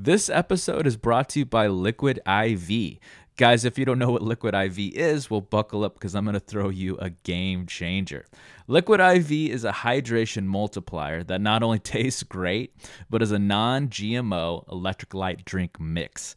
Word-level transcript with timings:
This 0.00 0.30
episode 0.30 0.86
is 0.86 0.96
brought 0.96 1.28
to 1.30 1.40
you 1.40 1.44
by 1.44 1.66
Liquid 1.66 2.20
IV. 2.24 2.98
Guys, 3.36 3.64
if 3.64 3.76
you 3.76 3.84
don't 3.84 3.98
know 3.98 4.12
what 4.12 4.22
Liquid 4.22 4.54
IV 4.54 4.78
is, 4.94 5.28
well, 5.28 5.40
buckle 5.40 5.82
up 5.82 5.94
because 5.94 6.14
I'm 6.14 6.22
going 6.24 6.34
to 6.34 6.40
throw 6.40 6.68
you 6.68 6.96
a 6.98 7.10
game 7.10 7.66
changer. 7.66 8.24
Liquid 8.68 9.00
IV 9.00 9.32
is 9.32 9.64
a 9.64 9.72
hydration 9.72 10.44
multiplier 10.44 11.24
that 11.24 11.40
not 11.40 11.64
only 11.64 11.78
tastes 11.80 12.22
great, 12.22 12.76
but 13.10 13.22
is 13.22 13.32
a 13.32 13.40
non 13.40 13.88
GMO 13.88 14.68
electrolyte 14.68 15.44
drink 15.44 15.80
mix 15.80 16.36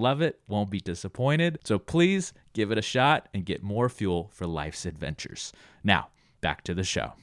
love 0.01 0.21
it, 0.21 0.39
won't 0.47 0.69
be 0.69 0.79
disappointed. 0.79 1.59
So 1.63 1.79
please 1.79 2.33
give 2.53 2.71
it 2.71 2.77
a 2.77 2.81
shot 2.81 3.29
and 3.33 3.45
get 3.45 3.63
more 3.63 3.87
fuel 3.87 4.29
for 4.33 4.45
life's 4.47 4.85
adventures. 4.85 5.53
Now, 5.83 6.09
back 6.41 6.63
to 6.65 6.73
the 6.73 6.83
show. 6.83 7.13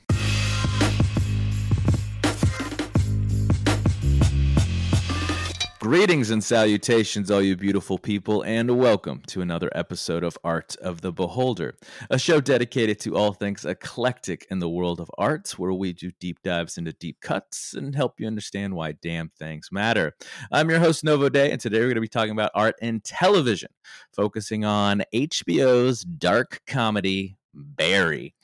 Greetings 5.88 6.30
and 6.30 6.44
salutations, 6.44 7.30
all 7.30 7.40
you 7.40 7.56
beautiful 7.56 7.96
people, 7.96 8.42
and 8.42 8.78
welcome 8.78 9.22
to 9.28 9.40
another 9.40 9.70
episode 9.74 10.22
of 10.22 10.36
Art 10.44 10.76
of 10.82 11.00
the 11.00 11.10
Beholder, 11.10 11.78
a 12.10 12.18
show 12.18 12.42
dedicated 12.42 13.00
to 13.00 13.16
all 13.16 13.32
things 13.32 13.64
eclectic 13.64 14.46
in 14.50 14.58
the 14.58 14.68
world 14.68 15.00
of 15.00 15.10
art, 15.16 15.48
where 15.56 15.72
we 15.72 15.94
do 15.94 16.10
deep 16.20 16.42
dives 16.42 16.76
into 16.76 16.92
deep 16.92 17.22
cuts 17.22 17.72
and 17.72 17.94
help 17.94 18.20
you 18.20 18.26
understand 18.26 18.74
why 18.74 18.92
damn 19.00 19.30
things 19.38 19.70
matter. 19.72 20.14
I'm 20.52 20.68
your 20.68 20.78
host, 20.78 21.04
Novo 21.04 21.30
Day, 21.30 21.52
and 21.52 21.58
today 21.58 21.78
we're 21.78 21.86
going 21.86 21.94
to 21.94 22.02
be 22.02 22.08
talking 22.08 22.32
about 22.32 22.52
art 22.54 22.74
and 22.82 23.02
television, 23.02 23.70
focusing 24.12 24.66
on 24.66 25.02
HBO's 25.14 26.02
dark 26.02 26.60
comedy, 26.66 27.38
Barry. 27.54 28.34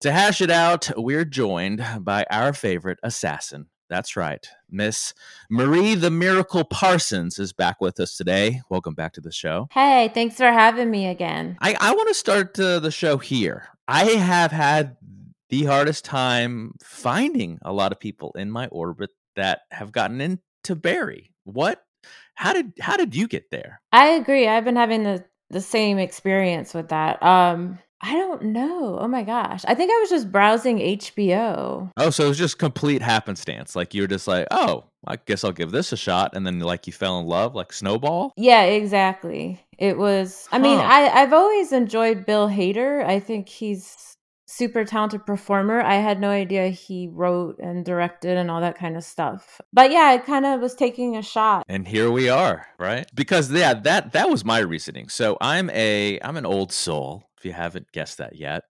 To 0.00 0.10
hash 0.10 0.40
it 0.40 0.50
out, 0.50 0.90
we're 0.96 1.24
joined 1.24 1.86
by 2.00 2.26
our 2.32 2.52
favorite 2.52 2.98
assassin, 3.04 3.66
that's 3.90 4.16
right. 4.16 4.46
Miss 4.70 5.12
Marie 5.50 5.94
the 5.94 6.10
Miracle 6.10 6.64
Parsons 6.64 7.38
is 7.38 7.52
back 7.52 7.80
with 7.80 8.00
us 8.00 8.16
today. 8.16 8.62
Welcome 8.70 8.94
back 8.94 9.12
to 9.14 9.20
the 9.20 9.32
show. 9.32 9.68
Hey, 9.72 10.10
thanks 10.14 10.36
for 10.36 10.50
having 10.50 10.90
me 10.90 11.08
again. 11.08 11.58
I, 11.60 11.76
I 11.78 11.92
want 11.92 12.08
to 12.08 12.14
start 12.14 12.58
uh, 12.58 12.78
the 12.78 12.92
show 12.92 13.18
here. 13.18 13.68
I 13.86 14.04
have 14.04 14.52
had 14.52 14.96
the 15.50 15.64
hardest 15.64 16.04
time 16.04 16.74
finding 16.82 17.58
a 17.62 17.72
lot 17.72 17.92
of 17.92 18.00
people 18.00 18.32
in 18.38 18.50
my 18.50 18.68
orbit 18.68 19.10
that 19.36 19.62
have 19.72 19.92
gotten 19.92 20.20
into 20.20 20.76
Barry. 20.76 21.34
What? 21.44 21.82
How 22.34 22.52
did 22.54 22.72
how 22.80 22.96
did 22.96 23.14
you 23.14 23.28
get 23.28 23.50
there? 23.50 23.82
I 23.92 24.10
agree. 24.10 24.48
I've 24.48 24.64
been 24.64 24.76
having 24.76 25.02
the 25.02 25.24
the 25.50 25.60
same 25.60 25.98
experience 25.98 26.72
with 26.72 26.88
that. 26.88 27.22
Um 27.22 27.80
I 28.02 28.14
don't 28.14 28.42
know. 28.44 28.98
Oh 28.98 29.08
my 29.08 29.22
gosh. 29.22 29.62
I 29.66 29.74
think 29.74 29.90
I 29.92 30.00
was 30.00 30.10
just 30.10 30.32
browsing 30.32 30.78
HBO. 30.78 31.90
Oh, 31.96 32.10
so 32.10 32.24
it 32.24 32.28
was 32.28 32.38
just 32.38 32.58
complete 32.58 33.02
happenstance. 33.02 33.76
Like 33.76 33.94
you 33.94 34.02
were 34.02 34.08
just 34.08 34.26
like, 34.26 34.46
oh, 34.50 34.84
I 35.06 35.16
guess 35.16 35.44
I'll 35.44 35.52
give 35.52 35.70
this 35.70 35.92
a 35.92 35.96
shot. 35.96 36.34
And 36.34 36.46
then 36.46 36.60
like 36.60 36.86
you 36.86 36.92
fell 36.92 37.18
in 37.18 37.26
love, 37.26 37.54
like 37.54 37.72
Snowball? 37.72 38.32
Yeah, 38.36 38.62
exactly. 38.62 39.60
It 39.78 39.98
was, 39.98 40.48
I 40.52 40.58
mean, 40.58 40.78
I, 40.78 41.08
I've 41.08 41.32
always 41.32 41.72
enjoyed 41.72 42.26
Bill 42.26 42.48
Hader. 42.48 43.04
I 43.04 43.18
think 43.18 43.48
he's 43.48 44.16
super 44.46 44.84
talented 44.84 45.24
performer. 45.24 45.80
I 45.80 45.94
had 45.96 46.20
no 46.20 46.28
idea 46.28 46.68
he 46.68 47.08
wrote 47.08 47.58
and 47.60 47.84
directed 47.84 48.36
and 48.36 48.50
all 48.50 48.60
that 48.60 48.76
kind 48.76 48.96
of 48.96 49.04
stuff. 49.04 49.60
But 49.72 49.92
yeah, 49.92 50.10
I 50.12 50.18
kind 50.18 50.44
of 50.44 50.60
was 50.60 50.74
taking 50.74 51.16
a 51.16 51.22
shot. 51.22 51.64
And 51.68 51.86
here 51.86 52.10
we 52.10 52.28
are, 52.28 52.66
right? 52.78 53.06
Because 53.14 53.50
yeah, 53.50 53.74
that 53.74 54.12
that 54.12 54.28
was 54.28 54.44
my 54.44 54.58
reasoning. 54.58 55.08
So 55.08 55.38
I'm 55.40 55.70
a 55.70 56.18
I'm 56.20 56.36
an 56.36 56.46
old 56.46 56.72
soul 56.72 57.29
if 57.40 57.46
you 57.46 57.52
haven't 57.52 57.90
guessed 57.92 58.18
that 58.18 58.36
yet. 58.36 58.64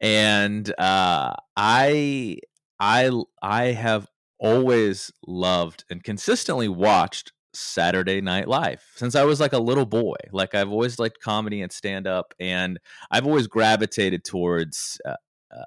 And 0.00 0.68
uh, 0.78 1.34
I 1.56 2.38
I 2.78 3.10
I 3.42 3.64
have 3.66 4.08
always 4.38 5.10
loved 5.26 5.84
and 5.88 6.04
consistently 6.04 6.68
watched 6.68 7.32
Saturday 7.54 8.20
Night 8.20 8.46
Live 8.46 8.82
since 8.94 9.14
I 9.14 9.24
was 9.24 9.40
like 9.40 9.54
a 9.54 9.58
little 9.58 9.86
boy. 9.86 10.16
Like 10.32 10.54
I've 10.54 10.70
always 10.70 10.98
liked 10.98 11.20
comedy 11.20 11.62
and 11.62 11.72
stand 11.72 12.06
up, 12.06 12.34
and 12.38 12.78
I've 13.10 13.26
always 13.26 13.46
gravitated 13.46 14.24
towards 14.24 15.00
uh, 15.06 15.14
uh, 15.50 15.64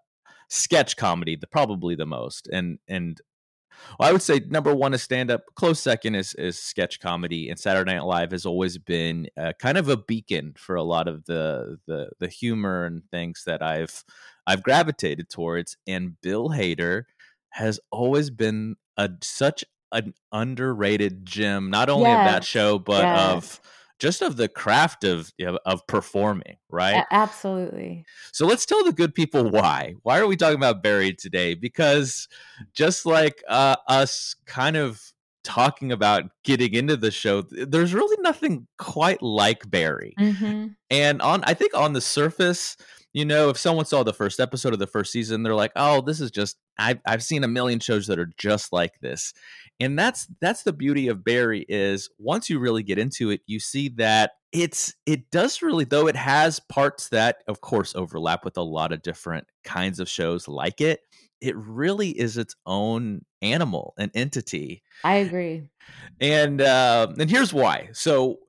sketch 0.50 0.96
comedy, 0.96 1.36
the 1.36 1.48
probably 1.48 1.96
the 1.96 2.06
most. 2.06 2.48
And 2.48 2.78
and 2.88 3.20
well, 4.00 4.10
I 4.10 4.12
would 4.12 4.22
say 4.22 4.42
number 4.48 4.74
one 4.74 4.94
is 4.94 5.02
stand 5.02 5.32
up. 5.32 5.44
Close 5.56 5.80
second 5.80 6.16
is 6.16 6.34
is 6.36 6.60
sketch 6.60 7.00
comedy, 7.00 7.50
and 7.50 7.60
Saturday 7.60 7.94
Night 7.94 8.04
Live 8.04 8.32
has 8.32 8.46
always 8.46 8.78
been 8.78 9.28
uh, 9.38 9.54
kind 9.60 9.78
of 9.78 9.90
a 9.90 9.98
beacon 9.98 10.54
for 10.58 10.76
a 10.76 10.84
lot 10.84 11.08
of 11.08 11.26
the 11.26 11.78
the 11.88 12.10
the 12.20 12.28
humor 12.28 12.86
and 12.86 13.04
things 13.12 13.44
that 13.46 13.62
I've 13.62 14.04
I've 14.46 14.64
gravitated 14.64 15.30
towards. 15.30 15.78
And 15.88 16.20
Bill 16.22 16.50
Hader 16.50 17.04
has 17.52 17.80
always 17.92 18.30
been 18.30 18.76
a 18.98 19.10
such 19.22 19.64
an 19.92 20.14
underrated 20.32 21.26
gem, 21.26 21.70
not 21.70 21.90
only 21.90 22.10
yes. 22.10 22.28
of 22.28 22.34
that 22.34 22.44
show, 22.44 22.80
but 22.80 23.04
yes. 23.04 23.32
of 23.32 23.62
just 24.00 24.22
of 24.22 24.38
the 24.38 24.48
craft 24.48 25.04
of 25.04 25.32
of 25.66 25.86
performing, 25.88 26.58
right? 26.70 27.04
A- 27.10 27.14
absolutely. 27.14 28.06
So 28.32 28.46
let's 28.46 28.66
tell 28.66 28.84
the 28.84 28.94
good 28.94 29.16
people 29.16 29.50
why. 29.50 29.96
Why 30.04 30.20
are 30.20 30.28
we 30.28 30.36
talking 30.36 30.58
about 30.58 30.84
Barry 30.84 31.14
today? 31.14 31.56
Because 31.56 32.28
just 32.74 33.06
like 33.06 33.44
uh, 33.48 33.76
us, 33.88 34.36
kind 34.46 34.78
of 34.78 35.02
talking 35.48 35.94
about 35.94 36.26
getting 36.44 36.74
into 36.74 36.98
the 36.98 37.10
show, 37.10 37.42
there's 37.42 37.94
really 37.94 38.18
nothing 38.22 38.68
quite 38.78 39.22
like 39.22 39.70
Barry. 39.72 40.14
Mm-hmm. 40.20 40.68
And 40.92 41.22
on, 41.22 41.44
I 41.46 41.54
think 41.54 41.74
on 41.74 41.94
the 41.94 42.02
surface, 42.02 42.76
you 43.14 43.24
know, 43.24 43.50
if 43.50 43.58
someone 43.58 43.86
saw 43.86 44.04
the 44.04 44.14
first 44.14 44.42
episode 44.42 44.74
of 44.74 44.80
the 44.80 44.86
first 44.86 45.14
season, 45.14 45.42
they're 45.42 45.56
like, 45.56 45.72
"Oh, 45.76 46.02
this 46.02 46.20
is 46.20 46.30
just 46.30 46.58
I've 46.78 47.00
I've 47.06 47.24
seen 47.24 47.44
a 47.44 47.48
million 47.48 47.80
shows 47.80 48.08
that 48.08 48.20
are 48.20 48.32
just 48.38 48.74
like 48.74 49.00
this." 49.00 49.34
And 49.80 49.98
that's 49.98 50.28
that's 50.42 50.64
the 50.64 50.74
beauty 50.74 51.08
of 51.08 51.24
Barry 51.24 51.66
is 51.70 52.10
once 52.20 52.50
you 52.50 52.60
really 52.60 52.84
get 52.84 53.00
into 53.00 53.30
it, 53.30 53.42
you 53.48 53.60
see 53.60 53.90
that 53.90 54.34
it's 54.52 54.94
it 55.06 55.32
does 55.32 55.62
really 55.62 55.84
though 55.86 56.08
it 56.08 56.16
has 56.16 56.60
parts 56.60 57.10
that 57.10 57.44
of 57.48 57.62
course 57.62 57.96
overlap 57.96 58.46
with 58.46 58.58
a 58.58 58.62
lot 58.62 58.94
of 58.94 59.02
different 59.02 59.48
kinds 59.64 60.00
of 60.00 60.10
shows 60.10 60.48
like 60.48 60.82
it. 60.82 61.02
It 61.42 61.56
really 61.56 62.10
is 62.10 62.38
its 62.38 62.56
own 62.66 63.26
animal, 63.42 63.94
an 63.98 64.12
entity. 64.14 64.84
I 65.04 65.16
agree. 65.16 65.70
And 66.20 66.62
uh, 66.62 67.08
and 67.18 67.30
here's 67.30 67.54
why. 67.54 67.90
So 67.94 68.40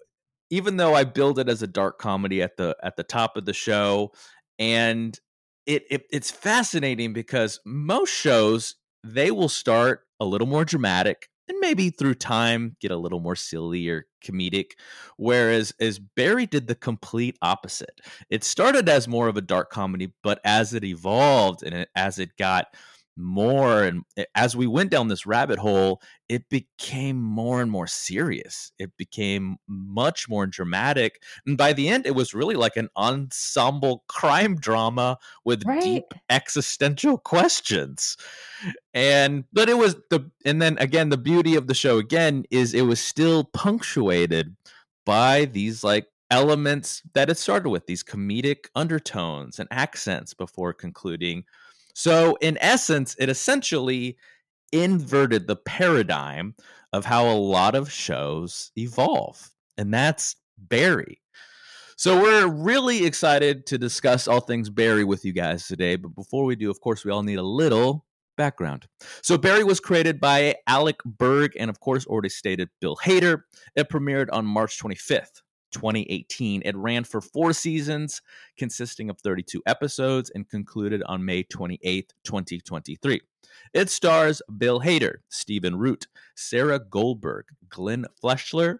even 0.50 0.76
though 0.76 0.94
I 0.94 1.04
build 1.04 1.38
it 1.38 1.48
as 1.48 1.62
a 1.62 1.66
dark 1.66 1.98
comedy 1.98 2.42
at 2.42 2.56
the 2.56 2.76
at 2.82 2.96
the 2.96 3.04
top 3.04 3.36
of 3.36 3.44
the 3.44 3.52
show, 3.52 4.12
and 4.58 5.18
it, 5.66 5.84
it 5.90 6.06
it's 6.10 6.30
fascinating 6.30 7.12
because 7.12 7.60
most 7.64 8.10
shows 8.10 8.76
they 9.04 9.30
will 9.30 9.48
start 9.48 10.06
a 10.20 10.24
little 10.24 10.46
more 10.46 10.64
dramatic 10.64 11.28
and 11.48 11.58
maybe 11.60 11.90
through 11.90 12.14
time 12.14 12.76
get 12.80 12.90
a 12.90 12.96
little 12.96 13.20
more 13.20 13.36
silly 13.36 13.88
or 13.88 14.06
comedic 14.24 14.72
whereas 15.16 15.72
as 15.80 15.98
barry 15.98 16.46
did 16.46 16.66
the 16.66 16.74
complete 16.74 17.36
opposite. 17.42 18.00
It 18.30 18.44
started 18.44 18.88
as 18.88 19.06
more 19.08 19.28
of 19.28 19.36
a 19.36 19.42
dark 19.42 19.70
comedy 19.70 20.12
but 20.22 20.40
as 20.44 20.74
it 20.74 20.84
evolved 20.84 21.62
and 21.62 21.86
as 21.94 22.18
it 22.18 22.36
got 22.36 22.66
more 23.18 23.84
and 23.84 24.02
eh, 24.16 24.24
as 24.34 24.56
we 24.56 24.66
went 24.66 24.90
down 24.90 25.08
this 25.08 25.26
rabbit 25.26 25.58
hole 25.58 26.00
it 26.28 26.48
became 26.48 27.20
more 27.20 27.60
and 27.60 27.70
more 27.70 27.86
serious 27.86 28.72
it 28.78 28.90
became 28.96 29.56
much 29.66 30.28
more 30.28 30.46
dramatic 30.46 31.20
and 31.46 31.58
by 31.58 31.72
the 31.72 31.88
end 31.88 32.06
it 32.06 32.14
was 32.14 32.32
really 32.32 32.54
like 32.54 32.76
an 32.76 32.88
ensemble 32.96 34.04
crime 34.08 34.56
drama 34.56 35.18
with 35.44 35.64
right. 35.66 35.82
deep 35.82 36.14
existential 36.30 37.18
questions 37.18 38.16
and 38.94 39.44
but 39.52 39.68
it 39.68 39.76
was 39.76 39.96
the 40.10 40.30
and 40.44 40.62
then 40.62 40.78
again 40.78 41.08
the 41.08 41.18
beauty 41.18 41.56
of 41.56 41.66
the 41.66 41.74
show 41.74 41.98
again 41.98 42.44
is 42.50 42.72
it 42.72 42.82
was 42.82 43.00
still 43.00 43.44
punctuated 43.44 44.54
by 45.04 45.44
these 45.46 45.82
like 45.82 46.06
elements 46.30 47.02
that 47.14 47.30
it 47.30 47.38
started 47.38 47.70
with 47.70 47.86
these 47.86 48.04
comedic 48.04 48.66
undertones 48.74 49.58
and 49.58 49.68
accents 49.70 50.34
before 50.34 50.72
concluding 50.72 51.44
so, 51.98 52.38
in 52.40 52.56
essence, 52.60 53.16
it 53.18 53.28
essentially 53.28 54.18
inverted 54.70 55.48
the 55.48 55.56
paradigm 55.56 56.54
of 56.92 57.04
how 57.04 57.26
a 57.26 57.34
lot 57.34 57.74
of 57.74 57.90
shows 57.90 58.70
evolve, 58.78 59.50
and 59.76 59.92
that's 59.92 60.36
Barry. 60.56 61.20
So, 61.96 62.22
we're 62.22 62.46
really 62.46 63.04
excited 63.04 63.66
to 63.66 63.78
discuss 63.78 64.28
all 64.28 64.38
things 64.38 64.70
Barry 64.70 65.02
with 65.02 65.24
you 65.24 65.32
guys 65.32 65.66
today. 65.66 65.96
But 65.96 66.14
before 66.14 66.44
we 66.44 66.54
do, 66.54 66.70
of 66.70 66.80
course, 66.80 67.04
we 67.04 67.10
all 67.10 67.24
need 67.24 67.40
a 67.40 67.42
little 67.42 68.06
background. 68.36 68.86
So, 69.20 69.36
Barry 69.36 69.64
was 69.64 69.80
created 69.80 70.20
by 70.20 70.54
Alec 70.68 71.00
Berg 71.04 71.54
and, 71.58 71.68
of 71.68 71.80
course, 71.80 72.06
already 72.06 72.28
stated 72.28 72.68
Bill 72.80 72.94
Hader. 73.02 73.40
It 73.74 73.88
premiered 73.88 74.28
on 74.30 74.46
March 74.46 74.80
25th. 74.80 75.42
2018. 75.72 76.62
It 76.64 76.76
ran 76.76 77.04
for 77.04 77.20
four 77.20 77.52
seasons, 77.52 78.22
consisting 78.56 79.10
of 79.10 79.18
32 79.20 79.62
episodes, 79.66 80.30
and 80.34 80.48
concluded 80.48 81.02
on 81.06 81.24
May 81.24 81.42
28, 81.42 82.12
2023. 82.24 83.20
It 83.74 83.90
stars 83.90 84.42
Bill 84.56 84.80
Hader, 84.80 85.16
Stephen 85.28 85.76
Root, 85.76 86.06
Sarah 86.36 86.80
Goldberg, 86.80 87.46
Glenn 87.68 88.06
Fleshler, 88.22 88.78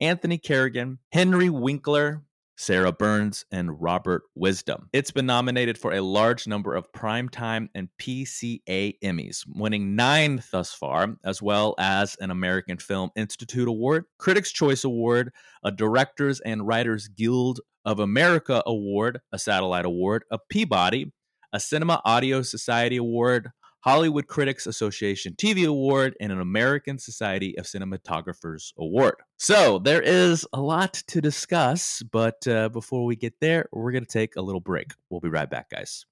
Anthony 0.00 0.38
Carrigan, 0.38 0.98
Henry 1.12 1.50
Winkler, 1.50 2.22
Sarah 2.56 2.92
Burns, 2.92 3.44
and 3.50 3.80
Robert 3.82 4.22
Wisdom. 4.34 4.88
It's 4.92 5.10
been 5.10 5.26
nominated 5.26 5.76
for 5.76 5.92
a 5.92 6.00
large 6.00 6.46
number 6.46 6.74
of 6.74 6.90
Primetime 6.92 7.68
and 7.74 7.88
PCA 8.00 8.94
Emmys, 9.02 9.44
winning 9.46 9.96
nine 9.96 10.42
thus 10.52 10.72
far, 10.72 11.16
as 11.24 11.42
well 11.42 11.74
as 11.78 12.16
an 12.20 12.30
American 12.30 12.78
Film 12.78 13.10
Institute 13.16 13.68
Award, 13.68 14.04
Critics' 14.18 14.52
Choice 14.52 14.84
Award, 14.84 15.32
a 15.64 15.70
Directors 15.70 16.40
and 16.40 16.66
Writers 16.66 17.08
Guild 17.08 17.60
of 17.84 17.98
America 17.98 18.62
Award, 18.66 19.20
a 19.32 19.38
Satellite 19.38 19.84
Award, 19.84 20.24
a 20.30 20.38
Peabody, 20.48 21.12
a 21.52 21.60
Cinema 21.60 22.00
Audio 22.04 22.42
Society 22.42 22.96
Award, 22.96 23.50
Hollywood 23.84 24.28
Critics 24.28 24.66
Association 24.66 25.34
TV 25.34 25.66
Award, 25.66 26.16
and 26.18 26.32
an 26.32 26.40
American 26.40 26.98
Society 26.98 27.58
of 27.58 27.66
Cinematographers 27.66 28.72
Award. 28.78 29.16
So 29.36 29.78
there 29.78 30.00
is 30.00 30.46
a 30.54 30.60
lot 30.60 30.94
to 31.08 31.20
discuss, 31.20 32.02
but 32.10 32.48
uh, 32.48 32.70
before 32.70 33.04
we 33.04 33.14
get 33.14 33.34
there, 33.42 33.68
we're 33.72 33.92
going 33.92 34.06
to 34.06 34.10
take 34.10 34.36
a 34.36 34.40
little 34.40 34.62
break. 34.62 34.92
We'll 35.10 35.20
be 35.20 35.28
right 35.28 35.50
back, 35.50 35.68
guys. 35.68 36.06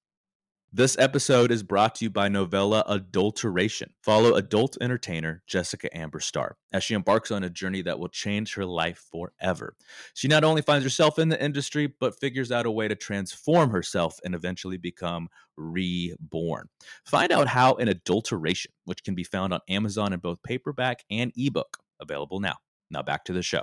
This 0.75 0.97
episode 0.97 1.51
is 1.51 1.61
brought 1.61 1.93
to 1.95 2.05
you 2.05 2.09
by 2.09 2.29
novella 2.29 2.83
Adulteration. 2.87 3.93
Follow 4.01 4.33
adult 4.33 4.75
entertainer 4.81 5.43
Jessica 5.45 5.95
Amber 5.95 6.19
Star 6.19 6.57
as 6.71 6.83
she 6.83 6.95
embarks 6.95 7.29
on 7.29 7.43
a 7.43 7.49
journey 7.51 7.83
that 7.83 7.99
will 7.99 8.09
change 8.09 8.55
her 8.55 8.65
life 8.65 9.05
forever. 9.11 9.75
She 10.15 10.27
not 10.27 10.43
only 10.43 10.63
finds 10.63 10.83
herself 10.83 11.19
in 11.19 11.29
the 11.29 11.39
industry, 11.39 11.93
but 11.99 12.19
figures 12.19 12.51
out 12.51 12.65
a 12.65 12.71
way 12.71 12.87
to 12.87 12.95
transform 12.95 13.69
herself 13.69 14.19
and 14.25 14.33
eventually 14.33 14.77
become 14.77 15.27
reborn. 15.57 16.69
Find 17.05 17.31
out 17.31 17.49
how 17.49 17.75
in 17.75 17.87
Adulteration, 17.87 18.71
which 18.85 19.03
can 19.03 19.13
be 19.13 19.23
found 19.23 19.53
on 19.53 19.59
Amazon 19.69 20.11
in 20.11 20.21
both 20.21 20.41
paperback 20.41 21.03
and 21.11 21.31
ebook, 21.37 21.77
available 21.99 22.39
now. 22.39 22.55
Now 22.89 23.03
back 23.03 23.25
to 23.25 23.33
the 23.33 23.43
show. 23.43 23.61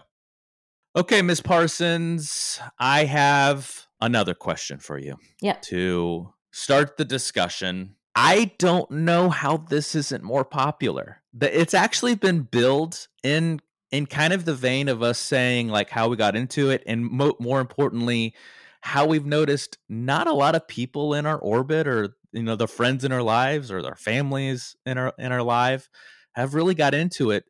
Okay, 0.94 1.22
Miss 1.22 1.40
Parsons, 1.40 2.60
I 2.78 3.04
have 3.06 3.88
another 4.00 4.34
question 4.34 4.78
for 4.78 4.96
you. 4.96 5.16
Yeah. 5.40 5.54
To 5.62 6.34
start 6.52 6.96
the 6.96 7.04
discussion. 7.04 7.96
I 8.14 8.52
don't 8.58 8.90
know 8.90 9.30
how 9.30 9.58
this 9.58 9.94
isn't 9.94 10.24
more 10.24 10.44
popular. 10.44 11.22
It's 11.40 11.74
actually 11.74 12.16
been 12.16 12.42
billed 12.42 13.06
in 13.22 13.60
in 13.92 14.06
kind 14.06 14.32
of 14.32 14.44
the 14.44 14.54
vein 14.54 14.88
of 14.88 15.02
us 15.02 15.18
saying 15.18 15.68
like 15.68 15.90
how 15.90 16.08
we 16.08 16.16
got 16.16 16.36
into 16.36 16.70
it, 16.70 16.82
and 16.86 17.04
mo- 17.06 17.36
more 17.40 17.60
importantly, 17.60 18.34
how 18.80 19.06
we've 19.06 19.26
noticed 19.26 19.78
not 19.88 20.26
a 20.26 20.32
lot 20.32 20.54
of 20.54 20.66
people 20.66 21.14
in 21.14 21.26
our 21.26 21.38
orbit 21.38 21.86
or 21.86 22.14
you 22.32 22.42
know 22.42 22.56
the 22.56 22.68
friends 22.68 23.04
in 23.04 23.12
our 23.12 23.22
lives 23.22 23.70
or 23.70 23.84
our 23.84 23.96
families 23.96 24.76
in 24.86 24.98
our 24.98 25.12
in 25.18 25.32
our 25.32 25.42
life 25.42 25.88
have 26.34 26.54
really 26.54 26.74
got 26.74 26.94
into 26.94 27.30
it, 27.30 27.44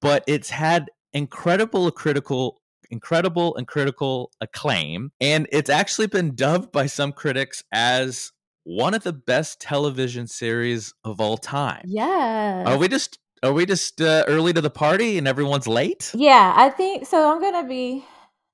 but 0.00 0.24
it's 0.26 0.50
had 0.50 0.90
incredible 1.12 1.90
critical 1.90 2.60
incredible 2.90 3.56
and 3.56 3.66
critical 3.66 4.30
acclaim 4.42 5.10
and 5.18 5.48
it's 5.50 5.70
actually 5.70 6.06
been 6.06 6.34
dubbed 6.34 6.70
by 6.72 6.84
some 6.84 7.10
critics 7.10 7.64
as 7.72 8.32
one 8.64 8.94
of 8.94 9.02
the 9.02 9.12
best 9.12 9.60
television 9.60 10.26
series 10.26 10.94
of 11.04 11.20
all 11.20 11.36
time. 11.36 11.82
Yeah. 11.86 12.64
Are 12.66 12.78
we 12.78 12.88
just 12.88 13.18
are 13.42 13.52
we 13.52 13.66
just 13.66 14.00
uh, 14.00 14.24
early 14.28 14.52
to 14.52 14.60
the 14.60 14.70
party 14.70 15.18
and 15.18 15.26
everyone's 15.26 15.66
late? 15.66 16.12
Yeah, 16.14 16.52
I 16.56 16.70
think 16.70 17.06
so. 17.06 17.32
I'm 17.32 17.40
gonna 17.40 17.66
be. 17.66 18.04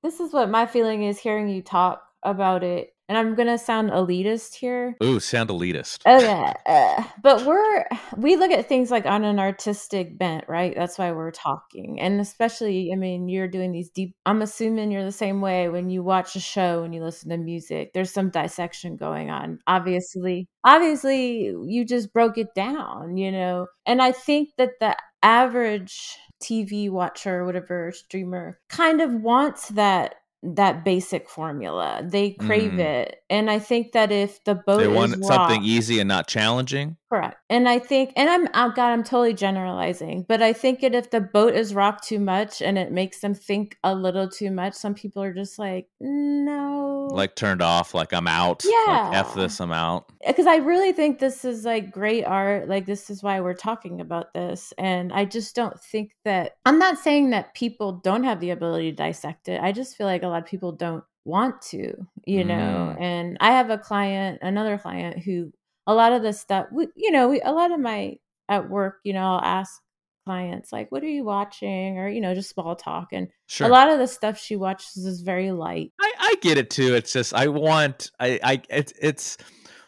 This 0.02 0.20
is 0.20 0.32
what 0.32 0.48
my 0.48 0.66
feeling 0.66 1.02
is 1.02 1.18
hearing 1.18 1.48
you 1.48 1.60
talk 1.60 2.02
about 2.22 2.62
it 2.62 2.94
and 3.08 3.16
I'm 3.16 3.34
gonna 3.34 3.58
sound 3.58 3.90
elitist 3.90 4.54
here. 4.54 4.96
Ooh, 5.02 5.20
sound 5.20 5.50
elitist. 5.50 6.00
Okay, 6.06 6.52
uh, 6.66 7.04
but 7.22 7.44
we're 7.46 7.86
we 8.16 8.36
look 8.36 8.50
at 8.50 8.68
things 8.68 8.90
like 8.90 9.06
on 9.06 9.24
an 9.24 9.38
artistic 9.38 10.18
bent, 10.18 10.44
right? 10.48 10.74
That's 10.76 10.98
why 10.98 11.12
we're 11.12 11.30
talking, 11.30 12.00
and 12.00 12.20
especially, 12.20 12.90
I 12.92 12.96
mean, 12.96 13.28
you're 13.28 13.48
doing 13.48 13.72
these 13.72 13.90
deep. 13.90 14.14
I'm 14.26 14.42
assuming 14.42 14.90
you're 14.90 15.04
the 15.04 15.12
same 15.12 15.40
way 15.40 15.68
when 15.68 15.90
you 15.90 16.02
watch 16.02 16.36
a 16.36 16.40
show 16.40 16.82
and 16.82 16.94
you 16.94 17.02
listen 17.02 17.30
to 17.30 17.38
music. 17.38 17.92
There's 17.94 18.12
some 18.12 18.30
dissection 18.30 18.96
going 18.96 19.30
on. 19.30 19.58
Obviously, 19.66 20.48
obviously, 20.64 21.54
you 21.66 21.84
just 21.84 22.12
broke 22.12 22.38
it 22.38 22.54
down, 22.54 23.16
you 23.16 23.32
know. 23.32 23.66
And 23.86 24.02
I 24.02 24.12
think 24.12 24.50
that 24.58 24.72
the 24.80 24.96
average 25.22 26.16
TV 26.42 26.90
watcher, 26.90 27.38
or 27.38 27.46
whatever 27.46 27.92
streamer, 27.92 28.58
kind 28.68 29.00
of 29.00 29.12
wants 29.12 29.68
that 29.70 30.16
that 30.42 30.84
basic 30.84 31.28
formula. 31.28 32.02
They 32.04 32.30
crave 32.32 32.72
mm. 32.72 32.78
it. 32.78 33.22
And 33.30 33.50
I 33.50 33.58
think 33.58 33.92
that 33.92 34.10
if 34.10 34.42
the 34.44 34.54
boat 34.54 34.80
is 34.80 34.86
they 34.86 34.92
want 34.92 35.12
rocked, 35.12 35.24
something 35.26 35.64
easy 35.64 36.00
and 36.00 36.08
not 36.08 36.26
challenging. 36.26 36.96
Correct. 37.10 37.36
And 37.48 37.68
I 37.68 37.78
think, 37.78 38.12
and 38.16 38.28
I'm, 38.28 38.48
oh 38.54 38.72
God, 38.74 38.90
I'm 38.90 39.04
totally 39.04 39.34
generalizing, 39.34 40.26
but 40.28 40.42
I 40.42 40.52
think 40.52 40.80
that 40.80 40.94
if 40.94 41.10
the 41.10 41.20
boat 41.20 41.54
is 41.54 41.74
rocked 41.74 42.04
too 42.04 42.20
much 42.20 42.60
and 42.60 42.76
it 42.76 42.92
makes 42.92 43.20
them 43.20 43.34
think 43.34 43.76
a 43.82 43.94
little 43.94 44.28
too 44.28 44.50
much, 44.50 44.74
some 44.74 44.94
people 44.94 45.22
are 45.22 45.32
just 45.32 45.58
like, 45.58 45.88
no. 46.00 47.08
Like 47.10 47.34
turned 47.34 47.62
off, 47.62 47.94
like 47.94 48.12
I'm 48.12 48.26
out. 48.26 48.62
Yeah. 48.64 49.08
Like, 49.08 49.14
F 49.14 49.34
this, 49.34 49.60
I'm 49.60 49.72
out. 49.72 50.10
Eh, 50.22 50.32
because 50.32 50.46
I 50.46 50.56
really 50.56 50.92
think 50.92 51.18
this 51.18 51.44
is 51.44 51.64
like 51.64 51.90
great 51.90 52.24
art. 52.24 52.68
Like, 52.68 52.84
this 52.84 53.08
is 53.08 53.22
why 53.22 53.40
we're 53.40 53.54
talking 53.54 54.00
about 54.00 54.34
this. 54.34 54.74
And 54.76 55.12
I 55.12 55.24
just 55.24 55.54
don't 55.54 55.78
think 55.80 56.12
that, 56.24 56.56
I'm 56.66 56.78
not 56.78 56.98
saying 56.98 57.30
that 57.30 57.54
people 57.54 57.92
don't 57.92 58.24
have 58.24 58.40
the 58.40 58.50
ability 58.50 58.90
to 58.90 58.96
dissect 58.96 59.48
it. 59.48 59.60
I 59.62 59.72
just 59.72 59.96
feel 59.96 60.06
like 60.06 60.22
a 60.22 60.28
lot 60.28 60.42
of 60.42 60.48
people 60.48 60.72
don't 60.72 61.04
want 61.28 61.60
to, 61.62 61.94
you 62.24 62.44
know. 62.44 62.96
Mm. 62.98 63.00
And 63.00 63.36
I 63.40 63.52
have 63.52 63.70
a 63.70 63.78
client, 63.78 64.38
another 64.42 64.78
client 64.78 65.22
who 65.22 65.52
a 65.86 65.94
lot 65.94 66.12
of 66.12 66.22
the 66.22 66.32
stuff, 66.32 66.66
we, 66.72 66.88
you 66.96 67.10
know, 67.10 67.28
we, 67.28 67.40
a 67.42 67.52
lot 67.52 67.70
of 67.70 67.78
my 67.78 68.16
at 68.48 68.68
work, 68.68 68.96
you 69.04 69.12
know, 69.12 69.20
I'll 69.20 69.44
ask 69.44 69.80
clients 70.24 70.72
like, 70.72 70.90
"What 70.90 71.02
are 71.02 71.08
you 71.08 71.24
watching?" 71.24 71.98
or 71.98 72.08
you 72.08 72.20
know, 72.20 72.34
just 72.34 72.50
small 72.50 72.76
talk. 72.76 73.08
And 73.12 73.28
sure. 73.46 73.66
a 73.66 73.70
lot 73.70 73.90
of 73.90 73.98
the 73.98 74.06
stuff 74.06 74.38
she 74.38 74.56
watches 74.56 74.96
is 74.96 75.20
very 75.20 75.52
light. 75.52 75.92
I, 76.00 76.12
I 76.18 76.34
get 76.40 76.58
it 76.58 76.70
too. 76.70 76.94
It's 76.94 77.12
just 77.12 77.34
I 77.34 77.48
want 77.48 78.10
I 78.18 78.40
I 78.42 78.62
it's 78.70 78.92
it's 79.00 79.36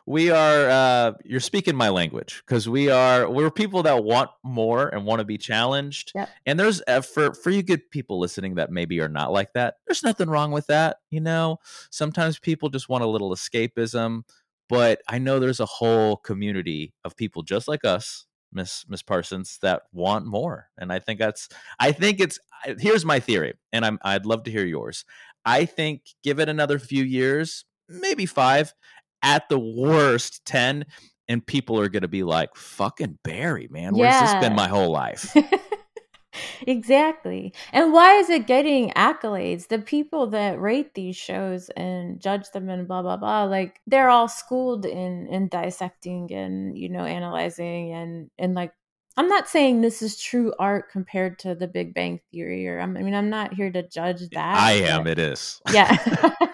we 0.06 0.30
are 0.30 0.68
uh 0.68 1.12
you're 1.24 1.40
speaking 1.40 1.76
my 1.76 1.88
language 1.88 2.42
because 2.46 2.68
we 2.68 2.90
are 2.90 3.30
we're 3.30 3.50
people 3.50 3.82
that 3.82 4.02
want 4.02 4.30
more 4.42 4.88
and 4.88 5.04
want 5.04 5.20
to 5.20 5.24
be 5.24 5.38
challenged 5.38 6.12
yep. 6.14 6.28
and 6.46 6.58
there's 6.58 6.82
effort 6.86 7.36
for 7.36 7.50
you 7.50 7.62
good 7.62 7.90
people 7.90 8.18
listening 8.18 8.54
that 8.54 8.70
maybe 8.70 9.00
are 9.00 9.08
not 9.08 9.32
like 9.32 9.52
that 9.54 9.74
there's 9.86 10.02
nothing 10.02 10.28
wrong 10.28 10.52
with 10.52 10.66
that 10.66 10.98
you 11.10 11.20
know 11.20 11.58
sometimes 11.90 12.38
people 12.38 12.68
just 12.68 12.88
want 12.88 13.04
a 13.04 13.08
little 13.08 13.30
escapism 13.30 14.22
but 14.70 15.02
I 15.08 15.18
know 15.18 15.40
there's 15.40 15.58
a 15.58 15.66
whole 15.66 16.16
community 16.16 16.94
of 17.04 17.16
people 17.16 17.42
just 17.42 17.66
like 17.66 17.84
us, 17.84 18.26
Miss 18.52 18.86
Miss 18.88 19.02
Parsons, 19.02 19.58
that 19.62 19.82
want 19.92 20.26
more. 20.26 20.68
And 20.78 20.92
I 20.92 21.00
think 21.00 21.18
that's 21.18 21.48
I 21.80 21.90
think 21.90 22.20
it's 22.20 22.38
here's 22.78 23.04
my 23.04 23.18
theory, 23.18 23.54
and 23.72 23.84
I'm 23.84 23.98
I'd 24.02 24.26
love 24.26 24.44
to 24.44 24.50
hear 24.50 24.64
yours. 24.64 25.04
I 25.44 25.64
think 25.64 26.02
give 26.22 26.38
it 26.38 26.48
another 26.48 26.78
few 26.78 27.02
years, 27.02 27.64
maybe 27.88 28.26
five, 28.26 28.72
at 29.22 29.48
the 29.48 29.58
worst, 29.58 30.44
ten, 30.44 30.84
and 31.28 31.46
people 31.46 31.78
are 31.78 31.88
gonna 31.88 32.08
be 32.08 32.22
like, 32.22 32.54
fucking 32.56 33.18
Barry, 33.22 33.68
man, 33.70 33.94
where's 33.94 34.14
yeah. 34.14 34.40
this 34.40 34.48
been 34.48 34.56
my 34.56 34.68
whole 34.68 34.90
life? 34.90 35.34
exactly. 36.66 37.52
And 37.72 37.92
why 37.92 38.14
is 38.16 38.30
it 38.30 38.46
getting 38.46 38.90
accolades? 38.90 39.68
The 39.68 39.78
people 39.78 40.28
that 40.28 40.60
rate 40.60 40.94
these 40.94 41.16
shows 41.16 41.68
and 41.70 42.20
judge 42.20 42.50
them 42.52 42.68
and 42.68 42.86
blah 42.86 43.02
blah 43.02 43.16
blah, 43.16 43.44
like 43.44 43.80
they're 43.86 44.10
all 44.10 44.28
schooled 44.28 44.86
in 44.86 45.26
in 45.28 45.48
dissecting 45.48 46.32
and 46.32 46.76
you 46.76 46.88
know 46.88 47.04
analyzing 47.04 47.92
and 47.92 48.30
and 48.38 48.54
like 48.54 48.72
I'm 49.16 49.28
not 49.28 49.48
saying 49.48 49.80
this 49.80 50.02
is 50.02 50.20
true 50.20 50.54
art 50.58 50.90
compared 50.90 51.38
to 51.40 51.54
the 51.54 51.68
Big 51.68 51.94
Bang 51.94 52.20
Theory 52.32 52.66
or 52.68 52.80
I 52.80 52.86
mean 52.86 53.14
I'm 53.14 53.30
not 53.30 53.54
here 53.54 53.70
to 53.70 53.86
judge 53.86 54.28
that. 54.30 54.56
I 54.56 54.72
am, 54.72 55.06
it 55.06 55.18
is. 55.18 55.60
Yeah. 55.72 55.96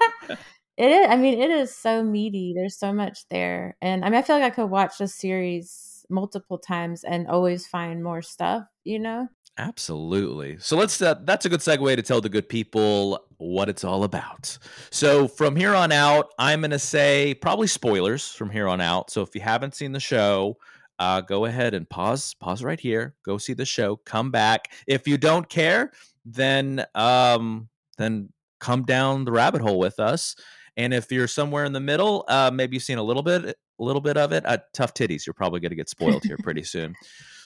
it 0.77 0.91
is 0.91 1.07
I 1.09 1.17
mean 1.17 1.41
it 1.41 1.51
is 1.51 1.75
so 1.75 2.03
meaty. 2.03 2.53
There's 2.55 2.79
so 2.79 2.93
much 2.93 3.29
there. 3.29 3.77
And 3.81 4.05
I 4.05 4.11
mean 4.11 4.19
I 4.19 4.23
feel 4.23 4.37
like 4.37 4.53
I 4.53 4.55
could 4.55 4.67
watch 4.67 5.01
a 5.01 5.09
series 5.09 6.05
multiple 6.09 6.59
times 6.59 7.05
and 7.05 7.29
always 7.29 7.67
find 7.67 8.03
more 8.03 8.23
stuff, 8.23 8.65
you 8.85 8.99
know? 8.99 9.29
Absolutely. 9.59 10.59
So 10.59 10.77
let's 10.77 11.01
uh, 11.01 11.15
that's 11.25 11.47
a 11.47 11.49
good 11.49 11.61
segue 11.61 11.97
to 11.97 12.03
tell 12.03 12.21
the 12.21 12.29
good 12.29 12.49
people 12.49 13.27
what 13.39 13.71
it's 13.71 13.85
all 13.85 14.05
about. 14.05 14.59
So 14.91 15.29
from 15.29 15.57
here 15.57 15.75
on 15.75 15.93
out, 15.93 16.29
I'm 16.39 16.61
going 16.61 16.71
to 16.73 16.79
say 16.79 17.35
probably 17.35 17.67
spoilers 17.67 18.31
from 18.31 18.51
here 18.51 18.69
on 18.69 18.83
out. 18.83 19.11
So 19.11 19.23
if 19.23 19.35
you 19.35 19.41
haven't 19.41 19.75
seen 19.75 19.93
the 19.93 20.01
show, 20.01 20.59
uh, 20.99 21.23
go 21.23 21.47
ahead 21.47 21.73
and 21.73 21.89
pause 21.89 22.35
pause 22.35 22.63
right 22.63 22.79
here. 22.79 23.15
Go 23.25 23.39
see 23.39 23.55
the 23.55 23.65
show, 23.65 23.97
come 23.97 24.31
back. 24.31 24.73
If 24.87 25.09
you 25.09 25.17
don't 25.17 25.49
care, 25.49 25.93
then 26.27 26.85
um 26.95 27.69
then 27.97 28.29
come 28.61 28.85
down 28.85 29.25
the 29.25 29.33
rabbit 29.33 29.63
hole 29.63 29.79
with 29.79 30.01
us. 30.01 30.37
And 30.77 30.93
if 30.93 31.11
you're 31.11 31.29
somewhere 31.29 31.65
in 31.65 31.73
the 31.73 31.81
middle, 31.81 32.25
uh, 32.29 32.51
maybe 32.53 32.77
you've 32.77 32.83
seen 32.83 32.99
a 32.99 33.03
little 33.03 33.23
bit 33.23 33.57
a 33.79 33.85
little 33.85 34.01
bit 34.01 34.17
of 34.17 34.33
it. 34.33 34.45
Uh, 34.47 34.59
tough 34.73 34.95
titties. 34.95 35.27
You're 35.27 35.35
probably 35.35 35.61
going 35.61 35.71
to 35.71 35.77
get 35.77 35.89
spoiled 35.89 36.25
here 36.25 36.39
pretty 36.43 36.63
soon. 36.63 36.95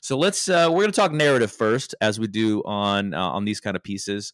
So 0.02 0.16
let's 0.16 0.48
uh, 0.48 0.68
we're 0.70 0.82
going 0.82 0.92
to 0.92 0.96
talk 0.96 1.12
narrative 1.12 1.52
first, 1.52 1.94
as 2.00 2.18
we 2.18 2.26
do 2.26 2.62
on 2.64 3.14
uh, 3.14 3.20
on 3.20 3.44
these 3.44 3.60
kind 3.60 3.76
of 3.76 3.82
pieces, 3.82 4.32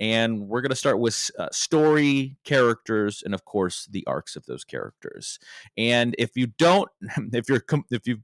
and 0.00 0.48
we're 0.48 0.62
going 0.62 0.70
to 0.70 0.76
start 0.76 0.98
with 0.98 1.30
uh, 1.38 1.48
story, 1.52 2.36
characters, 2.44 3.22
and 3.24 3.34
of 3.34 3.44
course 3.44 3.86
the 3.90 4.04
arcs 4.06 4.36
of 4.36 4.44
those 4.46 4.64
characters. 4.64 5.38
And 5.76 6.14
if 6.18 6.36
you 6.36 6.48
don't, 6.58 6.88
if 7.32 7.48
you're 7.48 7.60
com- 7.60 7.84
if 7.90 8.06
you 8.06 8.18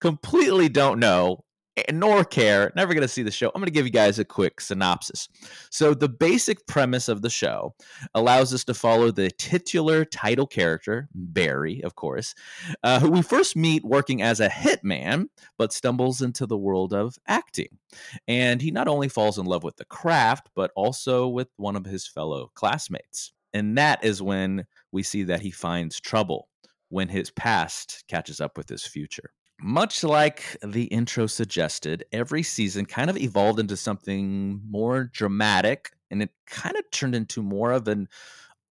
completely 0.00 0.68
don't 0.68 0.98
know 0.98 1.44
nor 1.92 2.24
care, 2.24 2.72
never 2.74 2.94
going 2.94 3.02
to 3.02 3.08
see 3.08 3.22
the 3.22 3.30
show, 3.30 3.48
I'm 3.48 3.60
going 3.60 3.66
to 3.66 3.72
give 3.72 3.86
you 3.86 3.92
guys 3.92 4.18
a 4.18 4.24
quick 4.24 4.60
synopsis. 4.60 5.28
So, 5.70 5.94
the 5.94 6.08
basic 6.08 6.66
premise 6.66 7.08
of 7.08 7.22
the 7.22 7.30
show 7.30 7.74
allows 8.14 8.54
us 8.54 8.64
to 8.64 8.74
follow 8.74 9.10
the 9.10 9.30
titular 9.30 10.04
title 10.04 10.46
character, 10.46 11.08
Barry, 11.14 11.82
of 11.84 11.94
course, 11.94 12.34
uh, 12.82 13.00
who 13.00 13.10
we 13.10 13.22
first 13.22 13.56
meet 13.56 13.84
working 13.84 14.22
as 14.22 14.40
a 14.40 14.48
hitman, 14.48 15.26
but 15.58 15.72
stumbles 15.72 16.22
into 16.22 16.46
the 16.46 16.58
world 16.58 16.92
of 16.92 17.18
acting. 17.26 17.78
And 18.26 18.62
he 18.62 18.70
not 18.70 18.88
only 18.88 19.08
falls 19.08 19.38
in 19.38 19.46
love 19.46 19.62
with 19.62 19.76
the 19.76 19.84
craft, 19.84 20.48
but 20.54 20.70
also 20.76 21.28
with 21.28 21.48
one 21.56 21.76
of 21.76 21.84
his 21.84 22.06
fellow 22.06 22.50
classmates. 22.54 23.32
And 23.52 23.78
that 23.78 24.04
is 24.04 24.20
when 24.20 24.66
we 24.92 25.02
see 25.02 25.22
that 25.24 25.40
he 25.40 25.50
finds 25.50 26.00
trouble 26.00 26.48
when 26.88 27.08
his 27.08 27.30
past 27.30 28.04
catches 28.06 28.40
up 28.40 28.56
with 28.56 28.68
his 28.68 28.86
future 28.86 29.32
much 29.60 30.04
like 30.04 30.56
the 30.62 30.84
intro 30.84 31.26
suggested, 31.26 32.04
every 32.12 32.42
season 32.42 32.86
kind 32.86 33.10
of 33.10 33.16
evolved 33.16 33.58
into 33.58 33.76
something 33.76 34.60
more 34.68 35.04
dramatic 35.04 35.90
and 36.10 36.22
it 36.22 36.30
kind 36.46 36.76
of 36.76 36.84
turned 36.90 37.14
into 37.14 37.42
more 37.42 37.72
of 37.72 37.88
an 37.88 38.08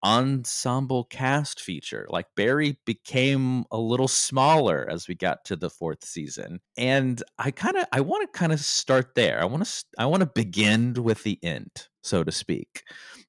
ensemble 0.03 1.05
cast 1.05 1.59
feature. 1.61 2.05
Like 2.09 2.27
Barry 2.35 2.77
became 2.85 3.65
a 3.71 3.77
little 3.77 4.07
smaller 4.07 4.87
as 4.89 5.07
we 5.07 5.15
got 5.15 5.45
to 5.45 5.55
the 5.55 5.69
fourth 5.69 6.03
season. 6.03 6.59
And 6.77 7.21
I 7.37 7.51
kind 7.51 7.77
of 7.77 7.85
I 7.91 8.01
want 8.01 8.31
to 8.31 8.37
kind 8.37 8.51
of 8.51 8.59
start 8.59 9.15
there. 9.15 9.41
I 9.41 9.45
want 9.45 9.65
to 9.65 9.85
I 9.97 10.05
want 10.05 10.21
to 10.21 10.27
begin 10.27 10.93
with 10.93 11.23
the 11.23 11.39
end, 11.43 11.87
so 12.03 12.23
to 12.23 12.31
speak 12.31 12.83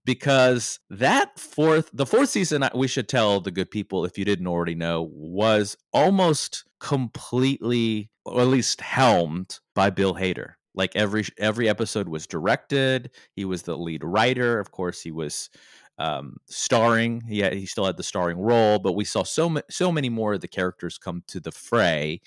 because 0.07 0.79
that 0.89 1.39
fourth 1.39 1.91
the 1.93 2.07
fourth 2.07 2.31
season 2.31 2.65
we 2.75 2.89
should 2.89 3.09
tell 3.09 3.41
the 3.41 3.51
good 3.51 3.71
people 3.71 4.07
if 4.07 4.17
you 4.17 4.25
didn't 4.25 4.47
already 4.47 4.75
know 4.75 5.11
was 5.13 5.77
almost 5.93 6.65
completely 6.81 8.09
or 8.25 8.41
at 8.41 8.47
least 8.47 8.81
helmed 8.81 9.59
by 9.75 9.91
Bill 9.91 10.15
Hader 10.15 10.53
like 10.75 10.95
every 10.95 11.25
every 11.39 11.69
episode 11.69 12.09
was 12.09 12.27
directed 12.27 13.11
he 13.35 13.45
was 13.45 13.63
the 13.63 13.77
lead 13.77 14.05
writer 14.05 14.59
of 14.61 14.71
course 14.71 15.03
he 15.03 15.11
was 15.11 15.51
um, 15.99 16.37
starring. 16.47 17.23
He 17.23 17.43
he 17.51 17.67
still 17.67 17.87
had 17.87 17.97
the 17.97 18.03
starring 18.03 18.39
role 18.39 18.79
but 18.79 18.93
we 18.93 19.05
saw 19.05 19.23
so 19.23 19.61
so 19.71 19.91
many 19.91 20.09
more 20.09 20.35
of 20.35 20.41
the 20.41 20.49
characters 20.49 20.99
come 20.99 21.23
to 21.29 21.41
the 21.41 21.53
fray. 21.53 22.21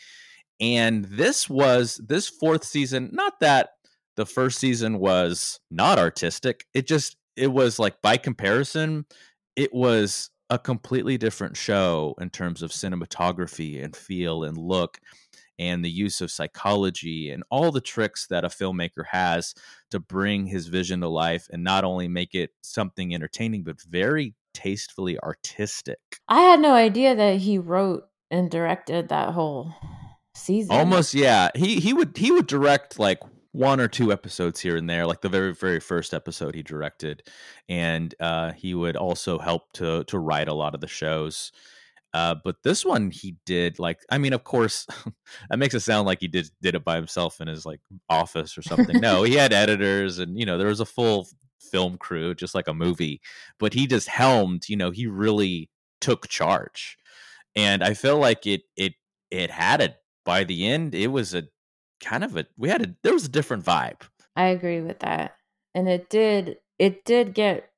And 0.59 1.05
this 1.05 1.49
was 1.49 2.01
this 2.05 2.27
fourth 2.27 2.63
season 2.63 3.09
not 3.13 3.39
that 3.39 3.71
the 4.15 4.25
first 4.25 4.59
season 4.59 4.99
was 4.99 5.59
not 5.71 5.97
artistic 5.97 6.65
it 6.73 6.85
just 6.85 7.15
it 7.39 7.51
was 7.51 7.79
like 7.79 8.01
by 8.01 8.17
comparison, 8.17 9.05
it 9.55 9.73
was 9.73 10.29
a 10.49 10.59
completely 10.59 11.17
different 11.17 11.55
show 11.55 12.15
in 12.19 12.29
terms 12.29 12.61
of 12.61 12.71
cinematography 12.71 13.83
and 13.83 13.95
feel 13.95 14.43
and 14.43 14.57
look 14.57 14.99
and 15.59 15.85
the 15.85 15.91
use 15.91 16.21
of 16.21 16.31
psychology 16.31 17.29
and 17.29 17.43
all 17.51 17.71
the 17.71 17.81
tricks 17.81 18.25
that 18.27 18.45
a 18.45 18.47
filmmaker 18.47 19.05
has 19.11 19.53
to 19.91 19.99
bring 19.99 20.47
his 20.47 20.67
vision 20.67 21.01
to 21.01 21.07
life 21.07 21.47
and 21.51 21.63
not 21.63 21.83
only 21.83 22.07
make 22.07 22.33
it 22.33 22.51
something 22.61 23.13
entertaining 23.13 23.63
but 23.63 23.81
very 23.81 24.33
tastefully 24.53 25.19
artistic. 25.19 25.99
I 26.27 26.41
had 26.41 26.59
no 26.59 26.73
idea 26.73 27.15
that 27.15 27.37
he 27.37 27.59
wrote 27.59 28.05
and 28.31 28.49
directed 28.49 29.09
that 29.09 29.33
whole 29.33 29.73
season. 30.35 30.75
Almost 30.75 31.13
yeah. 31.13 31.49
He 31.55 31.79
he 31.79 31.93
would 31.93 32.17
he 32.17 32.31
would 32.31 32.47
direct 32.47 32.97
like 32.97 33.19
one 33.51 33.79
or 33.79 33.87
two 33.87 34.11
episodes 34.11 34.59
here 34.59 34.77
and 34.77 34.89
there, 34.89 35.05
like 35.05 35.21
the 35.21 35.29
very 35.29 35.53
very 35.53 35.79
first 35.79 36.13
episode 36.13 36.55
he 36.55 36.63
directed, 36.63 37.23
and 37.67 38.13
uh, 38.19 38.51
he 38.53 38.73
would 38.73 38.95
also 38.95 39.39
help 39.39 39.71
to 39.73 40.03
to 40.05 40.19
write 40.19 40.47
a 40.47 40.53
lot 40.53 40.75
of 40.75 40.81
the 40.81 40.87
shows. 40.87 41.51
Uh, 42.13 42.35
but 42.43 42.55
this 42.63 42.83
one 42.83 43.11
he 43.11 43.35
did 43.45 43.77
like 43.77 43.99
I 44.09 44.17
mean, 44.17 44.33
of 44.33 44.43
course, 44.43 44.87
that 45.49 45.59
makes 45.59 45.75
it 45.75 45.81
sound 45.81 46.05
like 46.05 46.19
he 46.21 46.27
did 46.27 46.49
did 46.61 46.75
it 46.75 46.83
by 46.83 46.95
himself 46.95 47.39
in 47.39 47.47
his 47.47 47.65
like 47.65 47.81
office 48.09 48.57
or 48.57 48.61
something. 48.61 48.99
no, 48.99 49.23
he 49.23 49.35
had 49.35 49.53
editors, 49.53 50.19
and 50.19 50.37
you 50.37 50.45
know 50.45 50.57
there 50.57 50.67
was 50.67 50.79
a 50.79 50.85
full 50.85 51.27
film 51.59 51.97
crew, 51.97 52.33
just 52.33 52.55
like 52.55 52.67
a 52.67 52.73
movie. 52.73 53.21
But 53.59 53.73
he 53.73 53.85
just 53.85 54.07
helmed. 54.07 54.69
You 54.69 54.77
know, 54.77 54.91
he 54.91 55.07
really 55.07 55.69
took 56.01 56.27
charge, 56.27 56.97
and 57.55 57.83
I 57.83 57.93
feel 57.93 58.17
like 58.17 58.47
it 58.47 58.63
it 58.75 58.93
it 59.29 59.51
had 59.51 59.81
it 59.81 59.95
by 60.25 60.43
the 60.43 60.67
end. 60.67 60.95
It 60.95 61.07
was 61.07 61.33
a 61.33 61.43
kind 61.99 62.23
of 62.23 62.35
a 62.37 62.45
we 62.57 62.69
had 62.69 62.81
a 62.81 62.95
there 63.03 63.13
was 63.13 63.25
a 63.25 63.29
different 63.29 63.65
vibe. 63.65 64.01
I 64.35 64.45
agree 64.45 64.81
with 64.81 64.99
that. 64.99 65.35
And 65.75 65.87
it 65.87 66.09
did 66.09 66.57
it 66.77 67.05
did 67.05 67.33
get 67.33 67.69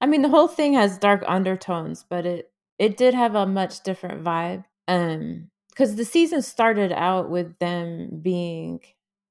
I 0.00 0.06
mean 0.06 0.22
the 0.22 0.28
whole 0.28 0.48
thing 0.48 0.74
has 0.74 0.98
dark 0.98 1.24
undertones, 1.26 2.04
but 2.08 2.26
it 2.26 2.50
it 2.78 2.96
did 2.96 3.14
have 3.14 3.34
a 3.34 3.46
much 3.46 3.82
different 3.82 4.22
vibe. 4.24 4.64
Um 4.86 5.50
cuz 5.76 5.96
the 5.96 6.04
season 6.04 6.42
started 6.42 6.92
out 6.92 7.30
with 7.30 7.58
them 7.58 8.20
being 8.22 8.80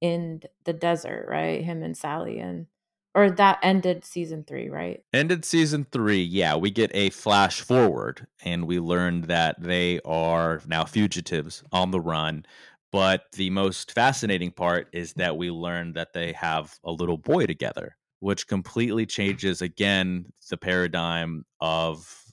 in 0.01 0.41
the 0.65 0.73
desert, 0.73 1.25
right? 1.27 1.63
Him 1.63 1.83
and 1.83 1.97
Sally 1.97 2.39
and 2.39 2.67
or 3.15 3.31
that 3.31 3.57
ended 3.63 4.05
season 4.05 4.43
3, 4.43 4.69
right? 4.69 5.01
Ended 5.11 5.43
season 5.43 5.87
3. 5.91 6.21
Yeah, 6.21 6.55
we 6.55 6.69
get 6.69 6.91
a 6.93 7.09
flash 7.09 7.61
forward 7.61 8.27
and 8.45 8.67
we 8.67 8.79
learned 8.79 9.23
that 9.23 9.59
they 9.59 9.99
are 10.05 10.61
now 10.67 10.85
fugitives 10.85 11.63
on 11.71 11.89
the 11.89 11.99
run 11.99 12.45
but 12.91 13.23
the 13.33 13.49
most 13.49 13.91
fascinating 13.91 14.51
part 14.51 14.87
is 14.93 15.13
that 15.13 15.37
we 15.37 15.51
learned 15.51 15.95
that 15.95 16.13
they 16.13 16.31
have 16.33 16.79
a 16.83 16.91
little 16.91 17.17
boy 17.17 17.45
together, 17.45 17.95
which 18.19 18.47
completely 18.47 19.05
changes 19.05 19.61
again 19.61 20.25
the 20.49 20.57
paradigm 20.57 21.45
of 21.59 22.23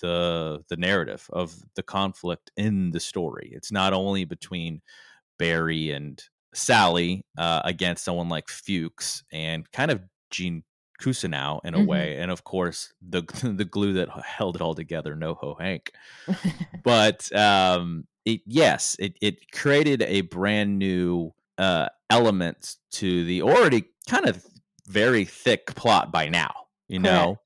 the 0.00 0.62
the 0.68 0.76
narrative 0.76 1.28
of 1.32 1.54
the 1.74 1.82
conflict 1.82 2.50
in 2.56 2.90
the 2.90 3.00
story. 3.00 3.50
It's 3.52 3.72
not 3.72 3.92
only 3.92 4.24
between 4.24 4.82
Barry 5.38 5.90
and 5.90 6.22
Sally 6.54 7.24
uh, 7.36 7.62
against 7.64 8.04
someone 8.04 8.28
like 8.28 8.48
Fuchs 8.48 9.22
and 9.32 9.70
kind 9.72 9.90
of 9.90 10.00
Gene 10.30 10.62
Cousineau 11.00 11.60
in 11.64 11.74
a 11.74 11.78
mm-hmm. 11.78 11.86
way, 11.86 12.16
and 12.16 12.30
of 12.30 12.44
course 12.44 12.92
the 13.06 13.22
the 13.42 13.64
glue 13.64 13.94
that 13.94 14.08
held 14.08 14.56
it 14.56 14.62
all 14.62 14.74
together, 14.74 15.14
NoHo 15.14 15.60
Hank. 15.60 15.92
but 16.84 17.30
um, 17.36 18.06
it, 18.24 18.40
yes, 18.46 18.96
it, 18.98 19.16
it 19.22 19.52
created 19.52 20.02
a 20.02 20.22
brand 20.22 20.78
new 20.78 21.32
uh, 21.58 21.88
element 22.10 22.76
to 22.92 23.24
the 23.24 23.42
already 23.42 23.84
kind 24.08 24.26
of 24.26 24.44
very 24.86 25.24
thick 25.24 25.74
plot 25.74 26.12
by 26.12 26.28
now, 26.28 26.52
you 26.88 26.98
know? 26.98 27.38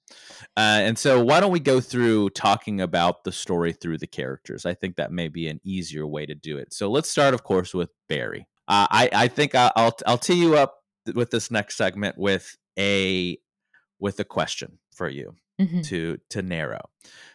Uh, 0.56 0.80
and 0.82 0.98
so, 0.98 1.22
why 1.22 1.40
don't 1.40 1.52
we 1.52 1.60
go 1.60 1.80
through 1.80 2.30
talking 2.30 2.80
about 2.80 3.24
the 3.24 3.32
story 3.32 3.72
through 3.72 3.98
the 3.98 4.06
characters? 4.06 4.66
I 4.66 4.74
think 4.74 4.96
that 4.96 5.12
may 5.12 5.28
be 5.28 5.48
an 5.48 5.60
easier 5.64 6.06
way 6.06 6.26
to 6.26 6.34
do 6.34 6.58
it. 6.58 6.72
So, 6.72 6.90
let's 6.90 7.10
start, 7.10 7.34
of 7.34 7.44
course, 7.44 7.72
with 7.74 7.90
Barry. 8.08 8.46
Uh, 8.68 8.86
I, 8.90 9.10
I 9.12 9.28
think 9.28 9.54
I'll, 9.54 9.96
I'll 10.06 10.18
tee 10.18 10.34
you 10.34 10.56
up 10.56 10.76
with 11.14 11.30
this 11.30 11.50
next 11.50 11.76
segment 11.76 12.18
with 12.18 12.56
a 12.78 13.38
with 13.98 14.18
a 14.20 14.24
question 14.24 14.78
for 14.94 15.08
you 15.08 15.34
mm-hmm. 15.60 15.82
to 15.82 16.18
to 16.30 16.42
narrow. 16.42 16.88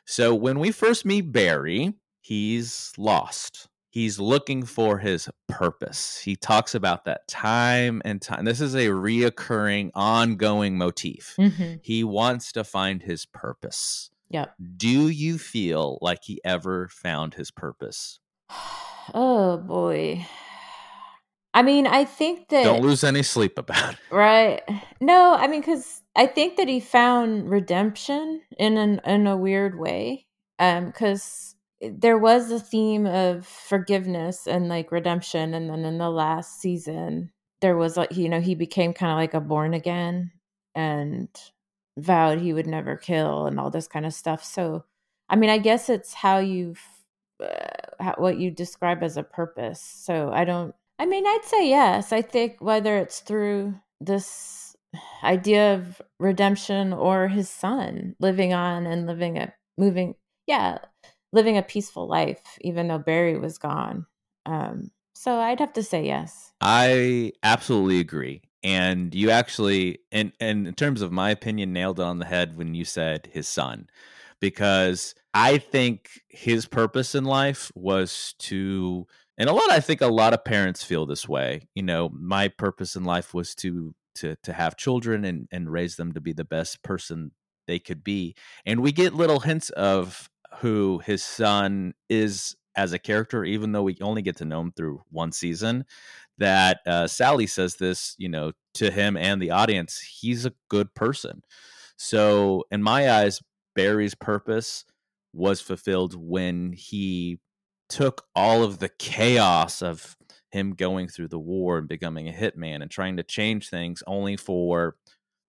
So, 0.05 0.35
when 0.35 0.59
we 0.59 0.71
first 0.71 1.05
meet 1.05 1.31
Barry, 1.31 1.93
he's 2.21 2.91
lost. 2.97 3.67
He's 3.95 4.19
looking 4.19 4.63
for 4.63 4.97
his 4.97 5.29
purpose. 5.47 6.19
He 6.19 6.35
talks 6.35 6.75
about 6.75 7.05
that 7.05 7.27
time 7.29 8.01
and 8.03 8.21
time. 8.21 8.43
This 8.43 8.59
is 8.59 8.75
a 8.75 8.87
reoccurring, 8.87 9.91
ongoing 9.95 10.77
motif. 10.77 11.33
Mm-hmm. 11.39 11.75
He 11.81 12.03
wants 12.03 12.51
to 12.51 12.65
find 12.65 13.01
his 13.01 13.25
purpose. 13.25 14.11
Yep. 14.29 14.53
Do 14.75 15.07
you 15.07 15.37
feel 15.37 15.97
like 16.01 16.25
he 16.25 16.41
ever 16.43 16.89
found 16.89 17.35
his 17.35 17.51
purpose? 17.51 18.19
oh 19.13 19.57
boy. 19.57 20.27
I 21.53 21.61
mean, 21.61 21.87
I 21.87 22.03
think 22.03 22.49
that 22.49 22.65
don't 22.65 22.81
lose 22.81 23.05
any 23.05 23.23
sleep 23.23 23.57
about 23.57 23.93
it. 23.93 23.99
Right? 24.11 24.61
No, 24.99 25.35
I 25.35 25.47
mean, 25.47 25.61
because 25.61 26.01
I 26.13 26.27
think 26.27 26.57
that 26.57 26.67
he 26.67 26.81
found 26.81 27.49
redemption 27.49 28.41
in 28.57 28.75
an 28.77 28.99
in 29.05 29.25
a 29.25 29.37
weird 29.37 29.79
way. 29.79 30.27
Um, 30.59 30.87
because 30.87 31.54
there 31.89 32.17
was 32.17 32.51
a 32.51 32.59
theme 32.59 33.05
of 33.05 33.45
forgiveness 33.45 34.47
and 34.47 34.67
like 34.69 34.91
redemption, 34.91 35.53
and 35.53 35.69
then 35.69 35.85
in 35.85 35.97
the 35.97 36.09
last 36.09 36.59
season, 36.61 37.31
there 37.61 37.77
was 37.77 37.97
like 37.97 38.15
you 38.15 38.29
know 38.29 38.41
he 38.41 38.55
became 38.55 38.93
kind 38.93 39.11
of 39.11 39.17
like 39.17 39.33
a 39.33 39.41
born 39.41 39.73
again 39.73 40.31
and 40.75 41.29
vowed 41.97 42.39
he 42.39 42.53
would 42.53 42.67
never 42.67 42.97
kill 42.97 43.45
and 43.47 43.59
all 43.59 43.69
this 43.69 43.87
kind 43.87 44.05
of 44.05 44.13
stuff. 44.13 44.43
So, 44.43 44.83
I 45.29 45.35
mean, 45.35 45.49
I 45.49 45.57
guess 45.57 45.89
it's 45.89 46.13
how 46.13 46.39
you 46.39 46.75
uh, 47.39 48.13
what 48.17 48.37
you 48.37 48.51
describe 48.51 49.03
as 49.03 49.17
a 49.17 49.23
purpose. 49.23 49.81
So 49.81 50.31
I 50.31 50.45
don't 50.45 50.75
I 50.97 51.05
mean, 51.05 51.25
I'd 51.25 51.43
say 51.43 51.69
yes. 51.69 52.11
I 52.13 52.21
think 52.21 52.57
whether 52.59 52.97
it's 52.97 53.19
through 53.19 53.75
this 53.99 54.75
idea 55.23 55.75
of 55.75 56.01
redemption 56.19 56.93
or 56.93 57.27
his 57.27 57.49
son 57.49 58.15
living 58.19 58.53
on 58.53 58.85
and 58.85 59.05
living 59.05 59.37
a 59.37 59.53
moving, 59.77 60.15
yeah, 60.47 60.79
living 61.35 61.57
a 61.57 61.61
peaceful 61.61 62.07
life, 62.07 62.41
even 62.61 62.87
though 62.87 62.97
Barry 62.97 63.37
was 63.37 63.57
gone. 63.59 64.07
Um, 64.45 64.89
so 65.13 65.35
I'd 65.39 65.59
have 65.59 65.73
to 65.73 65.83
say 65.83 66.05
yes. 66.05 66.53
I 66.61 67.33
absolutely 67.43 67.99
agree. 67.99 68.41
And 68.63 69.13
you 69.13 69.29
actually, 69.29 69.99
and, 70.11 70.31
and 70.39 70.67
in 70.67 70.73
terms 70.73 71.01
of 71.01 71.11
my 71.11 71.29
opinion, 71.29 71.73
nailed 71.73 71.99
it 71.99 72.03
on 72.03 72.17
the 72.17 72.25
head 72.25 72.57
when 72.57 72.73
you 72.73 72.85
said 72.85 73.29
his 73.31 73.47
son, 73.47 73.87
because 74.39 75.13
I 75.33 75.59
think 75.59 76.09
his 76.29 76.65
purpose 76.65 77.13
in 77.13 77.25
life 77.25 77.71
was 77.75 78.33
to 78.39 79.05
and 79.37 79.49
a 79.49 79.53
lot 79.53 79.69
i 79.69 79.81
think 79.81 79.99
a 79.99 80.07
lot 80.07 80.33
of 80.33 80.45
parents 80.45 80.81
feel 80.81 81.05
this 81.05 81.27
way 81.27 81.67
you 81.75 81.83
know 81.83 82.09
my 82.13 82.47
purpose 82.47 82.95
in 82.95 83.03
life 83.03 83.33
was 83.33 83.53
to 83.53 83.93
to 84.13 84.35
to 84.43 84.53
have 84.53 84.77
children 84.77 85.25
and 85.25 85.47
and 85.51 85.69
raise 85.69 85.97
them 85.97 86.13
to 86.13 86.21
be 86.21 86.31
the 86.31 86.45
best 86.45 86.81
person 86.83 87.31
they 87.67 87.79
could 87.79 88.03
be 88.03 88.33
and 88.65 88.79
we 88.79 88.93
get 88.93 89.13
little 89.13 89.41
hints 89.41 89.69
of 89.71 90.29
who 90.59 91.01
his 91.05 91.23
son 91.23 91.93
is 92.09 92.55
as 92.75 92.93
a 92.93 92.99
character 92.99 93.43
even 93.43 93.71
though 93.71 93.83
we 93.83 93.97
only 94.01 94.21
get 94.21 94.35
to 94.37 94.45
know 94.45 94.59
him 94.59 94.71
through 94.75 95.01
one 95.09 95.31
season 95.31 95.85
that 96.37 96.79
uh, 96.85 97.07
sally 97.07 97.47
says 97.47 97.75
this 97.75 98.15
you 98.17 98.27
know 98.27 98.51
to 98.73 98.91
him 98.91 99.15
and 99.15 99.41
the 99.41 99.51
audience 99.51 99.99
he's 99.99 100.45
a 100.45 100.53
good 100.69 100.93
person 100.93 101.41
so 101.97 102.63
in 102.71 102.83
my 102.83 103.09
eyes 103.09 103.41
barry's 103.75 104.15
purpose 104.15 104.85
was 105.33 105.61
fulfilled 105.61 106.15
when 106.15 106.73
he 106.73 107.39
took 107.89 108.23
all 108.35 108.63
of 108.63 108.79
the 108.79 108.89
chaos 108.89 109.81
of 109.81 110.17
him 110.51 110.71
going 110.71 111.07
through 111.07 111.27
the 111.27 111.39
war 111.39 111.77
and 111.77 111.87
becoming 111.87 112.27
a 112.27 112.31
hitman 112.31 112.81
and 112.81 112.89
trying 112.89 113.17
to 113.17 113.23
change 113.23 113.69
things 113.69 114.01
only 114.07 114.37
for 114.37 114.95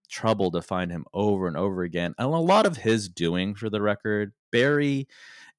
trouble 0.09 0.51
to 0.51 0.63
find 0.63 0.91
him 0.91 1.05
over 1.15 1.47
and 1.47 1.57
over 1.57 1.83
again. 1.83 2.15
And 2.19 2.27
a 2.27 2.39
lot 2.39 2.67
of 2.67 2.79
his 2.79 3.09
doing 3.09 3.55
for 3.55 3.71
the 3.71 3.81
record, 3.81 4.33
Barry, 4.51 5.09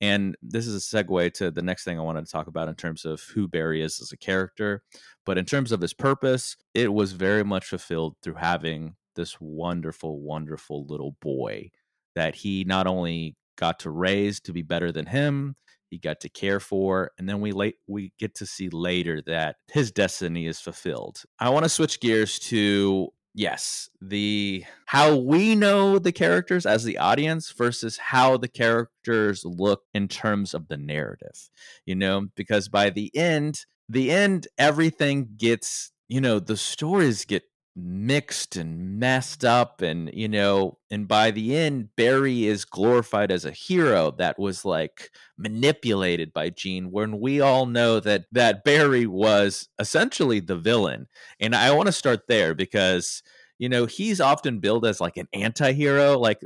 and 0.01 0.36
this 0.41 0.67
is 0.67 0.75
a 0.75 1.03
segue 1.03 1.34
to 1.36 1.51
the 1.51 1.62
next 1.62 1.84
thing 1.84 2.00
I 2.00 2.03
wanted 2.03 2.25
to 2.25 2.32
talk 2.32 2.48
about 2.48 2.70
in 2.70 2.75
terms 2.75 3.06
of 3.06 3.22
who 3.34 3.48
Barry 3.48 3.82
is 3.82 4.00
as 4.01 4.12
a 4.12 4.17
character. 4.17 4.84
But 5.25 5.38
in 5.38 5.46
terms 5.46 5.72
of 5.72 5.82
his 5.82 5.94
purpose, 5.94 6.56
it 6.74 6.94
was 6.94 7.13
very 7.13 7.44
much 7.44 7.65
fulfilled 7.65 8.15
through 8.22 8.36
having 8.36 8.96
this 9.15 9.38
wonderful, 9.39 10.22
wonderful 10.22 10.86
little 10.86 11.15
boy 11.22 11.72
that 12.15 12.36
he 12.36 12.63
not 12.63 12.88
only 12.88 13.36
got 13.58 13.79
to 13.79 13.89
raise 13.89 14.39
to 14.41 14.53
be 14.53 14.62
better 14.62 14.91
than 14.91 15.08
him, 15.08 15.56
he 15.89 15.98
got 15.98 16.20
to 16.20 16.29
care 16.29 16.60
for 16.60 17.12
and 17.17 17.27
then 17.27 17.39
we 17.39 17.51
late 17.51 17.75
we 17.88 18.12
get 18.20 18.36
to 18.36 18.46
see 18.46 18.70
later 18.70 19.22
that 19.25 19.56
his 19.72 19.91
destiny 19.91 20.46
is 20.48 20.60
fulfilled 20.60 21.22
i 21.39 21.50
want 21.50 21.63
to 21.63 21.70
switch 21.70 22.00
gears 22.00 22.39
to 22.39 23.08
yes 23.38 23.88
the 24.01 24.65
how 24.88 25.15
we 25.15 25.53
know 25.53 26.00
the 26.00 26.12
characters 26.12 26.65
as 26.65 26.84
the 26.84 26.98
audience 26.98 27.51
versus 27.51 27.98
how 27.98 28.36
the 28.36 28.48
characters 28.48 29.46
look 29.46 29.84
in 29.94 30.08
terms 30.08 30.56
of 30.56 30.67
the 30.70 30.77
narrative 30.77 31.50
you 31.86 31.96
know 31.96 32.27
because 32.36 32.67
by 32.67 32.89
the 32.89 33.15
end 33.15 33.65
the 33.88 34.10
end 34.10 34.48
everything 34.58 35.29
gets 35.38 35.91
you 36.10 36.20
know 36.20 36.39
the 36.39 36.58
stories 36.58 37.25
get 37.25 37.44
mixed 37.79 38.55
and 38.55 39.00
messed 39.00 39.46
up 39.46 39.84
and 39.84 40.10
you 40.12 40.27
know 40.27 40.79
and 40.89 41.08
by 41.08 41.30
the 41.30 41.56
end 41.56 41.88
barry 41.95 42.47
is 42.47 42.65
glorified 42.65 43.32
as 43.32 43.45
a 43.45 43.52
hero 43.52 44.10
that 44.17 44.39
was 44.39 44.65
like 44.65 45.12
manipulated 45.38 46.34
by 46.34 46.49
Gene 46.49 46.89
when 46.91 47.19
we 47.19 47.39
all 47.39 47.67
know 47.67 47.99
that 47.99 48.25
that 48.32 48.63
barry 48.63 49.06
was 49.06 49.69
essentially 49.78 50.39
the 50.39 50.56
villain. 50.56 51.08
And 51.39 51.56
i 51.56 51.71
want 51.71 51.86
to 51.86 51.91
start 51.91 52.28
there 52.28 52.56
because 52.56 53.21
you 53.60 53.69
know 53.69 53.86
he's 53.86 54.19
often 54.19 54.60
billed 54.60 54.86
as 54.86 54.99
like 54.99 55.17
an 55.17 55.28
anti-hero. 55.32 56.17
Like 56.17 56.41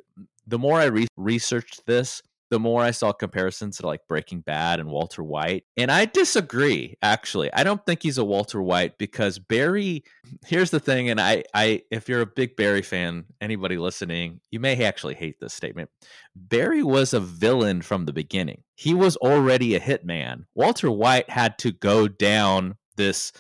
the 0.46 0.60
more 0.60 0.80
i 0.80 0.86
re- 0.86 1.08
researched 1.16 1.86
this 1.86 2.22
the 2.52 2.60
more 2.60 2.84
I 2.84 2.92
saw 2.92 3.14
comparisons 3.14 3.78
to 3.78 3.88
like 3.88 4.08
Breaking 4.10 4.42
Bad 4.42 4.82
and 4.82 4.90
Walter 4.90 5.24
White. 5.24 5.64
And 5.78 5.90
I 5.90 6.04
disagree, 6.04 6.98
actually. 7.02 7.52
I 7.54 7.64
don't 7.64 7.84
think 7.86 8.04
he's 8.04 8.18
a 8.18 8.26
Walter 8.26 8.62
White 8.62 8.98
because 8.98 9.40
Barry, 9.40 10.04
here's 10.46 10.70
the 10.70 10.80
thing, 10.80 11.10
and 11.10 11.20
I 11.20 11.46
I 11.54 11.84
if 11.90 12.10
you're 12.10 12.22
a 12.22 12.26
big 12.26 12.58
Barry 12.58 12.82
fan, 12.82 13.24
anybody 13.40 13.78
listening, 13.78 14.42
you 14.52 14.60
may 14.60 14.84
actually 14.84 15.16
hate 15.16 15.40
this 15.40 15.54
statement. 15.54 15.90
Barry 16.36 16.84
was 16.84 17.14
a 17.14 17.22
villain 17.22 17.82
from 17.82 18.06
the 18.06 18.14
beginning. 18.14 18.64
He 18.76 18.94
was 18.94 19.16
already 19.18 19.76
a 19.76 19.80
hitman. 19.80 20.44
Walter 20.54 20.92
White 20.92 21.30
had 21.30 21.58
to 21.60 21.72
go 21.72 22.10
down 22.10 22.76
this 22.98 23.32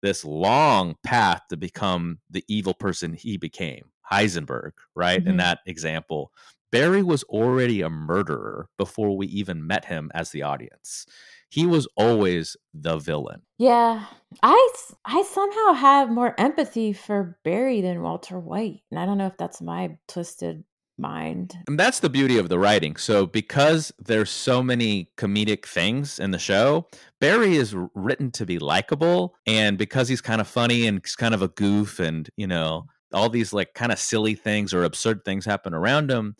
this 0.00 0.24
long 0.24 0.94
path 1.02 1.42
to 1.50 1.56
become 1.56 2.20
the 2.30 2.44
evil 2.48 2.72
person 2.72 3.12
he 3.14 3.36
became. 3.36 3.90
Heisenberg, 4.10 4.72
right? 4.94 5.20
Mm-hmm. 5.20 5.28
In 5.28 5.36
that 5.38 5.58
example. 5.66 6.30
Barry 6.72 7.02
was 7.02 7.22
already 7.24 7.82
a 7.82 7.90
murderer 7.90 8.68
before 8.78 9.16
we 9.16 9.26
even 9.26 9.66
met 9.66 9.86
him 9.86 10.10
as 10.14 10.30
the 10.30 10.42
audience. 10.42 11.06
He 11.48 11.66
was 11.66 11.88
always 11.96 12.56
the 12.72 12.98
villain. 12.98 13.42
Yeah. 13.58 14.06
I 14.42 14.72
I 15.04 15.22
somehow 15.22 15.72
have 15.72 16.08
more 16.08 16.34
empathy 16.38 16.92
for 16.92 17.38
Barry 17.42 17.80
than 17.80 18.02
Walter 18.02 18.38
White. 18.38 18.82
And 18.90 19.00
I 19.00 19.06
don't 19.06 19.18
know 19.18 19.26
if 19.26 19.36
that's 19.36 19.60
my 19.60 19.98
twisted 20.06 20.64
mind. 20.96 21.56
And 21.66 21.78
that's 21.78 22.00
the 22.00 22.10
beauty 22.10 22.38
of 22.38 22.48
the 22.48 22.58
writing. 22.58 22.94
So 22.96 23.26
because 23.26 23.92
there's 23.98 24.30
so 24.30 24.62
many 24.62 25.10
comedic 25.16 25.66
things 25.66 26.20
in 26.20 26.30
the 26.30 26.38
show, 26.38 26.86
Barry 27.20 27.56
is 27.56 27.74
written 27.94 28.30
to 28.32 28.46
be 28.46 28.60
likable 28.60 29.34
and 29.46 29.76
because 29.76 30.08
he's 30.08 30.20
kind 30.20 30.40
of 30.40 30.46
funny 30.46 30.86
and 30.86 31.00
he's 31.02 31.16
kind 31.16 31.34
of 31.34 31.42
a 31.42 31.48
goof 31.48 31.98
and, 31.98 32.30
you 32.36 32.46
know, 32.46 32.86
all 33.12 33.28
these 33.28 33.52
like 33.52 33.74
kind 33.74 33.90
of 33.90 33.98
silly 33.98 34.34
things 34.34 34.72
or 34.72 34.84
absurd 34.84 35.24
things 35.24 35.44
happen 35.44 35.74
around 35.74 36.10
him, 36.10 36.36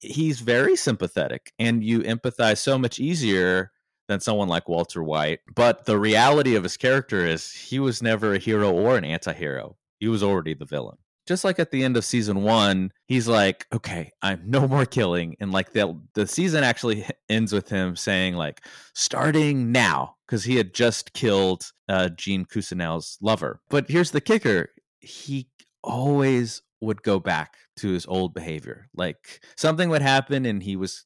he's 0.00 0.40
very 0.40 0.76
sympathetic 0.76 1.52
and 1.58 1.84
you 1.84 2.00
empathize 2.00 2.58
so 2.58 2.78
much 2.78 2.98
easier 2.98 3.70
than 4.08 4.20
someone 4.20 4.48
like 4.48 4.68
Walter 4.68 5.02
White. 5.02 5.38
But 5.54 5.86
the 5.86 5.98
reality 5.98 6.56
of 6.56 6.64
his 6.64 6.76
character 6.76 7.24
is 7.24 7.52
he 7.52 7.78
was 7.78 8.02
never 8.02 8.34
a 8.34 8.38
hero 8.38 8.72
or 8.72 8.96
an 8.96 9.04
anti 9.04 9.32
hero, 9.32 9.76
he 9.98 10.08
was 10.08 10.22
already 10.22 10.54
the 10.54 10.64
villain. 10.64 10.98
Just 11.26 11.44
like 11.44 11.60
at 11.60 11.70
the 11.70 11.84
end 11.84 11.96
of 11.96 12.04
season 12.04 12.42
one, 12.42 12.90
he's 13.06 13.28
like, 13.28 13.66
"Okay, 13.72 14.10
I'm 14.20 14.42
no 14.46 14.66
more 14.66 14.84
killing," 14.84 15.36
and 15.38 15.52
like 15.52 15.72
the 15.72 15.96
the 16.14 16.26
season 16.26 16.64
actually 16.64 17.06
ends 17.28 17.52
with 17.52 17.68
him 17.68 17.94
saying, 17.94 18.34
"Like, 18.34 18.64
starting 18.94 19.70
now," 19.70 20.16
because 20.26 20.42
he 20.42 20.56
had 20.56 20.74
just 20.74 21.12
killed 21.12 21.70
uh, 21.88 22.08
Gene 22.08 22.46
Cousineau's 22.46 23.16
lover. 23.20 23.60
But 23.70 23.88
here's 23.88 24.10
the 24.10 24.20
kicker: 24.20 24.70
he 24.98 25.48
always 25.84 26.62
would 26.80 27.02
go 27.02 27.18
back 27.20 27.56
to 27.76 27.88
his 27.90 28.06
old 28.06 28.34
behavior. 28.34 28.88
Like 28.94 29.44
something 29.56 29.90
would 29.90 30.02
happen 30.02 30.46
and 30.46 30.62
he 30.62 30.76
was 30.76 31.04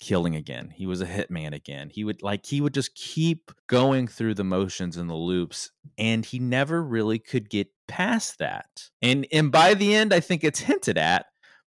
killing 0.00 0.34
again. 0.36 0.72
He 0.74 0.86
was 0.86 1.00
a 1.00 1.06
hitman 1.06 1.54
again. 1.54 1.90
He 1.90 2.04
would 2.04 2.22
like 2.22 2.46
he 2.46 2.60
would 2.60 2.74
just 2.74 2.94
keep 2.94 3.50
going 3.66 4.06
through 4.06 4.34
the 4.34 4.44
motions 4.44 4.96
and 4.96 5.08
the 5.08 5.14
loops 5.14 5.70
and 5.96 6.24
he 6.24 6.38
never 6.38 6.82
really 6.82 7.18
could 7.18 7.48
get 7.48 7.68
past 7.88 8.38
that. 8.38 8.90
And 9.00 9.26
and 9.32 9.50
by 9.50 9.74
the 9.74 9.94
end 9.94 10.12
I 10.12 10.20
think 10.20 10.44
it's 10.44 10.60
hinted 10.60 10.98
at, 10.98 11.26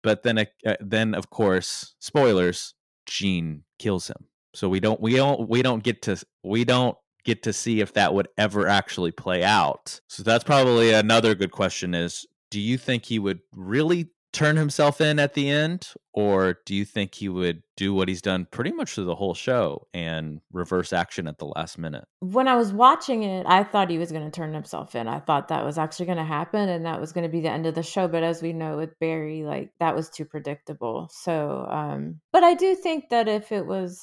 but 0.02 0.24
then 0.24 0.40
uh, 0.40 0.76
then 0.80 1.14
of 1.14 1.30
course, 1.30 1.96
spoilers, 2.00 2.74
Gene 3.06 3.64
kills 3.80 4.08
him. 4.08 4.28
So 4.56 4.70
we 4.70 4.80
don't 4.80 5.02
we 5.02 5.16
don't 5.16 5.50
we 5.50 5.62
don't 5.62 5.84
get 5.84 6.02
to 6.04 6.18
we 6.44 6.64
don't 6.64 6.98
get 7.26 7.44
to 7.44 7.52
see 7.52 7.82
if 7.82 7.94
that 7.94 8.14
would 8.14 8.28
ever 8.38 8.68
actually 8.68 9.12
play 9.12 9.44
out. 9.44 10.00
So 10.08 10.24
that's 10.24 10.44
probably 10.44 10.94
another 10.94 11.36
good 11.36 11.52
question 11.52 11.94
is 11.94 12.26
do 12.52 12.60
you 12.60 12.78
think 12.78 13.06
he 13.06 13.20
would 13.20 13.40
really 13.54 14.10
turn 14.36 14.58
himself 14.58 15.00
in 15.00 15.18
at 15.18 15.34
the 15.34 15.50
end, 15.50 15.88
or 16.14 16.58
do 16.66 16.76
you 16.76 16.84
think 16.84 17.16
he 17.16 17.30
would 17.30 17.64
do 17.78 17.94
what 17.94 18.10
he's 18.10 18.22
done 18.22 18.46
pretty 18.52 18.72
much 18.72 18.94
through 18.94 19.06
the 19.06 19.16
whole 19.16 19.34
show 19.34 19.88
and 19.94 20.42
reverse 20.52 20.92
action 20.92 21.26
at 21.26 21.38
the 21.38 21.46
last 21.46 21.78
minute? 21.78 22.04
When 22.20 22.48
I 22.50 22.58
was 22.58 22.74
watching 22.74 23.24
it, 23.24 23.46
I 23.48 23.64
thought 23.64 23.90
he 23.90 23.98
was 23.98 24.12
going 24.12 24.26
to 24.26 24.32
turn 24.32 24.54
himself 24.54 24.94
in. 24.94 25.08
I 25.08 25.20
thought 25.20 25.48
that 25.48 25.64
was 25.64 25.78
actually 25.78 26.08
going 26.08 26.18
to 26.18 26.26
happen 26.26 26.68
and 26.68 26.86
that 26.86 27.00
was 27.00 27.14
going 27.14 27.24
to 27.24 27.32
be 27.32 27.40
the 27.40 27.50
end 27.50 27.66
of 27.66 27.76
the 27.76 27.84
show. 27.84 28.10
But 28.10 28.24
as 28.24 28.42
we 28.42 28.52
know 28.52 28.76
with 28.76 29.00
Barry, 29.00 29.46
like 29.46 29.72
that 29.80 29.96
was 29.96 30.10
too 30.10 30.26
predictable. 30.26 31.10
So, 31.12 31.66
um, 31.70 32.20
but 32.34 32.44
I 32.44 32.56
do 32.56 32.76
think 32.76 33.10
that 33.10 33.30
if 33.30 33.54
it 33.54 33.66
was, 33.66 34.02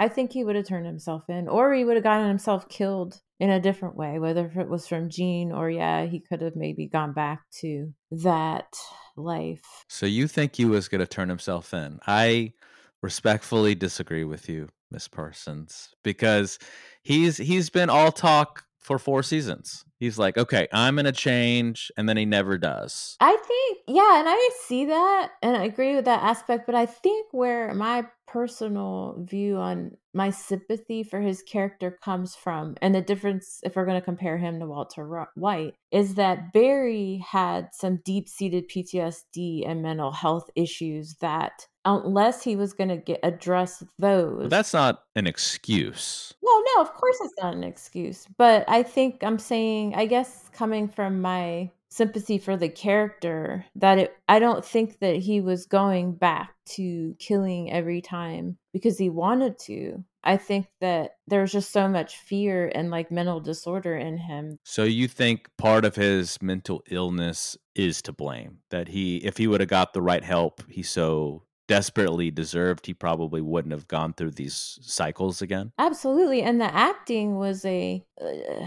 I 0.00 0.08
think 0.08 0.32
he 0.32 0.42
would 0.42 0.56
have 0.56 0.66
turned 0.66 0.86
himself 0.86 1.30
in 1.30 1.46
or 1.46 1.72
he 1.72 1.84
would 1.84 1.96
have 1.96 2.02
gotten 2.02 2.26
himself 2.26 2.68
killed 2.68 3.20
in 3.40 3.50
a 3.50 3.60
different 3.60 3.96
way, 3.96 4.18
whether 4.18 4.50
it 4.56 4.68
was 4.68 4.86
from 4.86 5.10
Gene 5.10 5.52
or, 5.52 5.68
yeah, 5.68 6.06
he 6.06 6.20
could 6.20 6.40
have 6.40 6.56
maybe 6.56 6.86
gone 6.86 7.12
back 7.12 7.42
to 7.60 7.92
that 8.10 8.72
life. 9.16 9.84
So 9.88 10.06
you 10.06 10.28
think 10.28 10.56
he 10.56 10.64
was 10.64 10.88
going 10.88 11.00
to 11.00 11.06
turn 11.06 11.28
himself 11.28 11.74
in? 11.74 11.98
I 12.06 12.52
respectfully 13.02 13.74
disagree 13.74 14.24
with 14.24 14.48
you, 14.48 14.68
Miss 14.90 15.08
Parsons, 15.08 15.94
because 16.02 16.58
he's 17.02 17.36
he's 17.36 17.70
been 17.70 17.90
all 17.90 18.12
talk 18.12 18.64
for 18.80 18.98
four 18.98 19.22
seasons. 19.22 19.84
He's 19.98 20.18
like, 20.18 20.36
okay, 20.36 20.68
I'm 20.72 20.96
gonna 20.96 21.12
change, 21.12 21.90
and 21.96 22.08
then 22.08 22.16
he 22.16 22.26
never 22.26 22.58
does. 22.58 23.16
I 23.20 23.36
think, 23.36 23.78
yeah, 23.88 24.20
and 24.20 24.28
I 24.28 24.50
see 24.66 24.84
that, 24.86 25.30
and 25.42 25.56
I 25.56 25.64
agree 25.64 25.96
with 25.96 26.04
that 26.04 26.22
aspect. 26.22 26.66
But 26.66 26.74
I 26.74 26.86
think 26.86 27.28
where 27.32 27.72
my 27.74 28.06
personal 28.34 29.14
view 29.20 29.58
on 29.58 29.92
my 30.12 30.28
sympathy 30.28 31.04
for 31.04 31.20
his 31.20 31.40
character 31.44 31.96
comes 32.02 32.34
from, 32.34 32.74
and 32.82 32.92
the 32.92 33.00
difference, 33.00 33.60
if 33.62 33.76
we're 33.76 33.86
going 33.86 34.00
to 34.00 34.04
compare 34.04 34.36
him 34.36 34.58
to 34.58 34.66
Walter 34.66 35.28
White, 35.36 35.74
is 35.92 36.16
that 36.16 36.52
Barry 36.52 37.24
had 37.24 37.68
some 37.72 38.00
deep 38.04 38.28
seated 38.28 38.68
PTSD 38.68 39.62
and 39.64 39.82
mental 39.82 40.10
health 40.10 40.50
issues 40.56 41.14
that 41.20 41.68
unless 41.84 42.42
he 42.42 42.56
was 42.56 42.72
going 42.72 42.88
to 42.88 42.96
get 42.96 43.20
address 43.22 43.84
those. 44.00 44.42
But 44.42 44.50
that's 44.50 44.72
not 44.72 45.04
an 45.14 45.28
excuse. 45.28 46.34
Well, 46.42 46.60
no, 46.74 46.82
of 46.82 46.92
course 46.92 47.18
it's 47.20 47.34
not 47.40 47.54
an 47.54 47.62
excuse. 47.62 48.26
But 48.36 48.64
I 48.66 48.82
think 48.82 49.22
I'm 49.22 49.38
saying, 49.38 49.94
I 49.94 50.06
guess 50.06 50.50
coming 50.52 50.88
from 50.88 51.20
my 51.20 51.70
sympathy 51.94 52.38
for 52.38 52.56
the 52.56 52.68
character 52.68 53.64
that 53.76 53.98
it 53.98 54.16
I 54.28 54.38
don't 54.38 54.64
think 54.64 54.98
that 54.98 55.16
he 55.16 55.40
was 55.40 55.66
going 55.66 56.14
back 56.14 56.54
to 56.70 57.14
killing 57.18 57.70
every 57.70 58.00
time 58.00 58.58
because 58.72 58.98
he 58.98 59.08
wanted 59.08 59.58
to. 59.60 60.04
I 60.24 60.38
think 60.38 60.66
that 60.80 61.16
there's 61.26 61.52
just 61.52 61.70
so 61.70 61.86
much 61.86 62.16
fear 62.16 62.72
and 62.74 62.90
like 62.90 63.10
mental 63.10 63.40
disorder 63.40 63.96
in 63.96 64.16
him. 64.16 64.58
So 64.64 64.84
you 64.84 65.06
think 65.06 65.48
part 65.58 65.84
of 65.84 65.94
his 65.94 66.40
mental 66.40 66.82
illness 66.90 67.56
is 67.74 68.00
to 68.02 68.12
blame 68.12 68.58
that 68.70 68.88
he 68.88 69.18
if 69.18 69.36
he 69.36 69.46
would 69.46 69.60
have 69.60 69.68
got 69.68 69.92
the 69.92 70.02
right 70.02 70.24
help 70.24 70.62
he 70.68 70.82
so 70.82 71.42
desperately 71.66 72.30
deserved, 72.30 72.86
he 72.86 72.94
probably 72.94 73.40
wouldn't 73.40 73.72
have 73.72 73.88
gone 73.88 74.12
through 74.12 74.32
these 74.32 74.78
cycles 74.82 75.40
again. 75.40 75.72
Absolutely. 75.78 76.42
And 76.42 76.60
the 76.60 76.74
acting 76.74 77.36
was 77.36 77.64
a. 77.64 78.04
Uh, 78.20 78.66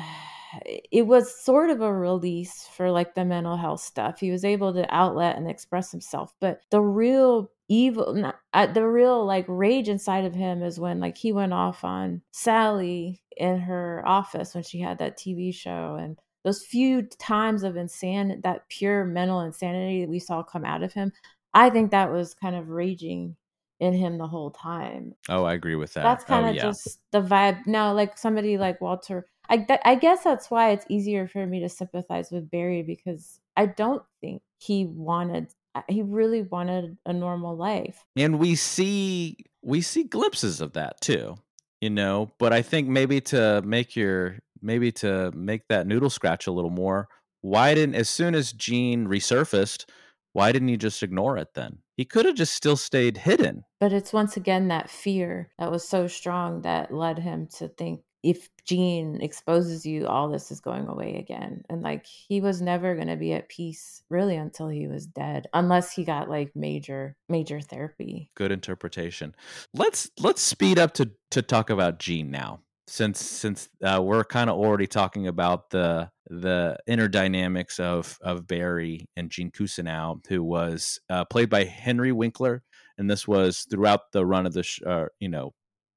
it 0.91 1.07
was 1.07 1.43
sort 1.43 1.69
of 1.69 1.81
a 1.81 1.93
release 1.93 2.67
for 2.75 2.91
like 2.91 3.15
the 3.15 3.25
mental 3.25 3.57
health 3.57 3.81
stuff. 3.81 4.19
He 4.19 4.31
was 4.31 4.45
able 4.45 4.73
to 4.73 4.93
outlet 4.93 5.37
and 5.37 5.49
express 5.49 5.91
himself, 5.91 6.33
but 6.39 6.61
the 6.71 6.81
real 6.81 7.51
evil 7.69 8.13
not, 8.13 8.35
uh, 8.53 8.67
the 8.67 8.87
real 8.87 9.25
like 9.25 9.45
rage 9.47 9.89
inside 9.89 10.25
of 10.25 10.33
him 10.33 10.63
is 10.63 10.79
when 10.79 10.99
like 10.99 11.17
he 11.17 11.31
went 11.31 11.53
off 11.53 11.83
on 11.83 12.21
Sally 12.31 13.21
in 13.35 13.59
her 13.59 14.03
office 14.05 14.55
when 14.55 14.63
she 14.63 14.79
had 14.79 14.99
that 14.99 15.17
TV 15.17 15.53
show 15.53 15.97
and 15.99 16.17
those 16.43 16.63
few 16.63 17.01
times 17.03 17.63
of 17.63 17.75
insanity 17.75 18.39
that 18.43 18.69
pure 18.69 19.03
mental 19.03 19.41
insanity 19.41 20.01
that 20.01 20.09
we 20.09 20.19
saw 20.19 20.41
come 20.41 20.63
out 20.63 20.81
of 20.81 20.93
him 20.93 21.11
I 21.53 21.69
think 21.69 21.91
that 21.91 22.11
was 22.11 22.33
kind 22.33 22.55
of 22.55 22.69
raging 22.69 23.35
in 23.79 23.93
him 23.93 24.17
the 24.17 24.27
whole 24.27 24.51
time. 24.51 25.13
Oh, 25.29 25.43
I 25.43 25.53
agree 25.53 25.75
with 25.75 25.93
that. 25.93 26.03
That's 26.03 26.23
kind 26.23 26.45
oh, 26.45 26.49
of 26.49 26.55
yeah. 26.55 26.61
just 26.63 26.99
the 27.11 27.21
vibe. 27.21 27.65
Now, 27.65 27.93
like 27.93 28.17
somebody 28.17 28.57
like 28.57 28.81
Walter, 28.81 29.27
I 29.49 29.65
I 29.85 29.95
guess 29.95 30.23
that's 30.23 30.49
why 30.51 30.71
it's 30.71 30.85
easier 30.89 31.27
for 31.27 31.45
me 31.45 31.59
to 31.61 31.69
sympathize 31.69 32.31
with 32.31 32.49
Barry 32.49 32.83
because 32.83 33.39
I 33.55 33.67
don't 33.67 34.03
think 34.21 34.41
he 34.57 34.85
wanted 34.85 35.47
uh, 35.75 35.81
he 35.87 36.01
really 36.01 36.41
wanted 36.41 36.97
a 37.05 37.13
normal 37.13 37.55
life. 37.55 38.03
And 38.15 38.39
we 38.39 38.55
see 38.55 39.37
we 39.61 39.81
see 39.81 40.03
glimpses 40.03 40.61
of 40.61 40.73
that 40.73 40.99
too, 41.01 41.35
you 41.81 41.89
know, 41.89 42.31
but 42.39 42.53
I 42.53 42.61
think 42.61 42.87
maybe 42.87 43.21
to 43.21 43.61
make 43.63 43.95
your 43.95 44.39
maybe 44.61 44.91
to 44.91 45.31
make 45.35 45.67
that 45.69 45.87
noodle 45.87 46.09
scratch 46.09 46.47
a 46.47 46.51
little 46.51 46.71
more, 46.71 47.07
why 47.41 47.73
didn't 47.75 47.95
as 47.95 48.09
soon 48.09 48.33
as 48.33 48.53
Gene 48.53 49.07
resurfaced, 49.07 49.85
why 50.33 50.51
didn't 50.51 50.67
he 50.67 50.77
just 50.77 51.03
ignore 51.03 51.37
it 51.37 51.53
then? 51.53 51.79
He 51.95 52.05
could 52.05 52.25
have 52.25 52.35
just 52.35 52.53
still 52.53 52.77
stayed 52.77 53.17
hidden. 53.17 53.63
But 53.79 53.93
it's 53.93 54.13
once 54.13 54.37
again 54.37 54.67
that 54.67 54.89
fear 54.89 55.49
that 55.57 55.71
was 55.71 55.87
so 55.87 56.07
strong 56.07 56.61
that 56.61 56.93
led 56.93 57.19
him 57.19 57.47
to 57.57 57.67
think 57.67 58.01
if 58.23 58.49
Gene 58.65 59.19
exposes 59.21 59.85
you, 59.85 60.07
all 60.07 60.29
this 60.29 60.51
is 60.51 60.59
going 60.59 60.87
away 60.87 61.17
again. 61.17 61.63
And 61.69 61.81
like 61.81 62.05
he 62.05 62.41
was 62.41 62.61
never 62.61 62.95
going 62.95 63.07
to 63.07 63.15
be 63.15 63.33
at 63.33 63.49
peace 63.49 64.03
really 64.09 64.35
until 64.35 64.67
he 64.67 64.87
was 64.87 65.05
dead, 65.05 65.47
unless 65.53 65.91
he 65.91 66.03
got 66.03 66.29
like 66.29 66.51
major, 66.55 67.15
major 67.29 67.61
therapy. 67.61 68.29
Good 68.35 68.51
interpretation. 68.51 69.35
Let's 69.73 70.09
let's 70.19 70.41
speed 70.41 70.79
up 70.79 70.93
to 70.95 71.11
to 71.31 71.41
talk 71.41 71.69
about 71.69 71.99
Gene 71.99 72.31
now 72.31 72.61
since 72.87 73.19
since 73.19 73.69
uh, 73.83 74.01
we're 74.01 74.23
kind 74.23 74.49
of 74.49 74.57
already 74.57 74.87
talking 74.87 75.27
about 75.27 75.69
the 75.69 76.09
the 76.29 76.77
inner 76.87 77.07
dynamics 77.07 77.79
of 77.79 78.17
of 78.21 78.47
Barry 78.47 79.07
and 79.15 79.29
Gene 79.29 79.51
Cousineau, 79.51 80.25
who 80.27 80.43
was 80.43 80.99
uh, 81.09 81.25
played 81.25 81.49
by 81.49 81.65
Henry 81.65 82.11
Winkler, 82.11 82.63
and 82.97 83.09
this 83.09 83.27
was 83.27 83.65
throughout 83.69 84.11
the 84.13 84.25
run 84.25 84.45
of 84.45 84.53
the 84.53 84.63
sh- 84.63 84.81
uh, 84.85 85.05
you 85.19 85.29
know 85.29 85.53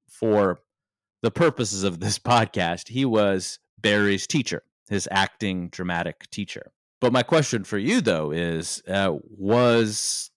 for 0.09 0.61
the 1.23 1.31
purposes 1.31 1.85
of 1.85 2.01
this 2.01 2.19
podcast, 2.19 2.89
he 2.89 3.05
was 3.05 3.59
Barry's 3.79 4.27
teacher, 4.27 4.63
his 4.89 5.09
acting 5.11 5.69
dramatic 5.69 6.29
teacher. 6.31 6.73
But 7.01 7.13
my 7.13 7.23
question 7.23 7.65
for 7.65 7.79
you 7.79 8.01
though 8.01 8.31
is 8.31 8.83
uh, 8.87 9.17
was 9.25 10.31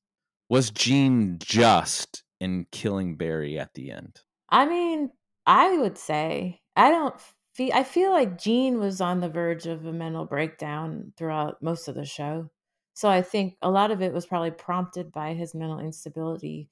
was 0.50 0.70
Gene 0.70 1.38
just 1.40 2.24
in 2.40 2.68
killing 2.72 3.16
Barry 3.16 3.60
at 3.60 3.74
the 3.74 3.92
end? 3.92 4.22
I 4.50 4.66
mean, 4.66 5.10
I 5.46 5.78
would 5.78 5.98
say 5.98 6.62
I 6.76 6.90
don't 6.90 7.16
feel 7.54 7.72
I 7.74 7.84
feel 7.84 8.12
like 8.12 8.40
Gene 8.40 8.80
was 8.80 9.02
on 9.02 9.20
the 9.20 9.30
verge 9.30 9.66
of 9.66 9.86
a 9.86 9.92
mental 9.92 10.26
breakdown 10.26 11.14
throughout 11.18 11.62
most 11.62 11.88
of 11.88 11.96
the 11.96 12.06
show. 12.06 12.50
So 12.94 13.10
I 13.10 13.22
think 13.22 13.56
a 13.62 13.72
lot 13.72 13.92
of 13.92 14.02
it 14.02 14.14
was 14.14 14.26
probably 14.26 14.52
prompted 14.52 15.12
by 15.12 15.34
his 15.34 15.56
mental 15.56 15.80
instability. 15.80 16.70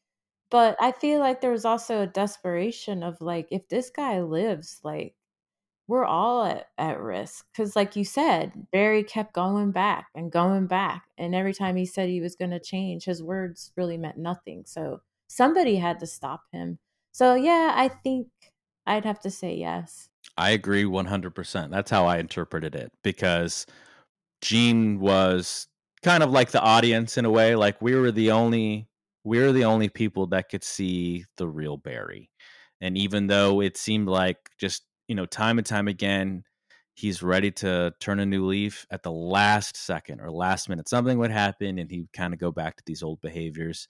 But 0.52 0.78
I 0.80 0.92
feel 0.92 1.20
like 1.20 1.42
there 1.42 1.52
was 1.52 1.66
also 1.66 2.02
a 2.02 2.08
desperation 2.08 3.04
of 3.04 3.20
like 3.22 3.48
if 3.52 3.68
this 3.70 3.90
guy 3.90 4.22
lives, 4.22 4.80
like 4.84 5.16
we're 5.88 6.06
all 6.06 6.46
at, 6.46 6.68
at 6.78 7.00
risk 7.00 7.46
because 7.52 7.76
like 7.76 7.98
you 7.98 8.06
said 8.06 8.54
barry 8.72 9.04
kept 9.04 9.34
going 9.34 9.72
back 9.72 10.08
and 10.16 10.32
going 10.32 10.66
back 10.66 11.04
and 11.18 11.36
every 11.36 11.54
time 11.54 11.76
he 11.76 11.86
said 11.86 12.08
he 12.08 12.22
was 12.22 12.36
going 12.36 12.52
to 12.52 12.60
change 12.62 13.04
his 13.04 13.22
words 13.22 13.74
really 13.76 13.98
meant 13.98 14.18
nothing 14.18 14.64
so 14.66 15.02
somebody 15.28 15.76
had 15.76 16.00
to 16.00 16.08
stop 16.08 16.44
him 16.54 16.80
so 17.12 17.34
yeah 17.34 17.74
i 17.76 17.90
think 17.90 18.28
I'd 18.86 19.06
have 19.06 19.20
to 19.22 19.32
say 19.32 19.56
yes. 19.56 20.10
I 20.38 20.52
agree 20.52 20.86
100%. 20.86 21.70
That's 21.70 21.92
how 21.92 22.06
I 22.06 22.18
interpreted 22.18 22.76
it 22.76 22.92
because 23.04 23.66
Gene 24.42 25.00
was 25.00 25.68
kind 26.04 26.24
of 26.24 26.32
like 26.32 26.52
the 26.52 26.62
audience 26.62 27.18
in 27.18 27.26
a 27.26 27.30
way, 27.30 27.56
like 27.56 27.82
we 27.82 27.96
were 27.96 28.12
the 28.12 28.32
only 28.32 28.88
were 29.24 29.52
the 29.52 29.66
only 29.66 29.90
people 29.90 30.28
that 30.28 30.50
could 30.50 30.64
see 30.64 31.26
the 31.38 31.48
real 31.48 31.78
Barry. 31.78 32.30
And 32.80 32.98
even 32.98 33.28
though 33.28 33.62
it 33.62 33.78
seemed 33.78 34.08
like 34.08 34.38
just, 34.60 34.84
you 35.08 35.16
know, 35.16 35.26
time 35.26 35.58
and 35.58 35.68
time 35.68 35.88
again 35.88 36.44
he's 36.94 37.24
ready 37.24 37.50
to 37.50 37.92
turn 38.02 38.20
a 38.20 38.26
new 38.26 38.46
leaf 38.46 38.86
at 38.92 39.02
the 39.02 39.12
last 39.12 39.78
second 39.78 40.20
or 40.20 40.30
last 40.30 40.68
minute 40.68 40.90
something 40.90 41.18
would 41.18 41.32
happen 41.32 41.80
and 41.80 41.90
he'd 41.90 42.12
kind 42.12 42.34
of 42.34 42.40
go 42.40 42.52
back 42.52 42.76
to 42.76 42.84
these 42.86 43.02
old 43.02 43.20
behaviors 43.22 43.88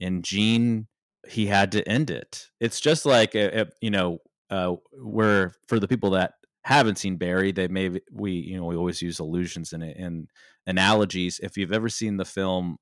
and 0.00 0.24
Gene 0.24 0.86
he 1.28 1.46
had 1.46 1.72
to 1.72 1.88
end 1.88 2.10
it. 2.10 2.48
It's 2.60 2.80
just 2.80 3.06
like 3.06 3.34
a, 3.34 3.62
a, 3.62 3.66
you 3.80 3.90
know 3.90 4.18
uh, 4.50 4.74
where 4.92 5.54
for 5.68 5.78
the 5.78 5.88
people 5.88 6.10
that 6.10 6.34
haven't 6.64 6.98
seen 6.98 7.16
Barry, 7.16 7.52
they 7.52 7.68
may 7.68 8.00
we 8.12 8.32
you 8.32 8.56
know 8.56 8.66
we 8.66 8.76
always 8.76 9.02
use 9.02 9.18
allusions 9.18 9.72
it 9.72 9.96
and 9.96 10.28
analogies. 10.66 11.40
If 11.42 11.56
you've 11.56 11.72
ever 11.72 11.88
seen 11.88 12.16
the 12.16 12.24
film 12.24 12.76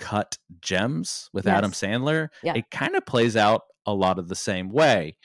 Uncut 0.00 0.38
Gems 0.60 1.28
with 1.32 1.46
yes. 1.46 1.56
Adam 1.56 1.72
Sandler, 1.72 2.28
yeah. 2.42 2.54
it 2.56 2.70
kind 2.70 2.96
of 2.96 3.06
plays 3.06 3.36
out 3.36 3.62
a 3.86 3.94
lot 3.94 4.18
of 4.18 4.28
the 4.28 4.34
same 4.34 4.70
way. 4.70 5.16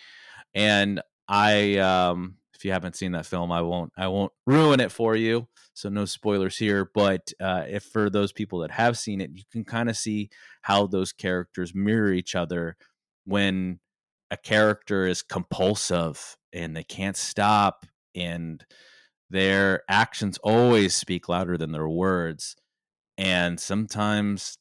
And 0.53 1.01
I, 1.27 1.77
um, 1.77 2.37
if 2.55 2.65
you 2.65 2.71
haven't 2.71 2.95
seen 2.95 3.11
that 3.11 3.25
film, 3.25 3.51
I 3.51 3.61
won't 3.61 3.91
I 3.97 4.07
won't 4.07 4.31
ruin 4.47 4.79
it 4.79 4.91
for 4.91 5.15
you. 5.15 5.47
So 5.73 5.89
no 5.89 6.05
spoilers 6.05 6.57
here. 6.57 6.89
But 6.91 7.31
uh, 7.39 7.65
if 7.67 7.83
for 7.83 8.09
those 8.09 8.31
people 8.31 8.59
that 8.59 8.71
have 8.71 8.97
seen 8.97 9.21
it, 9.21 9.29
you 9.33 9.43
can 9.51 9.63
kind 9.63 9.89
of 9.89 9.97
see 9.97 10.29
how 10.63 10.87
those 10.87 11.11
characters 11.11 11.75
mirror 11.75 12.11
each 12.11 12.33
other 12.33 12.77
when 13.25 13.79
a 14.31 14.37
character 14.37 15.05
is 15.05 15.21
compulsive 15.21 16.35
and 16.51 16.75
they 16.75 16.83
can't 16.83 17.15
stop 17.15 17.85
and 18.15 18.65
their 19.29 19.83
actions 19.87 20.39
always 20.39 20.95
speak 20.95 21.29
louder 21.29 21.57
than 21.57 21.73
their 21.73 21.87
words 21.87 22.55
And 23.17 23.59
sometimes, 23.59 24.57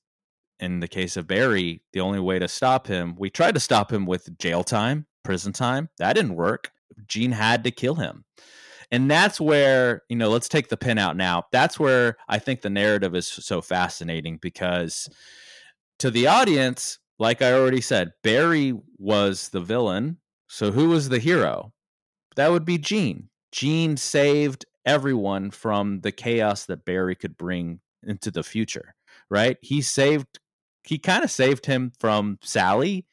in 0.60 0.80
the 0.80 0.88
case 0.88 1.16
of 1.16 1.26
Barry, 1.26 1.82
the 1.92 2.00
only 2.00 2.20
way 2.20 2.38
to 2.38 2.48
stop 2.48 2.86
him, 2.86 3.14
we 3.18 3.30
tried 3.30 3.54
to 3.54 3.60
stop 3.60 3.92
him 3.92 4.06
with 4.06 4.38
jail 4.38 4.64
time, 4.64 5.06
prison 5.24 5.52
time. 5.52 5.88
That 5.98 6.14
didn't 6.14 6.36
work. 6.36 6.70
Gene 7.06 7.32
had 7.32 7.64
to 7.64 7.70
kill 7.70 7.96
him. 7.96 8.24
And 8.90 9.10
that's 9.10 9.40
where, 9.40 10.02
you 10.08 10.16
know, 10.16 10.30
let's 10.30 10.48
take 10.48 10.68
the 10.68 10.76
pin 10.76 10.96
out 10.96 11.16
now. 11.16 11.44
That's 11.52 11.78
where 11.78 12.16
I 12.28 12.38
think 12.38 12.60
the 12.60 12.70
narrative 12.70 13.14
is 13.14 13.26
so 13.26 13.60
fascinating 13.60 14.38
because 14.40 15.08
to 15.98 16.10
the 16.10 16.28
audience, 16.28 16.98
like 17.18 17.42
I 17.42 17.52
already 17.52 17.80
said, 17.80 18.12
Barry 18.22 18.74
was 18.98 19.48
the 19.48 19.60
villain. 19.60 20.18
So 20.48 20.70
who 20.70 20.90
was 20.90 21.08
the 21.08 21.18
hero? 21.18 21.72
That 22.36 22.50
would 22.52 22.64
be 22.64 22.78
Gene. 22.78 23.28
Gene 23.50 23.96
saved 23.96 24.64
everyone 24.84 25.50
from 25.50 26.00
the 26.00 26.12
chaos 26.12 26.66
that 26.66 26.84
Barry 26.84 27.16
could 27.16 27.36
bring 27.36 27.80
into 28.06 28.30
the 28.30 28.42
future, 28.42 28.94
right? 29.30 29.56
He 29.62 29.82
saved, 29.82 30.38
he 30.84 30.98
kind 30.98 31.24
of 31.24 31.30
saved 31.30 31.66
him 31.66 31.92
from 31.98 32.38
Sally, 32.42 33.06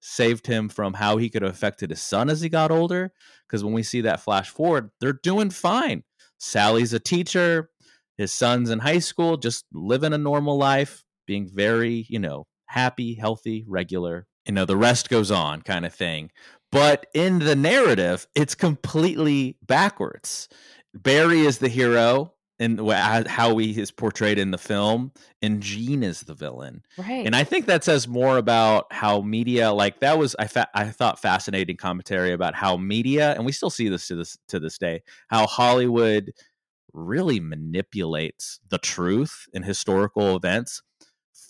saved 0.00 0.46
him 0.46 0.68
from 0.68 0.94
how 0.94 1.16
he 1.16 1.28
could 1.28 1.42
have 1.42 1.52
affected 1.52 1.90
his 1.90 2.00
son 2.00 2.30
as 2.30 2.40
he 2.40 2.48
got 2.48 2.70
older. 2.70 3.12
Because 3.46 3.64
when 3.64 3.72
we 3.72 3.82
see 3.82 4.00
that 4.02 4.20
flash 4.20 4.50
forward, 4.50 4.90
they're 5.00 5.12
doing 5.12 5.50
fine. 5.50 6.02
Sally's 6.38 6.92
a 6.92 7.00
teacher, 7.00 7.70
his 8.16 8.32
son's 8.32 8.70
in 8.70 8.78
high 8.78 8.98
school, 8.98 9.36
just 9.36 9.64
living 9.72 10.12
a 10.12 10.18
normal 10.18 10.56
life, 10.56 11.04
being 11.26 11.48
very, 11.52 12.06
you 12.08 12.18
know, 12.18 12.46
happy, 12.66 13.14
healthy, 13.14 13.64
regular. 13.66 14.26
You 14.46 14.54
know, 14.54 14.64
the 14.64 14.76
rest 14.76 15.08
goes 15.08 15.30
on 15.30 15.62
kind 15.62 15.84
of 15.84 15.94
thing. 15.94 16.30
But 16.70 17.06
in 17.14 17.40
the 17.40 17.56
narrative, 17.56 18.26
it's 18.34 18.54
completely 18.54 19.56
backwards. 19.66 20.48
Barry 20.94 21.40
is 21.40 21.58
the 21.58 21.68
hero 21.68 22.34
and 22.58 22.80
how 22.90 23.56
he 23.58 23.78
is 23.78 23.90
portrayed 23.90 24.38
in 24.38 24.50
the 24.50 24.58
film, 24.58 25.12
and 25.42 25.60
Gene 25.60 26.02
is 26.02 26.20
the 26.20 26.34
villain. 26.34 26.82
Right. 26.96 27.26
And 27.26 27.36
I 27.36 27.44
think 27.44 27.66
that 27.66 27.84
says 27.84 28.08
more 28.08 28.38
about 28.38 28.92
how 28.92 29.20
media, 29.20 29.72
like 29.72 30.00
that 30.00 30.18
was 30.18 30.34
I 30.38 30.46
fa- 30.46 30.70
I 30.74 30.86
thought 30.86 31.20
fascinating 31.20 31.76
commentary 31.76 32.32
about 32.32 32.54
how 32.54 32.76
media, 32.76 33.34
and 33.34 33.44
we 33.44 33.52
still 33.52 33.70
see 33.70 33.88
this 33.88 34.08
to 34.08 34.16
this 34.16 34.38
to 34.48 34.58
this 34.58 34.78
day, 34.78 35.02
how 35.28 35.46
Hollywood 35.46 36.32
really 36.92 37.40
manipulates 37.40 38.58
the 38.70 38.78
truth 38.78 39.46
in 39.52 39.62
historical 39.62 40.34
events 40.34 40.82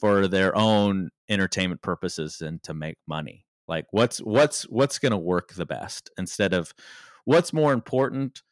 for 0.00 0.26
their 0.26 0.56
own 0.56 1.10
entertainment 1.28 1.82
purposes 1.82 2.40
and 2.40 2.62
to 2.64 2.74
make 2.74 2.96
money. 3.06 3.46
Like 3.68 3.86
what's 3.90 4.18
what's 4.18 4.64
what's 4.64 4.98
going 4.98 5.12
to 5.12 5.18
work 5.18 5.54
the 5.54 5.66
best 5.66 6.10
instead 6.18 6.52
of 6.52 6.72
what's 7.24 7.52
more 7.52 7.72
important 7.72 8.42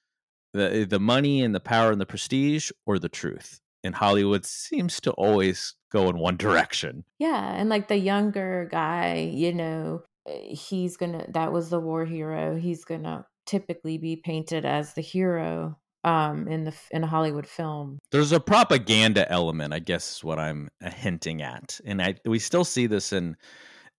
the 0.55 0.87
the 0.89 1.01
money 1.01 1.43
and 1.43 1.55
the 1.55 1.61
power 1.61 1.91
and 1.91 2.01
the 2.01 2.07
prestige 2.07 2.71
or 2.87 2.99
the 2.99 3.09
truth? 3.09 3.61
And 3.83 3.95
hollywood 3.95 4.47
seems 4.47 4.99
to 5.03 5.11
always 5.13 5.75
go 5.93 6.09
in 6.09 6.19
one 6.19 6.37
direction. 6.47 7.05
Yeah 7.19 7.55
and 7.55 7.69
like 7.69 7.89
the 7.89 7.99
younger 7.99 8.69
guy 8.71 9.31
you 9.33 9.53
know 9.53 10.03
eh, 10.27 10.55
he's 10.55 10.97
gonna 10.97 11.27
that 11.31 11.53
was 11.53 11.69
the 11.69 11.81
war 11.81 12.05
hero. 12.07 12.57
He's 12.57 12.85
gonna 12.85 13.27
typically 13.47 13.99
be 13.99 14.17
painted 14.17 14.65
as 14.65 14.95
the 14.95 15.03
hero 15.03 15.77
um 16.03 16.49
in 16.49 16.65
the 16.65 16.75
in 16.91 17.05
a 17.05 17.07
hollywood 17.07 17.47
film. 17.47 17.99
There's 18.11 18.33
a 18.33 18.41
propaganda 18.41 19.31
element 19.31 19.75
i 19.75 19.79
guess 19.81 20.17
is 20.17 20.25
what 20.25 20.39
i'm 20.39 20.69
uh, 20.83 20.91
hinting 20.91 21.43
at. 21.43 21.81
And 21.85 22.01
i 22.01 22.15
we 22.25 22.39
still 22.39 22.65
see 22.65 22.87
this 22.87 23.13
in 23.13 23.37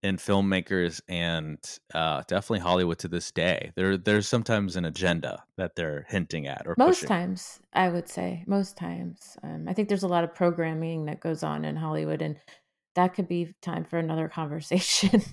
in 0.03 0.17
filmmakers 0.17 1.01
and 1.07 1.57
uh, 1.93 2.21
definitely 2.27 2.59
Hollywood 2.59 2.99
to 2.99 3.07
this 3.07 3.31
day. 3.31 3.71
There, 3.75 3.97
there's 3.97 4.27
sometimes 4.27 4.75
an 4.75 4.85
agenda 4.85 5.43
that 5.57 5.75
they're 5.75 6.05
hinting 6.07 6.47
at, 6.47 6.63
or 6.65 6.75
most 6.77 6.99
pushing. 6.99 7.07
times, 7.07 7.59
I 7.73 7.89
would 7.89 8.07
say, 8.07 8.43
most 8.47 8.77
times. 8.77 9.37
Um, 9.41 9.65
I 9.67 9.73
think 9.73 9.89
there's 9.89 10.03
a 10.03 10.07
lot 10.07 10.23
of 10.23 10.35
programming 10.35 11.05
that 11.05 11.19
goes 11.19 11.43
on 11.43 11.65
in 11.65 11.75
Hollywood, 11.75 12.21
and 12.21 12.37
that 12.95 13.13
could 13.13 13.27
be 13.27 13.53
time 13.61 13.83
for 13.83 13.97
another 13.97 14.27
conversation. 14.33 15.23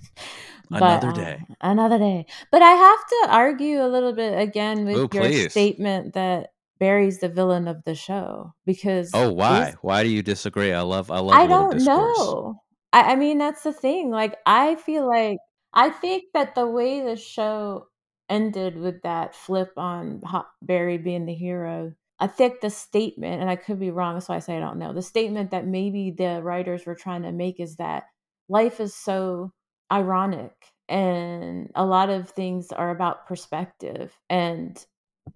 but, 0.70 0.82
another 0.82 1.12
day, 1.12 1.38
uh, 1.50 1.54
another 1.60 1.98
day. 1.98 2.26
But 2.50 2.62
I 2.62 2.70
have 2.70 3.06
to 3.06 3.26
argue 3.28 3.84
a 3.84 3.88
little 3.88 4.14
bit 4.14 4.38
again 4.38 4.84
with 4.84 4.96
Ooh, 4.96 5.08
your 5.12 5.24
please. 5.24 5.50
statement 5.50 6.14
that 6.14 6.52
Barry's 6.78 7.18
the 7.18 7.28
villain 7.28 7.68
of 7.68 7.84
the 7.84 7.94
show 7.94 8.54
because 8.66 9.12
oh 9.14 9.30
why 9.32 9.74
why 9.82 10.02
do 10.02 10.08
you 10.08 10.20
disagree? 10.20 10.72
I 10.72 10.80
love 10.80 11.12
I 11.12 11.20
love 11.20 11.38
I 11.38 11.46
don't 11.46 11.78
know. 11.84 12.61
I, 12.92 13.12
I 13.12 13.16
mean, 13.16 13.38
that's 13.38 13.62
the 13.62 13.72
thing. 13.72 14.10
Like, 14.10 14.36
I 14.46 14.74
feel 14.76 15.06
like 15.06 15.38
I 15.72 15.90
think 15.90 16.24
that 16.34 16.54
the 16.54 16.66
way 16.66 17.00
the 17.02 17.16
show 17.16 17.88
ended 18.28 18.76
with 18.76 19.02
that 19.02 19.34
flip 19.34 19.72
on 19.76 20.22
Barry 20.62 20.98
being 20.98 21.26
the 21.26 21.34
hero, 21.34 21.92
I 22.18 22.26
think 22.26 22.60
the 22.60 22.70
statement, 22.70 23.40
and 23.40 23.50
I 23.50 23.56
could 23.56 23.80
be 23.80 23.90
wrong, 23.90 24.20
so 24.20 24.32
I 24.34 24.38
say 24.38 24.56
I 24.56 24.60
don't 24.60 24.78
know. 24.78 24.92
The 24.92 25.02
statement 25.02 25.50
that 25.50 25.66
maybe 25.66 26.10
the 26.10 26.40
writers 26.42 26.86
were 26.86 26.94
trying 26.94 27.22
to 27.22 27.32
make 27.32 27.58
is 27.60 27.76
that 27.76 28.04
life 28.48 28.80
is 28.80 28.94
so 28.94 29.52
ironic 29.90 30.52
and 30.88 31.70
a 31.74 31.84
lot 31.84 32.10
of 32.10 32.30
things 32.30 32.70
are 32.72 32.90
about 32.90 33.26
perspective. 33.26 34.16
And 34.30 34.84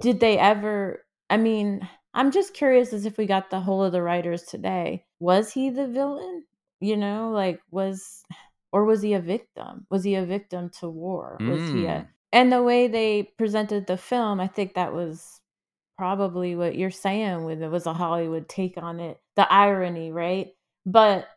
did 0.00 0.20
they 0.20 0.38
ever, 0.38 1.04
I 1.30 1.36
mean, 1.38 1.88
I'm 2.14 2.30
just 2.30 2.54
curious 2.54 2.92
as 2.92 3.06
if 3.06 3.18
we 3.18 3.26
got 3.26 3.50
the 3.50 3.60
whole 3.60 3.82
of 3.84 3.92
the 3.92 4.02
writers 4.02 4.42
today. 4.44 5.06
Was 5.18 5.52
he 5.52 5.70
the 5.70 5.86
villain? 5.88 6.44
You 6.86 6.96
know 6.96 7.30
like 7.30 7.60
was 7.70 8.22
or 8.72 8.84
was 8.84 9.02
he 9.02 9.14
a 9.14 9.20
victim? 9.20 9.86
Was 9.90 10.04
he 10.04 10.14
a 10.16 10.26
victim 10.26 10.70
to 10.80 10.88
war? 10.88 11.36
Was 11.40 11.60
mm. 11.60 11.74
he 11.74 11.86
a 11.86 11.90
mm. 11.90 12.08
and 12.32 12.52
the 12.52 12.62
way 12.62 12.88
they 12.88 13.22
presented 13.38 13.86
the 13.86 13.96
film 13.96 14.40
i 14.40 14.46
think 14.46 14.74
that 14.74 14.92
was 14.92 15.40
probably 15.96 16.54
what 16.54 16.76
you're 16.76 16.90
saying 16.90 17.44
with 17.44 17.62
it 17.62 17.70
was 17.70 17.86
a 17.86 17.94
hollywood 17.94 18.48
take 18.48 18.76
on 18.76 19.00
it 19.00 19.18
the 19.36 19.50
irony 19.52 20.10
right? 20.10 20.48
But 20.84 21.28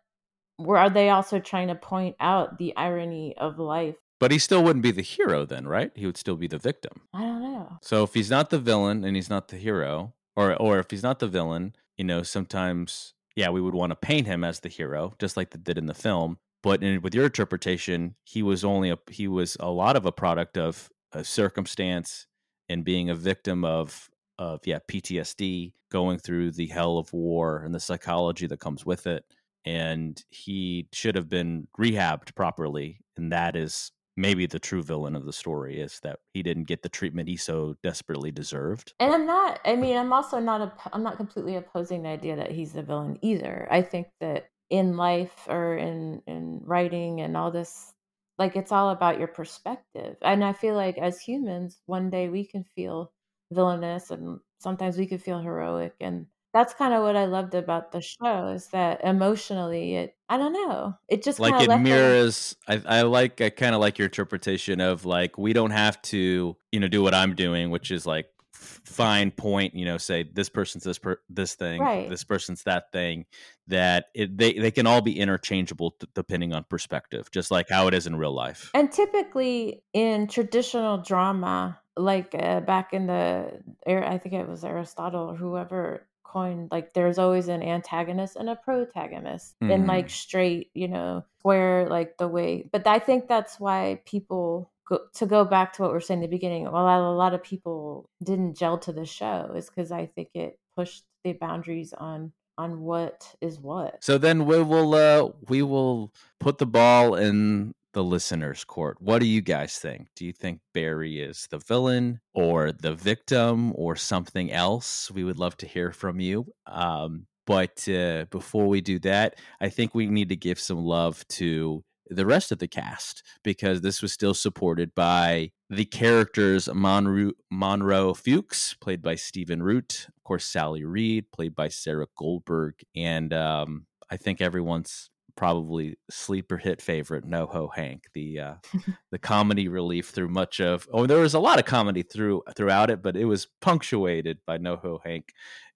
were 0.58 0.78
are 0.78 0.90
they 0.90 1.10
also 1.10 1.40
trying 1.40 1.68
to 1.68 1.76
point 1.76 2.16
out 2.20 2.58
the 2.58 2.76
irony 2.76 3.36
of 3.38 3.60
life? 3.60 3.96
But 4.20 4.32
he 4.32 4.40
still 4.40 4.64
wouldn't 4.64 4.84
be 4.84 4.92
the 4.92 5.02
hero 5.02 5.46
then 5.46 5.68
right? 5.68 5.92
He 5.96 6.06
would 6.06 6.18
still 6.18 6.36
be 6.36 6.48
the 6.48 6.58
victim. 6.58 7.02
I 7.14 7.22
don't 7.22 7.42
know. 7.42 7.78
So 7.82 8.04
if 8.04 8.14
he's 8.14 8.30
not 8.30 8.50
the 8.50 8.60
villain 8.60 9.04
and 9.06 9.16
he's 9.16 9.30
not 9.30 9.50
the 9.50 9.58
hero 9.58 10.14
or 10.36 10.56
or 10.56 10.80
if 10.80 10.90
he's 10.90 11.04
not 11.04 11.20
the 11.20 11.28
villain 11.28 11.76
you 11.98 12.06
know 12.06 12.24
sometimes 12.24 13.14
yeah, 13.40 13.50
we 13.50 13.62
would 13.62 13.74
want 13.74 13.92
to 13.92 13.96
paint 13.96 14.28
him 14.28 14.44
as 14.44 14.60
the 14.60 14.68
hero, 14.68 15.14
just 15.18 15.38
like 15.38 15.52
they 15.52 15.60
did 15.60 15.78
in 15.78 15.86
the 15.86 15.94
film. 15.94 16.40
But 16.62 16.84
in, 16.84 17.02
with 17.02 17.16
your 17.16 17.24
interpretation, 17.24 18.16
he 18.26 18.44
was 18.44 18.66
only 18.66 18.90
a 18.90 18.98
he 19.10 19.30
was 19.30 19.56
a 19.62 19.72
lot 19.72 19.96
of 19.96 20.06
a 20.06 20.12
product 20.12 20.58
of 20.58 20.90
a 21.14 21.24
circumstance 21.24 22.28
and 22.68 22.84
being 22.84 23.10
a 23.10 23.16
victim 23.16 23.64
of 23.64 24.10
of 24.38 24.60
yeah 24.66 24.80
PTSD, 24.92 25.72
going 25.90 26.20
through 26.20 26.52
the 26.52 26.68
hell 26.68 26.98
of 26.98 27.14
war 27.14 27.64
and 27.64 27.74
the 27.74 27.80
psychology 27.80 28.46
that 28.46 28.60
comes 28.60 28.86
with 28.86 29.08
it. 29.08 29.24
And 29.64 30.22
he 30.30 30.90
should 30.92 31.16
have 31.16 31.30
been 31.30 31.70
rehabbed 31.80 32.36
properly, 32.36 33.00
and 33.16 33.32
that 33.32 33.56
is 33.56 33.94
maybe 34.20 34.46
the 34.46 34.60
true 34.60 34.84
villain 34.84 35.16
of 35.16 35.26
the 35.26 35.34
story 35.34 35.80
is 35.80 36.00
that 36.02 36.20
he 36.34 36.44
didn't 36.44 36.66
get 36.66 36.84
the 36.84 36.90
treatment 36.90 37.30
he 37.30 37.38
so 37.38 37.76
desperately 37.82 38.32
deserved. 38.32 38.94
And 39.00 39.14
I'm 39.14 39.26
not 39.26 39.60
I 39.66 39.76
mean 39.76 39.96
I'm 39.96 40.12
also 40.12 40.40
not 40.40 40.62
a 40.62 40.74
I'm 40.94 41.04
not 41.04 41.18
completely 41.18 41.56
opposing 41.56 42.04
the 42.04 42.10
idea 42.10 42.36
that 42.36 42.52
he's 42.52 42.74
the 42.74 42.84
villain 42.84 43.18
either. 43.22 43.68
I 43.72 43.82
think 43.82 44.08
that 44.20 44.50
in 44.70 44.98
life 44.98 45.48
or 45.48 45.78
in 45.78 46.22
in 46.28 46.60
writing 46.64 47.22
and 47.22 47.38
all 47.38 47.50
this 47.50 47.94
like 48.38 48.56
it's 48.56 48.72
all 48.72 48.90
about 48.90 49.20
your 49.20 49.28
perspective. 49.28 50.18
And 50.22 50.44
I 50.44 50.54
feel 50.54 50.76
like 50.76 50.98
as 50.98 51.22
humans 51.22 51.80
one 51.86 52.10
day 52.10 52.30
we 52.30 52.46
can 52.46 52.64
feel 52.64 53.14
villainous 53.52 54.12
and 54.12 54.40
sometimes 54.60 54.98
we 54.98 55.08
can 55.08 55.18
feel 55.18 55.40
heroic 55.40 55.96
and 56.02 56.28
that's 56.54 56.74
kind 56.74 56.94
of 56.94 57.04
what 57.04 57.16
I 57.16 57.26
loved 57.26 57.54
about 57.54 57.92
the 57.92 58.02
show 58.02 58.48
is 58.48 58.68
that 58.68 59.04
emotionally 59.04 59.96
it 59.96 60.16
I 60.28 60.38
don't 60.38 60.54
know. 60.54 60.96
It 61.08 61.24
just 61.24 61.40
like 61.40 61.68
it 61.68 61.78
mirrors 61.80 62.56
I, 62.68 62.82
I 62.86 63.02
like 63.04 63.42
I 63.42 63.50
kind 63.50 63.74
of 63.74 63.82
like 63.82 63.98
your 63.98 64.08
interpretation 64.08 64.82
of 64.82 65.06
like 65.06 65.38
we 65.38 65.54
don't 65.54 65.72
have 65.72 66.02
to, 66.04 66.56
you 66.72 66.80
know, 66.80 66.88
do 66.88 67.02
what 67.02 67.14
I'm 67.14 67.36
doing, 67.36 67.72
which 67.72 67.92
is 67.92 68.06
like 68.06 68.28
fine 68.54 69.32
point, 69.32 69.76
you 69.76 69.86
know, 69.86 69.98
say 69.98 70.24
this 70.24 70.50
person's 70.50 70.84
this 70.84 71.00
per- 71.00 71.22
this 71.30 71.56
thing, 71.56 71.82
right. 71.82 72.10
this 72.10 72.24
person's 72.24 72.64
that 72.64 72.92
thing 72.92 73.26
that 73.68 74.06
it, 74.14 74.38
they 74.38 74.54
they 74.54 74.72
can 74.72 74.88
all 74.88 75.02
be 75.02 75.20
interchangeable 75.20 75.92
t- 75.92 76.08
depending 76.14 76.54
on 76.54 76.64
perspective, 76.64 77.30
just 77.32 77.52
like 77.52 77.68
how 77.70 77.88
it 77.88 77.94
is 77.94 78.08
in 78.08 78.16
real 78.16 78.34
life. 78.34 78.72
And 78.74 78.92
typically 78.92 79.84
in 79.94 80.28
traditional 80.28 80.98
drama 80.98 81.80
like 82.00 82.34
uh, 82.38 82.62
back 82.62 82.94
in 82.94 83.08
the 83.08 83.52
I 83.86 84.18
think 84.18 84.34
it 84.34 84.48
was 84.48 84.64
Aristotle 84.64 85.32
or 85.32 85.36
whoever 85.36 86.08
coin 86.30 86.68
like 86.72 86.94
there's 86.94 87.18
always 87.18 87.48
an 87.48 87.64
antagonist 87.64 88.36
and 88.36 88.50
a 88.50 88.56
protagonist 88.56 89.56
mm. 89.64 89.72
in 89.72 89.88
like 89.88 90.10
straight 90.10 90.70
you 90.74 90.88
know 90.88 91.26
square 91.40 91.88
like 91.90 92.18
the 92.18 92.28
way 92.28 92.64
but 92.72 92.86
i 92.86 93.00
think 93.00 93.28
that's 93.28 93.60
why 93.60 94.00
people 94.06 94.72
go, 94.88 95.00
to 95.14 95.26
go 95.26 95.44
back 95.44 95.74
to 95.74 95.82
what 95.82 95.92
we 95.92 95.98
are 95.98 96.02
saying 96.02 96.20
in 96.20 96.30
the 96.30 96.36
beginning 96.36 96.64
well 96.64 97.12
a 97.12 97.16
lot 97.16 97.34
of 97.34 97.42
people 97.42 98.10
didn't 98.24 98.56
gel 98.56 98.78
to 98.78 98.92
the 98.92 99.06
show 99.06 99.52
is 99.56 99.70
because 99.70 99.92
i 99.92 100.06
think 100.06 100.30
it 100.36 100.60
pushed 100.76 101.04
the 101.24 101.34
boundaries 101.34 101.94
on 101.94 102.32
on 102.58 102.82
what 102.82 103.36
is 103.42 103.60
what 103.60 104.04
so 104.04 104.18
then 104.18 104.46
we 104.46 104.62
will 104.62 104.94
uh 104.94 105.30
we 105.48 105.62
will 105.62 106.14
put 106.40 106.60
the 106.60 106.66
ball 106.66 107.16
in 107.16 107.74
the 107.94 108.04
listener's 108.04 108.64
court. 108.64 108.98
What 109.00 109.20
do 109.20 109.28
you 109.28 109.42
guys 109.42 109.78
think? 109.78 110.08
Do 110.16 110.26
you 110.26 110.34
think 110.34 110.62
Barry 110.74 111.20
is 111.20 111.48
the 111.50 111.60
villain 111.60 112.20
or 112.34 112.72
the 112.72 112.94
victim 112.94 113.74
or 113.76 113.96
something 113.96 114.52
else? 114.52 115.10
We 115.12 115.24
would 115.24 115.40
love 115.40 115.58
to 115.58 115.68
hear 115.68 115.92
from 115.92 116.20
you. 116.20 116.46
Um, 116.66 117.28
But 117.48 117.90
uh, 117.90 118.26
before 118.30 118.68
we 118.68 118.80
do 118.80 119.00
that, 119.00 119.40
I 119.60 119.70
think 119.70 119.96
we 119.96 120.06
need 120.06 120.30
to 120.30 120.36
give 120.36 120.60
some 120.60 120.86
love 120.86 121.28
to 121.40 121.84
the 122.08 122.26
rest 122.26 122.52
of 122.52 122.60
the 122.60 122.68
cast 122.68 123.24
because 123.44 123.82
this 123.82 124.04
was 124.04 124.14
still 124.14 124.36
supported 124.36 124.94
by 124.94 125.50
the 125.68 125.86
characters 125.86 126.70
Monroe, 126.72 127.32
Monroe 127.50 128.14
Fuchs, 128.14 128.76
played 128.76 129.02
by 129.02 129.16
Stephen 129.16 129.64
Root, 129.64 130.08
of 130.16 130.24
course, 130.24 130.46
Sally 130.46 130.84
Reed, 130.84 131.26
played 131.32 131.56
by 131.56 131.70
Sarah 131.70 132.08
Goldberg, 132.16 132.76
and 132.96 133.34
um, 133.34 133.88
I 134.12 134.18
think 134.18 134.42
everyone's 134.42 135.10
probably 135.40 135.98
sleeper 136.12 136.58
hit 136.58 136.82
favorite 136.82 137.26
NoHo 137.26 137.70
Hank, 137.74 138.10
the 138.14 138.40
uh, 138.40 138.54
the 139.12 139.18
comedy 139.18 139.70
relief 139.70 140.10
through 140.10 140.28
much 140.28 140.60
of. 140.60 140.86
Oh, 140.92 141.06
there 141.06 141.22
was 141.22 141.34
a 141.34 141.40
lot 141.40 141.60
of 141.60 141.66
comedy 141.66 142.04
through 142.04 142.44
throughout 142.58 142.90
it, 142.90 143.02
but 143.02 143.16
it 143.16 143.24
was 143.24 143.48
punctuated 143.62 144.40
by 144.46 144.58
NoHo 144.58 145.00
Hank 145.06 145.32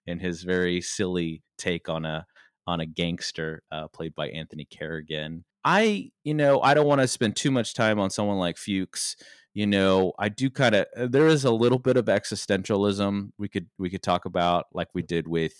and 0.06 0.20
his 0.20 0.42
very 0.42 0.82
silly 0.82 1.42
take 1.56 1.88
on 1.88 2.04
a 2.04 2.26
on 2.66 2.80
a 2.80 2.86
gangster 2.86 3.62
uh, 3.72 3.88
played 3.88 4.14
by 4.14 4.28
Anthony 4.28 4.66
Carrigan. 4.66 5.46
I, 5.64 6.10
you 6.24 6.34
know, 6.34 6.60
I 6.60 6.74
don't 6.74 6.86
want 6.86 7.00
to 7.00 7.08
spend 7.08 7.34
too 7.34 7.50
much 7.50 7.72
time 7.72 7.98
on 7.98 8.10
someone 8.10 8.36
like 8.36 8.58
Fuchs. 8.58 9.16
You 9.54 9.66
know, 9.66 10.12
I 10.18 10.28
do 10.28 10.50
kind 10.50 10.74
of 10.74 10.86
uh, 10.94 11.06
there 11.06 11.26
is 11.26 11.46
a 11.46 11.50
little 11.50 11.78
bit 11.78 11.96
of 11.96 12.04
existentialism 12.04 13.30
we 13.38 13.48
could 13.48 13.68
we 13.78 13.88
could 13.88 14.02
talk 14.02 14.26
about, 14.26 14.66
like 14.74 14.88
we 14.92 15.00
did 15.00 15.26
with 15.26 15.54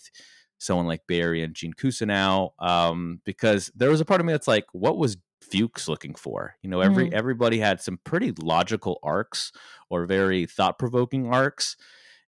someone 0.57 0.87
like 0.87 1.07
Barry 1.07 1.43
and 1.43 1.53
Gene 1.53 1.73
Cousineau, 1.73 2.51
um, 2.59 3.21
because 3.25 3.71
there 3.75 3.89
was 3.89 4.01
a 4.01 4.05
part 4.05 4.21
of 4.21 4.25
me 4.25 4.33
that's 4.33 4.47
like, 4.47 4.65
what 4.71 4.97
was 4.97 5.17
Fuchs 5.41 5.87
looking 5.87 6.15
for? 6.15 6.55
You 6.63 6.69
know, 6.69 6.81
every 6.81 7.09
mm. 7.09 7.13
everybody 7.13 7.59
had 7.59 7.81
some 7.81 7.99
pretty 8.03 8.33
logical 8.39 8.99
arcs 9.03 9.51
or 9.89 10.05
very 10.05 10.45
thought 10.45 10.79
provoking 10.79 11.31
arcs, 11.31 11.75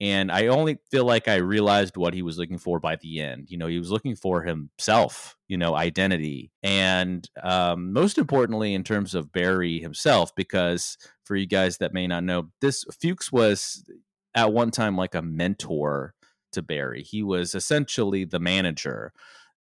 and 0.01 0.31
I 0.31 0.47
only 0.47 0.79
feel 0.91 1.05
like 1.05 1.27
I 1.27 1.35
realized 1.35 1.95
what 1.95 2.13
he 2.13 2.21
was 2.21 2.37
looking 2.37 2.57
for 2.57 2.79
by 2.79 2.97
the 2.97 3.21
end. 3.21 3.49
You 3.49 3.57
know, 3.57 3.67
he 3.67 3.79
was 3.79 3.91
looking 3.91 4.15
for 4.15 4.43
himself, 4.43 5.37
you 5.47 5.57
know, 5.57 5.75
identity, 5.75 6.51
and 6.61 7.27
um, 7.41 7.93
most 7.93 8.17
importantly, 8.17 8.73
in 8.73 8.83
terms 8.83 9.15
of 9.15 9.31
Barry 9.31 9.79
himself, 9.79 10.35
because 10.35 10.97
for 11.23 11.35
you 11.35 11.47
guys 11.47 11.77
that 11.77 11.93
may 11.93 12.07
not 12.07 12.23
know, 12.23 12.49
this 12.59 12.83
Fuchs 13.01 13.31
was 13.31 13.89
at 14.35 14.51
one 14.51 14.71
time 14.71 14.97
like 14.97 15.15
a 15.15 15.21
mentor 15.21 16.13
to 16.57 16.61
Barry. 16.61 17.03
He 17.03 17.23
was 17.23 17.55
essentially 17.55 18.25
the 18.25 18.39
manager. 18.39 19.13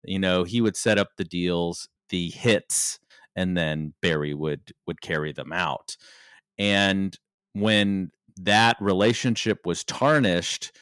You 0.04 0.18
know, 0.18 0.44
he 0.44 0.60
would 0.60 0.76
set 0.76 0.98
up 0.98 1.08
the 1.16 1.24
deals, 1.24 1.88
the 2.08 2.30
hits, 2.30 2.98
and 3.36 3.56
then 3.56 3.94
Barry 4.02 4.34
would 4.34 4.72
would 4.86 5.00
carry 5.00 5.32
them 5.32 5.52
out. 5.52 5.96
And 6.58 7.16
when 7.52 8.10
that 8.38 8.76
relationship 8.80 9.64
was 9.64 9.84
tarnished, 9.84 10.72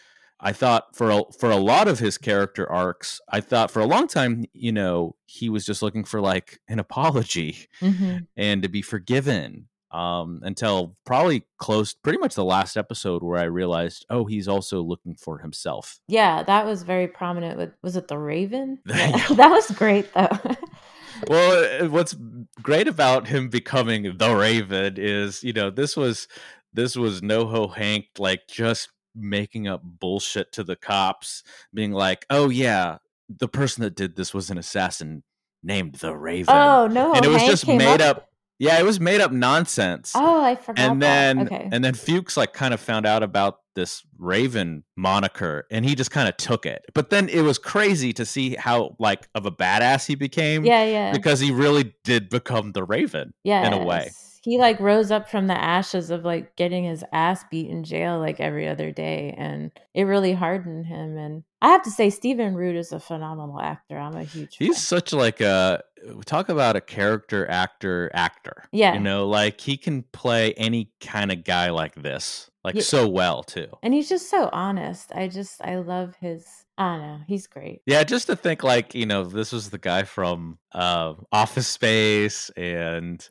I 0.41 0.53
thought 0.53 0.95
for 0.95 1.11
a, 1.11 1.23
for 1.39 1.51
a 1.51 1.57
lot 1.57 1.89
of 1.89 1.99
his 1.99 2.19
character 2.19 2.71
arcs, 2.71 3.21
I 3.31 3.41
thought 3.41 3.71
for 3.71 3.81
a 3.81 3.87
long 3.87 4.09
time, 4.09 4.45
you 4.53 4.73
know, 4.73 5.17
he 5.27 5.49
was 5.49 5.65
just 5.65 5.83
looking 5.83 6.05
for 6.05 6.21
like 6.21 6.61
an 6.69 6.79
apology 6.79 7.69
mm-hmm. 7.81 8.19
and 8.37 8.63
to 8.63 8.69
be 8.69 8.83
forgiven. 8.83 9.69
Um, 9.95 10.41
until 10.43 10.97
probably 11.07 11.45
close, 11.59 11.95
pretty 11.95 12.19
much 12.19 12.35
the 12.35 12.45
last 12.45 12.77
episode 12.77 13.23
where 13.23 13.39
I 13.39 13.45
realized, 13.45 14.05
oh, 14.11 14.25
he's 14.25 14.49
also 14.49 14.83
looking 14.83 15.15
for 15.15 15.39
himself. 15.39 16.01
Yeah, 16.09 16.43
that 16.43 16.67
was 16.67 16.83
very 16.83 17.07
prominent. 17.07 17.57
With 17.57 17.75
was 17.81 17.95
it 17.95 18.09
the 18.09 18.19
Raven? 18.19 18.81
Yeah, 18.87 19.25
that 19.35 19.51
was 19.51 19.71
great 19.71 20.13
though. 20.13 20.37
well, 21.29 21.85
uh, 21.85 21.89
what's 21.91 22.17
great 22.61 22.89
about 22.89 23.29
him 23.29 23.49
becoming 23.49 24.19
the 24.19 24.35
Raven 24.35 24.95
is, 24.97 25.45
you 25.45 25.53
know, 25.53 25.71
this 25.71 25.97
was 25.97 26.27
this 26.73 26.97
was 26.97 27.21
NoHo 27.21 27.73
Hank 27.73 28.07
like 28.19 28.49
just 28.49 28.91
making 29.15 29.69
up 29.69 29.83
bullshit 29.85 30.51
to 30.55 30.65
the 30.65 30.75
cops, 30.75 31.45
being 31.73 31.93
like, 31.93 32.27
"Oh 32.31 32.49
yeah, 32.49 32.99
the 33.29 33.47
person 33.47 33.85
that 33.85 33.95
did 33.95 34.17
this 34.17 34.35
was 34.35 34.51
an 34.51 34.59
assassin 34.59 35.23
named 35.63 35.95
the 35.95 36.17
Raven." 36.17 36.53
Oh 36.53 36.89
no, 36.89 37.15
and 37.15 37.25
it 37.25 37.29
was 37.29 37.43
Hank 37.43 37.51
just 37.53 37.69
made 37.69 38.03
up. 38.03 38.17
up. 38.17 38.31
Yeah, 38.59 38.79
it 38.79 38.85
was 38.85 39.01
made 39.01 39.21
up 39.21 39.33
nonsense. 39.33 40.13
Oh, 40.15 40.43
I 40.43 40.55
forgot. 40.55 40.79
And 40.79 41.03
then, 41.03 41.41
okay. 41.41 41.69
and 41.73 41.85
then 41.85 41.95
Fuchs 41.95 42.37
like 42.37 42.53
kind 42.53 42.73
of 42.73 42.81
found 42.81 43.05
out 43.07 43.23
about 43.23 43.61
this 43.75 44.05
Raven 44.19 44.85
moniker, 44.97 45.67
and 45.71 45.85
he 45.85 45.95
just 45.95 46.11
kind 46.11 46.29
of 46.29 46.37
took 46.37 46.65
it. 46.65 46.85
But 46.95 47.11
then 47.11 47.29
it 47.29 47.41
was 47.41 47.59
crazy 47.59 48.13
to 48.13 48.25
see 48.25 48.55
how 48.55 48.95
like 48.99 49.29
of 49.35 49.47
a 49.47 49.51
badass 49.51 50.07
he 50.07 50.15
became. 50.15 50.65
Yeah, 50.65 50.85
yeah. 50.85 51.13
Because 51.13 51.41
he 51.41 51.51
really 51.51 51.95
did 52.05 52.29
become 52.31 52.73
the 52.73 52.85
Raven. 52.85 53.35
Yeah, 53.43 53.67
in 53.67 53.73
a 53.73 53.85
way 53.85 54.11
he 54.45 54.59
like 54.59 54.79
rose 54.79 55.11
up 55.11 55.31
from 55.31 55.47
the 55.47 55.59
ashes 55.59 56.11
of 56.11 56.23
like 56.23 56.55
getting 56.55 56.85
his 56.85 57.03
ass 57.13 57.45
beat 57.51 57.71
in 57.71 57.83
jail 57.83 58.19
like 58.19 58.41
every 58.41 58.69
other 58.69 58.93
day 58.93 59.35
and 59.39 59.71
it 59.95 60.03
really 60.03 60.35
hardened 60.35 60.85
him 60.85 61.17
and 61.17 61.45
i 61.65 61.69
have 61.69 61.83
to 61.83 61.91
say 61.91 62.11
stephen 62.11 62.55
root 62.55 62.77
is 62.77 62.93
a 62.93 63.01
phenomenal 63.01 63.61
actor 63.61 63.99
i'm 63.99 64.15
a 64.15 64.25
huge 64.25 64.57
he's 64.57 64.77
fan. 64.77 64.77
such 64.77 65.13
like 65.13 65.41
a 65.41 65.83
talk 66.27 66.49
about 66.49 66.77
a 66.77 66.81
character 66.81 67.49
actor 67.51 68.11
actor 68.15 68.65
yeah 68.73 68.95
you 68.95 69.01
know 69.01 69.27
like 69.27 69.61
he 69.61 69.77
can 69.77 70.03
play 70.13 70.53
any 70.55 70.91
kind 71.01 71.33
of 71.33 71.45
guy 71.45 71.71
like 71.71 71.95
this 71.95 72.51
like 72.63 72.75
yeah. 72.75 72.83
so 72.83 73.09
well 73.09 73.43
too 73.43 73.69
and 73.83 73.95
he's 73.95 74.09
just 74.09 74.31
so 74.31 74.49
honest 74.53 75.11
i 75.15 75.27
just 75.27 75.61
i 75.63 75.77
love 75.77 76.15
his 76.21 76.65
I 76.77 76.97
don't 76.97 77.03
know. 77.03 77.21
He's 77.29 77.47
great. 77.47 77.83
Yeah, 77.87 78.03
just 78.03 78.27
to 78.27 78.35
think 78.35 78.65
like, 78.65 78.97
you 78.97 79.07
know, 79.07 79.23
this 79.23 79.53
was 79.53 79.71
the 79.71 79.79
guy 79.79 80.03
from 80.03 80.59
uh, 80.73 81.15
Office 81.31 81.69
Space 81.69 82.51
and 82.57 83.25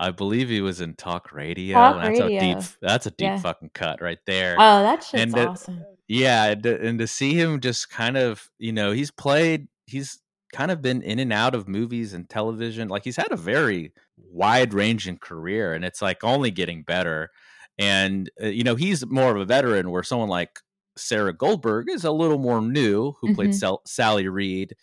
I 0.00 0.10
believe 0.10 0.48
he 0.48 0.60
was 0.60 0.80
in 0.80 0.94
Talk 0.94 1.32
Radio. 1.32 1.74
Talk 1.74 2.02
that's 2.02 2.20
radio. 2.20 2.36
a 2.36 2.40
deep 2.40 2.64
that's 2.80 3.06
a 3.06 3.10
deep 3.10 3.26
yeah. 3.26 3.38
fucking 3.38 3.70
cut 3.74 4.00
right 4.00 4.18
there. 4.26 4.56
Oh, 4.58 4.82
that 4.82 5.02
shit's 5.02 5.34
and 5.34 5.36
awesome. 5.36 5.84
Yeah, 6.08 6.54
and 6.64 6.98
to, 6.98 7.06
see 7.06 7.34
him 7.34 7.60
just 7.60 7.90
kind 7.90 8.16
of, 8.16 8.50
you 8.58 8.72
know, 8.72 8.92
he's 8.92 9.10
played 9.10 9.68
he's 9.86 10.18
kind 10.52 10.70
of 10.70 10.80
been 10.80 11.02
in 11.02 11.18
and 11.18 11.32
out 11.32 11.54
of 11.54 11.68
movies 11.68 12.14
and 12.14 12.28
television. 12.28 12.88
Like 12.88 13.04
he's 13.04 13.16
had 13.16 13.32
a 13.32 13.36
very 13.36 13.92
wide 14.16 14.74
ranging 14.74 15.18
career 15.18 15.74
and 15.74 15.84
it's 15.84 16.02
like 16.02 16.24
only 16.24 16.50
getting 16.50 16.82
better. 16.82 17.30
And 17.78 18.30
uh, 18.42 18.46
you 18.46 18.64
know, 18.64 18.74
he's 18.74 19.06
more 19.06 19.30
of 19.30 19.40
a 19.40 19.44
veteran 19.44 19.90
where 19.90 20.02
someone 20.02 20.28
like 20.28 20.60
Sarah 20.96 21.32
Goldberg 21.32 21.90
is 21.90 22.04
a 22.04 22.10
little 22.10 22.38
more 22.38 22.60
new, 22.60 23.14
who 23.20 23.28
mm-hmm. 23.28 23.34
played 23.34 23.54
Sal- 23.54 23.82
Sally 23.86 24.28
Reed, 24.28 24.74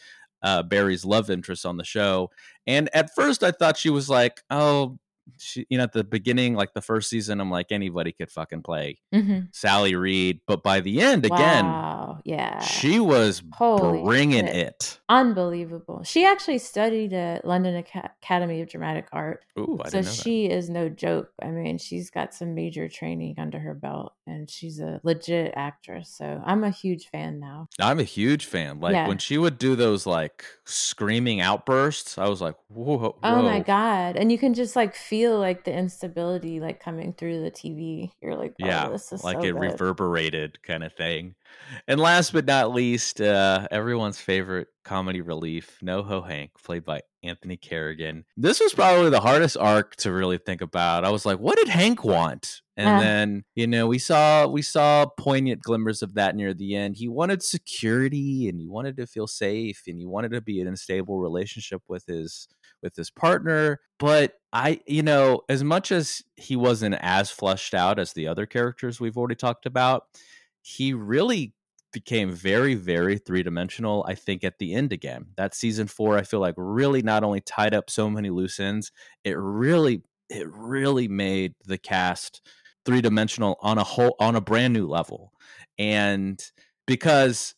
uh, 0.44 0.64
Barry's 0.64 1.04
love 1.06 1.30
interest 1.30 1.66
on 1.66 1.78
the 1.78 1.84
show. 1.84 2.30
And 2.68 2.90
at 2.94 3.14
first, 3.16 3.44
I 3.44 3.52
thought 3.52 3.78
she 3.78 3.90
was 3.90 4.10
like, 4.10 4.42
"Oh, 4.50 4.98
she, 5.38 5.66
you 5.70 5.78
know, 5.78 5.84
at 5.84 5.94
the 5.94 6.04
beginning, 6.04 6.56
like 6.56 6.74
the 6.74 6.82
first 6.82 7.10
season, 7.10 7.42
I'm 7.42 7.50
like 7.50 7.72
anybody 7.72 8.12
could 8.12 8.32
fucking 8.32 8.62
play 8.62 9.00
mm-hmm. 9.14 9.42
Sally 9.52 9.96
Reed, 9.96 10.42
but 10.48 10.64
by 10.64 10.80
the 10.80 11.02
end, 11.02 11.26
again, 11.26 11.66
wow, 11.66 12.20
yeah, 12.24 12.62
she 12.62 13.00
was 13.00 13.44
Holy 13.54 14.04
bringing 14.04 14.46
shit. 14.46 14.56
it, 14.56 15.00
unbelievable. 15.10 16.04
She 16.04 16.26
actually 16.26 16.60
studied 16.60 17.14
at 17.14 17.46
London 17.46 17.76
Academy 17.76 18.62
of 18.62 18.70
Dramatic 18.70 19.08
Art, 19.12 19.44
Ooh, 19.60 19.80
so 19.90 20.02
she 20.02 20.46
is 20.46 20.70
no 20.70 20.90
joke. 20.90 21.32
I 21.42 21.48
mean, 21.48 21.78
she's 21.78 22.10
got 22.10 22.34
some 22.34 22.56
major 22.56 22.88
training 22.88 23.36
under 23.38 23.60
her 23.60 23.74
belt, 23.74 24.14
and 24.28 24.50
she's 24.50 24.80
a 24.80 25.00
legit 25.04 25.54
actress. 25.56 26.10
So 26.10 26.42
I'm 26.46 26.64
a 26.64 26.70
huge 26.70 27.10
fan 27.10 27.40
now. 27.40 27.68
I'm 27.80 28.00
a 28.00 28.04
huge 28.04 28.46
fan. 28.46 28.80
Like 28.80 28.94
yeah. 28.94 29.08
when 29.08 29.18
she 29.18 29.38
would 29.38 29.58
do 29.58 29.76
those 29.76 30.06
like 30.06 30.46
screaming 30.66 31.42
outbursts, 31.42 32.18
I 32.18 32.30
was 32.30 32.42
like, 32.42 32.56
whoa, 32.70 32.98
whoa. 32.98 33.18
oh 33.24 33.42
my 33.42 33.60
god! 33.60 34.16
And 34.16 34.32
you 34.32 34.38
can 34.38 34.54
just 34.54 34.76
like 34.76 34.96
feel 34.96 35.15
feel 35.16 35.40
like 35.40 35.64
the 35.64 35.74
instability 35.74 36.60
like 36.60 36.82
coming 36.82 37.14
through 37.14 37.42
the 37.42 37.52
TV. 37.52 38.12
You're 38.22 38.36
like, 38.36 38.54
oh, 38.62 38.66
yeah, 38.66 38.90
this 38.90 39.14
is 39.14 39.24
like 39.24 39.38
so 39.38 39.44
it 39.44 39.54
good. 39.54 39.62
reverberated 39.62 40.62
kind 40.62 40.84
of 40.84 40.94
thing. 40.94 41.36
And 41.88 42.02
last 42.02 42.34
but 42.34 42.46
not 42.46 42.74
least, 42.74 43.22
uh, 43.22 43.66
everyone's 43.72 44.20
favorite 44.20 44.68
comedy 44.84 45.22
relief, 45.22 45.78
NoHo 45.82 46.28
Hank, 46.28 46.52
played 46.62 46.84
by 46.84 47.00
Anthony 47.24 47.56
Carrigan. 47.56 48.26
This 48.36 48.60
was 48.60 48.74
probably 48.74 49.10
the 49.10 49.22
hardest 49.22 49.56
arc 49.58 49.96
to 49.98 50.12
really 50.12 50.38
think 50.38 50.62
about. 50.62 51.06
I 51.06 51.12
was 51.12 51.26
like, 51.26 51.40
what 51.40 51.58
did 51.58 51.70
Hank 51.70 52.04
want? 52.04 52.62
And 52.78 52.88
uh. 52.90 53.00
then, 53.00 53.44
you 53.56 53.68
know, 53.68 53.88
we 53.88 54.00
saw 54.00 54.48
we 54.48 54.62
saw 54.62 55.06
poignant 55.06 55.62
glimmers 55.62 56.02
of 56.02 56.16
that 56.16 56.36
near 56.36 56.54
the 56.54 56.76
end. 56.76 56.98
He 56.98 57.08
wanted 57.08 57.42
security 57.42 58.50
and 58.50 58.60
he 58.60 58.68
wanted 58.68 58.98
to 58.98 59.08
feel 59.08 59.28
safe 59.28 59.84
and 59.88 59.98
he 59.98 60.06
wanted 60.06 60.32
to 60.32 60.42
be 60.42 60.60
in 60.60 60.68
a 60.68 60.76
stable 60.76 61.20
relationship 61.20 61.82
with 61.88 62.06
his 62.06 62.48
with 62.84 62.96
his 62.96 63.10
partner. 63.10 63.80
But 63.98 64.34
I, 64.52 64.82
you 64.86 65.04
know, 65.04 65.42
as 65.48 65.64
much 65.64 65.92
as 65.92 66.22
he 66.36 66.56
wasn't 66.56 66.96
as 67.00 67.32
flushed 67.32 67.74
out 67.74 67.98
as 67.98 68.14
the 68.14 68.28
other 68.28 68.46
characters 68.46 69.00
we've 69.00 69.18
already 69.18 69.36
talked 69.36 69.66
about, 69.66 70.04
he 70.62 70.94
really 70.94 71.54
became 71.96 72.32
very, 72.34 72.76
very 72.76 73.18
three 73.18 73.42
dimensional, 73.42 74.06
I 74.06 74.16
think, 74.16 74.44
at 74.44 74.60
the 74.60 74.74
end 74.74 74.92
again. 74.92 75.28
That 75.38 75.56
season 75.56 75.88
four, 75.88 76.18
I 76.18 76.24
feel 76.24 76.42
like 76.42 76.56
really 76.58 77.02
not 77.02 77.24
only 77.24 77.40
tied 77.40 77.74
up 77.74 77.90
so 77.90 78.10
many 78.10 78.30
loose 78.30 78.60
ends, 78.60 78.92
it 79.24 79.38
really, 79.38 80.02
it 80.30 80.46
really 80.52 81.08
made 81.08 81.54
the 81.64 81.78
cast 81.78 82.42
three 82.86 83.02
dimensional 83.02 83.58
on 83.62 83.78
a 83.78 83.84
whole 83.84 84.16
on 84.20 84.36
a 84.36 84.42
brand 84.42 84.74
new 84.74 84.88
level. 84.88 85.34
And 85.78 86.42
because 86.88 87.56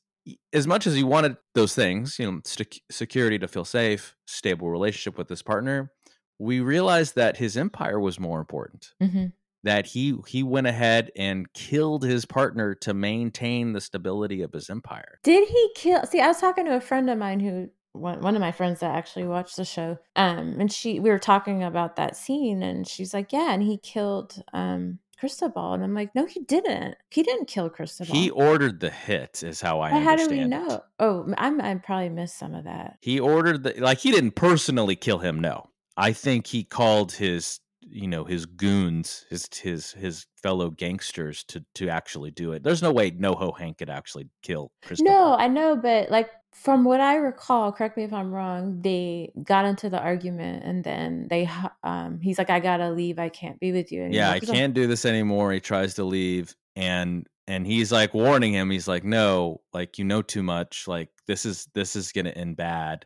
as 0.53 0.67
much 0.67 0.87
as 0.87 0.97
you 0.97 1.07
wanted 1.07 1.37
those 1.55 1.73
things, 1.75 2.17
you 2.19 2.29
know, 2.29 2.41
st- 2.43 2.81
security 2.89 3.39
to 3.39 3.47
feel 3.47 3.65
safe, 3.65 4.15
stable 4.25 4.69
relationship 4.69 5.17
with 5.17 5.29
his 5.29 5.41
partner, 5.41 5.91
we 6.39 6.59
realized 6.59 7.15
that 7.15 7.37
his 7.37 7.55
empire 7.57 7.99
was 7.99 8.19
more 8.19 8.39
important. 8.39 8.93
Mm-hmm. 9.01 9.27
that 9.63 9.85
he 9.87 10.15
he 10.27 10.43
went 10.43 10.67
ahead 10.67 11.11
and 11.15 11.51
killed 11.53 12.03
his 12.03 12.25
partner 12.25 12.75
to 12.75 12.93
maintain 12.93 13.73
the 13.73 13.81
stability 13.81 14.41
of 14.41 14.53
his 14.53 14.69
empire. 14.69 15.19
Did 15.23 15.47
he 15.47 15.71
kill? 15.75 16.05
See, 16.05 16.21
I 16.21 16.27
was 16.27 16.39
talking 16.39 16.65
to 16.65 16.75
a 16.75 16.81
friend 16.81 17.09
of 17.09 17.17
mine 17.17 17.39
who 17.39 17.69
one, 17.93 18.21
one 18.21 18.35
of 18.35 18.41
my 18.41 18.51
friends 18.51 18.79
that 18.79 18.95
actually 18.95 19.25
watched 19.25 19.57
the 19.57 19.65
show 19.65 19.97
um 20.15 20.57
and 20.59 20.71
she 20.71 20.99
we 20.99 21.09
were 21.09 21.17
talking 21.17 21.63
about 21.63 21.95
that 21.95 22.15
scene 22.15 22.61
and 22.61 22.87
she's 22.87 23.13
like 23.13 23.33
yeah 23.33 23.51
and 23.51 23.63
he 23.63 23.77
killed 23.77 24.43
um 24.53 24.99
Cristobal. 25.19 25.73
And 25.73 25.83
I'm 25.83 25.93
like, 25.93 26.13
no, 26.15 26.25
he 26.25 26.41
didn't. 26.41 26.95
He 27.09 27.23
didn't 27.23 27.47
kill 27.47 27.69
Cristobal. 27.69 28.13
He 28.13 28.29
ordered 28.29 28.79
the 28.79 28.89
hit, 28.89 29.43
is 29.43 29.61
how 29.61 29.81
I. 29.81 29.91
But 29.91 30.03
how 30.03 30.15
do 30.15 30.29
we 30.29 30.45
know? 30.45 30.67
it. 30.67 30.81
Oh, 30.99 31.33
I'm, 31.37 31.59
I 31.61 31.75
probably 31.75 32.09
missed 32.09 32.37
some 32.37 32.53
of 32.53 32.65
that. 32.65 32.97
He 33.01 33.19
ordered 33.19 33.63
the 33.63 33.73
like 33.77 33.99
he 33.99 34.11
didn't 34.11 34.31
personally 34.31 34.95
kill 34.95 35.19
him. 35.19 35.39
No, 35.39 35.69
I 35.95 36.13
think 36.13 36.47
he 36.47 36.63
called 36.63 37.13
his 37.13 37.59
you 37.89 38.07
know 38.07 38.25
his 38.25 38.45
goons, 38.45 39.25
his 39.29 39.47
his 39.53 39.91
his 39.91 40.25
fellow 40.41 40.69
gangsters 40.69 41.43
to 41.45 41.63
to 41.75 41.89
actually 41.89 42.31
do 42.31 42.51
it. 42.51 42.63
There's 42.63 42.81
no 42.81 42.91
way 42.91 43.11
NoHo 43.11 43.57
Hank 43.57 43.79
could 43.79 43.89
actually 43.89 44.29
kill 44.41 44.71
Cristobal. 44.83 45.11
No, 45.11 45.33
I 45.33 45.47
know, 45.47 45.75
but 45.75 46.11
like 46.11 46.29
from 46.61 46.83
what 46.83 46.99
I 46.99 47.15
recall, 47.15 47.71
correct 47.71 47.97
me 47.97 48.03
if 48.03 48.11
I'm 48.11 48.33
wrong, 48.33 48.81
they 48.81 49.31
got 49.43 49.65
into 49.65 49.89
the 49.89 49.99
argument 49.99 50.63
and 50.63 50.83
then 50.83 51.27
they 51.29 51.49
um 51.83 52.19
he's 52.19 52.37
like 52.37 52.49
I 52.49 52.59
got 52.59 52.77
to 52.77 52.89
leave, 52.91 53.19
I 53.19 53.29
can't 53.29 53.59
be 53.59 53.71
with 53.71 53.91
you 53.91 54.01
anymore. 54.01 54.17
yeah, 54.17 54.31
I 54.31 54.39
can't 54.39 54.73
do 54.73 54.87
this 54.87 55.05
anymore. 55.05 55.51
He 55.51 55.59
tries 55.59 55.93
to 55.95 56.03
leave 56.03 56.55
and 56.75 57.27
and 57.47 57.65
he's 57.65 57.91
like 57.91 58.13
warning 58.13 58.53
him. 58.53 58.69
He's 58.69 58.87
like, 58.87 59.03
"No, 59.03 59.61
like 59.73 59.97
you 59.97 60.03
know 60.03 60.21
too 60.21 60.43
much. 60.43 60.87
Like 60.87 61.09
this 61.27 61.45
is 61.45 61.67
this 61.73 61.95
is 61.95 62.11
going 62.11 62.25
to 62.25 62.37
end 62.37 62.57
bad." 62.57 63.05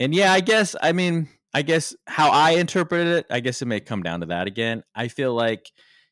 And 0.00 0.14
yeah, 0.14 0.32
I 0.32 0.40
guess 0.40 0.74
I 0.80 0.92
mean, 0.92 1.28
I 1.52 1.62
guess 1.62 1.94
how 2.06 2.30
I 2.30 2.52
interpreted 2.52 3.08
it, 3.08 3.26
I 3.30 3.40
guess 3.40 3.60
it 3.60 3.66
may 3.66 3.80
come 3.80 4.02
down 4.02 4.20
to 4.20 4.26
that 4.26 4.46
again. 4.46 4.82
I 4.94 5.08
feel 5.08 5.34
like 5.34 5.70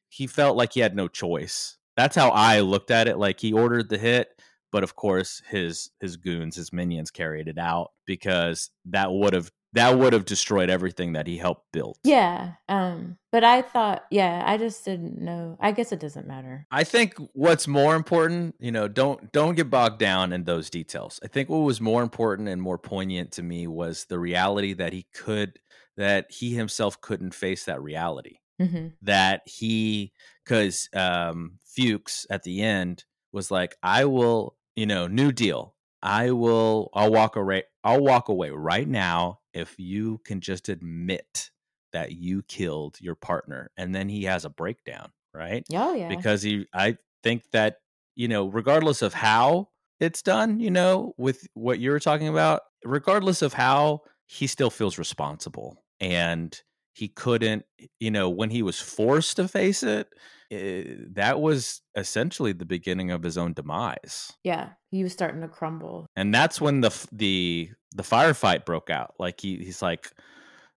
he 0.08 0.26
felt 0.26 0.56
like 0.56 0.74
he 0.74 0.80
had 0.80 0.94
no 0.94 1.08
choice. 1.08 1.78
That's 1.96 2.16
how 2.16 2.30
I 2.30 2.60
looked 2.60 2.90
at 2.90 3.08
it. 3.08 3.18
Like 3.18 3.40
he 3.40 3.52
ordered 3.52 3.88
the 3.88 3.98
hit, 3.98 4.28
but 4.72 4.82
of 4.82 4.96
course 4.96 5.42
his 5.48 5.90
his 6.00 6.16
goons, 6.16 6.56
his 6.56 6.72
minions 6.72 7.10
carried 7.10 7.46
it 7.48 7.58
out 7.58 7.92
because 8.06 8.70
that 8.86 9.12
would 9.12 9.34
have 9.34 9.52
that 9.74 9.96
would 9.98 10.12
have 10.12 10.26
destroyed 10.26 10.68
everything 10.68 11.14
that 11.14 11.26
he 11.26 11.38
helped 11.38 11.72
build. 11.72 11.96
Yeah. 12.04 12.54
Um 12.68 13.18
but 13.30 13.44
I 13.44 13.62
thought 13.62 14.04
yeah, 14.10 14.42
I 14.44 14.56
just 14.58 14.84
didn't 14.84 15.18
know. 15.20 15.56
I 15.60 15.72
guess 15.72 15.92
it 15.92 16.00
doesn't 16.00 16.26
matter. 16.26 16.66
I 16.70 16.84
think 16.84 17.14
what's 17.32 17.66
more 17.68 17.94
important, 17.94 18.56
you 18.58 18.72
know, 18.72 18.88
don't 18.88 19.30
don't 19.32 19.54
get 19.54 19.70
bogged 19.70 19.98
down 19.98 20.32
in 20.32 20.44
those 20.44 20.68
details. 20.70 21.20
I 21.24 21.28
think 21.28 21.48
what 21.48 21.58
was 21.58 21.80
more 21.80 22.02
important 22.02 22.48
and 22.48 22.60
more 22.60 22.78
poignant 22.78 23.32
to 23.32 23.42
me 23.42 23.66
was 23.66 24.04
the 24.06 24.18
reality 24.18 24.72
that 24.74 24.92
he 24.92 25.06
could 25.14 25.58
that 25.96 26.30
he 26.30 26.54
himself 26.54 27.00
couldn't 27.00 27.34
face 27.34 27.64
that 27.66 27.82
reality. 27.82 28.38
hmm 28.58 28.88
That 29.02 29.42
he 29.46 30.12
cuz 30.44 30.88
um 30.94 31.58
Fuchs 31.64 32.26
at 32.28 32.42
the 32.42 32.60
end 32.62 33.04
was 33.32 33.50
like 33.50 33.76
I 33.82 34.04
will, 34.04 34.56
you 34.76 34.86
know, 34.86 35.06
new 35.06 35.32
deal. 35.32 35.74
I 36.02 36.32
will 36.32 36.90
I'll 36.94 37.12
walk 37.12 37.36
away 37.36 37.64
I'll 37.84 38.02
walk 38.02 38.28
away 38.28 38.50
right 38.50 38.88
now 38.88 39.40
if 39.54 39.78
you 39.78 40.18
can 40.24 40.40
just 40.40 40.68
admit 40.68 41.50
that 41.92 42.12
you 42.12 42.42
killed 42.42 43.00
your 43.00 43.14
partner 43.14 43.70
and 43.76 43.94
then 43.94 44.08
he 44.08 44.24
has 44.24 44.44
a 44.44 44.50
breakdown, 44.50 45.12
right? 45.34 45.64
Oh 45.72 45.94
yeah. 45.94 46.08
because 46.08 46.42
he 46.42 46.66
i 46.74 46.96
think 47.22 47.44
that 47.52 47.76
you 48.16 48.26
know 48.28 48.46
regardless 48.48 49.00
of 49.02 49.14
how 49.14 49.68
it's 50.00 50.22
done 50.22 50.58
you 50.58 50.70
know 50.70 51.14
with 51.16 51.46
what 51.54 51.78
you 51.78 51.90
were 51.90 52.00
talking 52.00 52.26
about 52.28 52.62
regardless 52.84 53.42
of 53.42 53.52
how 53.52 54.00
he 54.26 54.46
still 54.46 54.70
feels 54.70 54.98
responsible 54.98 55.84
and 56.00 56.62
he 56.94 57.08
couldn't 57.08 57.64
you 58.00 58.10
know 58.10 58.28
when 58.28 58.50
he 58.50 58.62
was 58.62 58.80
forced 58.80 59.36
to 59.36 59.46
face 59.46 59.82
it 59.84 60.08
eh, 60.52 60.94
that 61.12 61.40
was 61.40 61.80
essentially 61.96 62.52
the 62.52 62.64
beginning 62.64 63.10
of 63.10 63.22
his 63.22 63.36
own 63.38 63.52
demise 63.52 64.32
yeah, 64.44 64.70
he 64.90 65.02
was 65.02 65.12
starting 65.12 65.40
to 65.40 65.48
crumble. 65.48 66.06
and 66.16 66.34
that's 66.34 66.60
when 66.60 66.80
the 66.80 66.90
the 67.12 67.70
the 67.94 68.02
firefight 68.02 68.64
broke 68.64 68.90
out 68.90 69.14
like 69.18 69.40
he 69.40 69.56
he's 69.58 69.82
like 69.82 70.10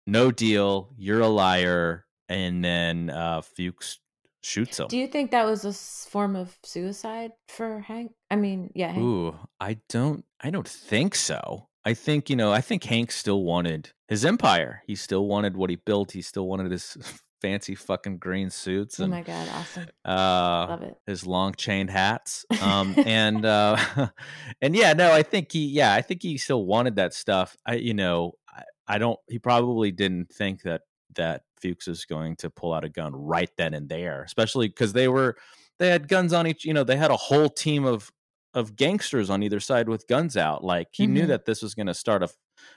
no 0.06 0.30
deal 0.30 0.90
you're 0.96 1.20
a 1.20 1.28
liar 1.28 2.04
and 2.28 2.64
then 2.64 3.10
uh 3.10 3.40
fuchs 3.42 3.98
shoots 4.42 4.78
him 4.78 4.88
Do 4.88 4.98
you 4.98 5.06
think 5.06 5.30
that 5.30 5.46
was 5.46 5.64
a 5.64 5.72
form 6.10 6.36
of 6.36 6.56
suicide 6.62 7.32
for 7.48 7.80
Hank? 7.80 8.12
I 8.30 8.36
mean, 8.36 8.70
yeah, 8.74 8.88
Hank. 8.92 9.02
Ooh, 9.02 9.34
I 9.58 9.78
don't 9.88 10.24
I 10.40 10.50
don't 10.50 10.68
think 10.68 11.14
so. 11.14 11.68
I 11.86 11.94
think, 11.94 12.30
you 12.30 12.36
know, 12.36 12.52
I 12.52 12.60
think 12.60 12.84
Hank 12.84 13.10
still 13.12 13.42
wanted 13.44 13.90
his 14.08 14.24
empire. 14.24 14.82
He 14.86 14.96
still 14.96 15.26
wanted 15.26 15.56
what 15.56 15.70
he 15.70 15.76
built. 15.76 16.12
He 16.12 16.22
still 16.22 16.46
wanted 16.46 16.70
his 16.72 16.96
fancy 17.40 17.74
fucking 17.74 18.18
green 18.18 18.48
suits 18.50 18.98
Oh 19.00 19.06
my 19.06 19.22
god, 19.22 19.48
awesome. 19.48 19.86
uh 20.04 20.66
Love 20.68 20.82
it. 20.82 20.96
his 21.06 21.26
long 21.26 21.54
chain 21.54 21.88
hats. 21.88 22.46
Um 22.62 22.94
and 23.06 23.44
uh 23.44 23.76
and 24.62 24.74
yeah, 24.74 24.92
no, 24.94 25.12
I 25.12 25.22
think 25.22 25.52
he 25.52 25.66
yeah, 25.66 25.92
I 25.94 26.00
think 26.02 26.22
he 26.22 26.38
still 26.38 26.64
wanted 26.64 26.96
that 26.96 27.12
stuff. 27.14 27.56
I 27.66 27.74
you 27.74 27.94
know, 27.94 28.32
I, 28.48 28.62
I 28.88 28.98
don't 28.98 29.18
he 29.28 29.38
probably 29.38 29.90
didn't 29.92 30.30
think 30.32 30.62
that 30.62 30.82
that 31.16 31.42
Fuchs 31.60 31.86
is 31.88 32.04
going 32.04 32.36
to 32.36 32.50
pull 32.50 32.72
out 32.74 32.84
a 32.84 32.88
gun 32.88 33.14
right 33.14 33.50
then 33.56 33.74
and 33.74 33.88
there, 33.88 34.22
especially 34.22 34.68
cuz 34.70 34.92
they 34.92 35.08
were 35.08 35.36
they 35.78 35.88
had 35.90 36.08
guns 36.08 36.32
on 36.32 36.46
each, 36.46 36.64
you 36.64 36.72
know, 36.72 36.84
they 36.84 36.96
had 36.96 37.10
a 37.10 37.16
whole 37.16 37.48
team 37.50 37.84
of 37.84 38.10
of 38.54 38.76
gangsters 38.76 39.30
on 39.30 39.42
either 39.42 39.58
side 39.60 39.88
with 39.88 40.06
guns 40.06 40.36
out. 40.36 40.62
Like 40.62 40.88
he 40.92 41.06
knew 41.08 41.24
Mhm. 41.24 41.28
that 41.28 41.44
this 41.44 41.60
was 41.60 41.74
going 41.74 41.88
to 41.88 41.94
start 41.94 42.22
a 42.22 42.28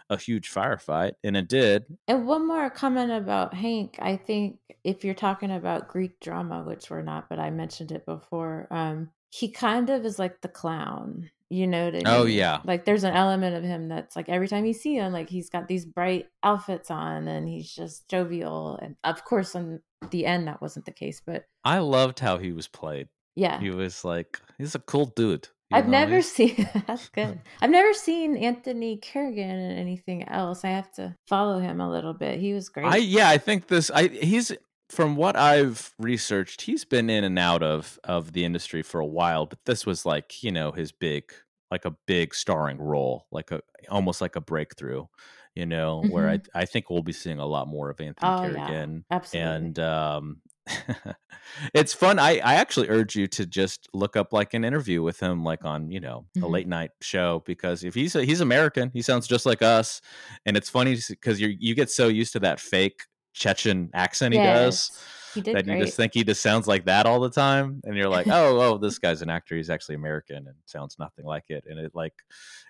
a 0.09 0.17
huge 0.17 0.51
firefight 0.51 1.13
and 1.23 1.35
it 1.37 1.47
did. 1.47 1.85
And 2.07 2.27
one 2.27 2.47
more 2.47 2.69
comment 2.69 3.11
about 3.11 3.53
Hank. 3.53 3.97
I 3.99 4.15
think 4.17 4.59
if 4.83 5.03
you're 5.03 5.13
talking 5.13 5.51
about 5.51 5.87
Greek 5.87 6.19
drama, 6.19 6.63
which 6.63 6.89
we're 6.89 7.01
not, 7.01 7.29
but 7.29 7.39
I 7.39 7.49
mentioned 7.49 7.91
it 7.91 8.05
before, 8.05 8.67
um, 8.71 9.09
he 9.29 9.49
kind 9.49 9.89
of 9.89 10.05
is 10.05 10.17
like 10.19 10.41
the 10.41 10.47
clown. 10.47 11.29
You 11.49 11.65
know 11.65 11.85
what 11.85 11.93
I 11.93 11.97
mean? 11.97 12.03
Oh, 12.07 12.25
yeah. 12.25 12.59
Like 12.65 12.83
there's 12.83 13.05
an 13.05 13.13
element 13.13 13.55
of 13.55 13.63
him 13.63 13.87
that's 13.87 14.15
like 14.17 14.27
every 14.27 14.49
time 14.49 14.65
you 14.65 14.73
see 14.73 14.95
him, 14.95 15.13
like 15.13 15.29
he's 15.29 15.49
got 15.49 15.67
these 15.67 15.85
bright 15.85 16.27
outfits 16.43 16.91
on 16.91 17.27
and 17.27 17.47
he's 17.47 17.73
just 17.73 18.09
jovial. 18.09 18.77
And 18.81 18.97
of 19.05 19.23
course, 19.23 19.55
in 19.55 19.81
the 20.09 20.25
end, 20.25 20.47
that 20.47 20.61
wasn't 20.61 20.85
the 20.85 20.91
case. 20.91 21.21
But 21.25 21.45
I 21.63 21.79
loved 21.79 22.19
how 22.19 22.37
he 22.37 22.51
was 22.51 22.67
played. 22.67 23.07
yeah, 23.35 23.59
He 23.61 23.69
was 23.69 24.03
like 24.03 24.41
he's 24.57 24.75
a 24.75 24.79
cool 24.79 25.05
dude. 25.05 25.47
I've 25.71 25.87
never 25.87 26.21
seen 26.21 26.69
that's 26.87 27.09
good. 27.09 27.39
I've 27.61 27.69
never 27.69 27.93
seen 27.93 28.37
Anthony 28.37 28.97
Carrigan 28.97 29.49
in 29.49 29.77
anything 29.77 30.23
else. 30.27 30.63
I 30.63 30.69
have 30.69 30.91
to 30.93 31.15
follow 31.27 31.59
him 31.59 31.81
a 31.81 31.89
little 31.89 32.13
bit. 32.13 32.39
He 32.39 32.53
was 32.53 32.69
great. 32.69 32.85
I 32.85 32.97
yeah, 32.97 33.29
I 33.29 33.37
think 33.37 33.67
this 33.67 33.91
I 33.91 34.07
he's 34.07 34.51
from 34.89 35.17
what 35.17 35.35
I've 35.35 35.93
researched, 35.99 36.61
he's 36.61 36.85
been 36.85 37.09
in 37.09 37.23
and 37.23 37.37
out 37.37 37.63
of 37.63 37.99
of 38.03 38.33
the 38.33 38.45
industry 38.45 38.81
for 38.81 38.99
a 39.01 39.05
while, 39.05 39.45
but 39.45 39.59
this 39.65 39.85
was 39.85 40.05
like, 40.05 40.43
you 40.43 40.51
know, 40.51 40.71
his 40.71 40.91
big 40.91 41.31
like 41.69 41.83
a 41.83 41.95
big 42.05 42.33
starring 42.33 42.77
role, 42.79 43.25
like 43.31 43.51
a 43.51 43.61
almost 43.89 44.21
like 44.21 44.37
a 44.37 44.41
breakthrough, 44.41 45.05
you 45.53 45.65
know, 45.65 46.03
where 46.09 46.29
I 46.29 46.39
I 46.55 46.65
think 46.65 46.89
we'll 46.89 47.03
be 47.03 47.11
seeing 47.11 47.39
a 47.39 47.45
lot 47.45 47.67
more 47.67 47.89
of 47.89 47.99
Anthony 47.99 48.31
Mm-hmm. 48.31 48.45
oh 48.45 48.47
yeah, 48.49 48.67
Carrigan. 48.67 49.05
absolutely. 49.11 49.51
And 49.55 49.79
um 49.79 50.41
it's 51.73 51.93
fun. 51.93 52.19
I, 52.19 52.39
I 52.39 52.55
actually 52.55 52.89
urge 52.89 53.15
you 53.15 53.27
to 53.27 53.45
just 53.45 53.87
look 53.93 54.15
up 54.15 54.33
like 54.33 54.53
an 54.53 54.63
interview 54.63 55.01
with 55.01 55.19
him, 55.19 55.43
like 55.43 55.65
on 55.65 55.91
you 55.91 55.99
know 55.99 56.27
a 56.41 56.47
Mhm. 56.47 56.49
late 56.49 56.67
night 56.67 56.91
show, 57.01 57.41
because 57.45 57.83
if 57.83 57.93
he's 57.93 58.15
a, 58.15 58.23
he's 58.25 58.41
American, 58.41 58.89
he 58.91 59.01
sounds 59.01 59.27
just 59.27 59.45
like 59.45 59.61
us, 59.61 60.01
and 60.45 60.57
it's 60.57 60.69
funny 60.69 60.97
because 61.09 61.39
you 61.41 61.55
you 61.59 61.75
get 61.75 61.89
so 61.89 62.07
used 62.07 62.33
to 62.33 62.39
that 62.41 62.59
fake 62.59 63.01
Chechen 63.33 63.89
accent 63.93 64.33
he 64.33 64.39
does 64.39 64.91
he 65.33 65.41
did 65.41 65.53
that 65.53 65.63
great. 65.63 65.67
you 65.67 65.77
just 65.77 65.95
think 65.95 66.13
he 66.13 66.23
just 66.23 66.41
sounds 66.41 66.67
like 66.67 66.85
that 66.85 67.05
all 67.05 67.19
the 67.19 67.29
time, 67.29 67.81
and 67.85 67.95
you're 67.95 68.09
like, 68.09 68.27
oh 68.29 68.59
oh, 68.61 68.77
this 68.77 68.99
guy's 68.99 69.21
an 69.21 69.29
actor. 69.29 69.55
He's 69.55 69.69
actually 69.69 69.95
American 69.95 70.47
and 70.47 70.55
sounds 70.65 70.97
nothing 70.99 71.25
like 71.25 71.45
it, 71.49 71.65
and 71.67 71.79
it 71.79 71.93
like 71.95 72.13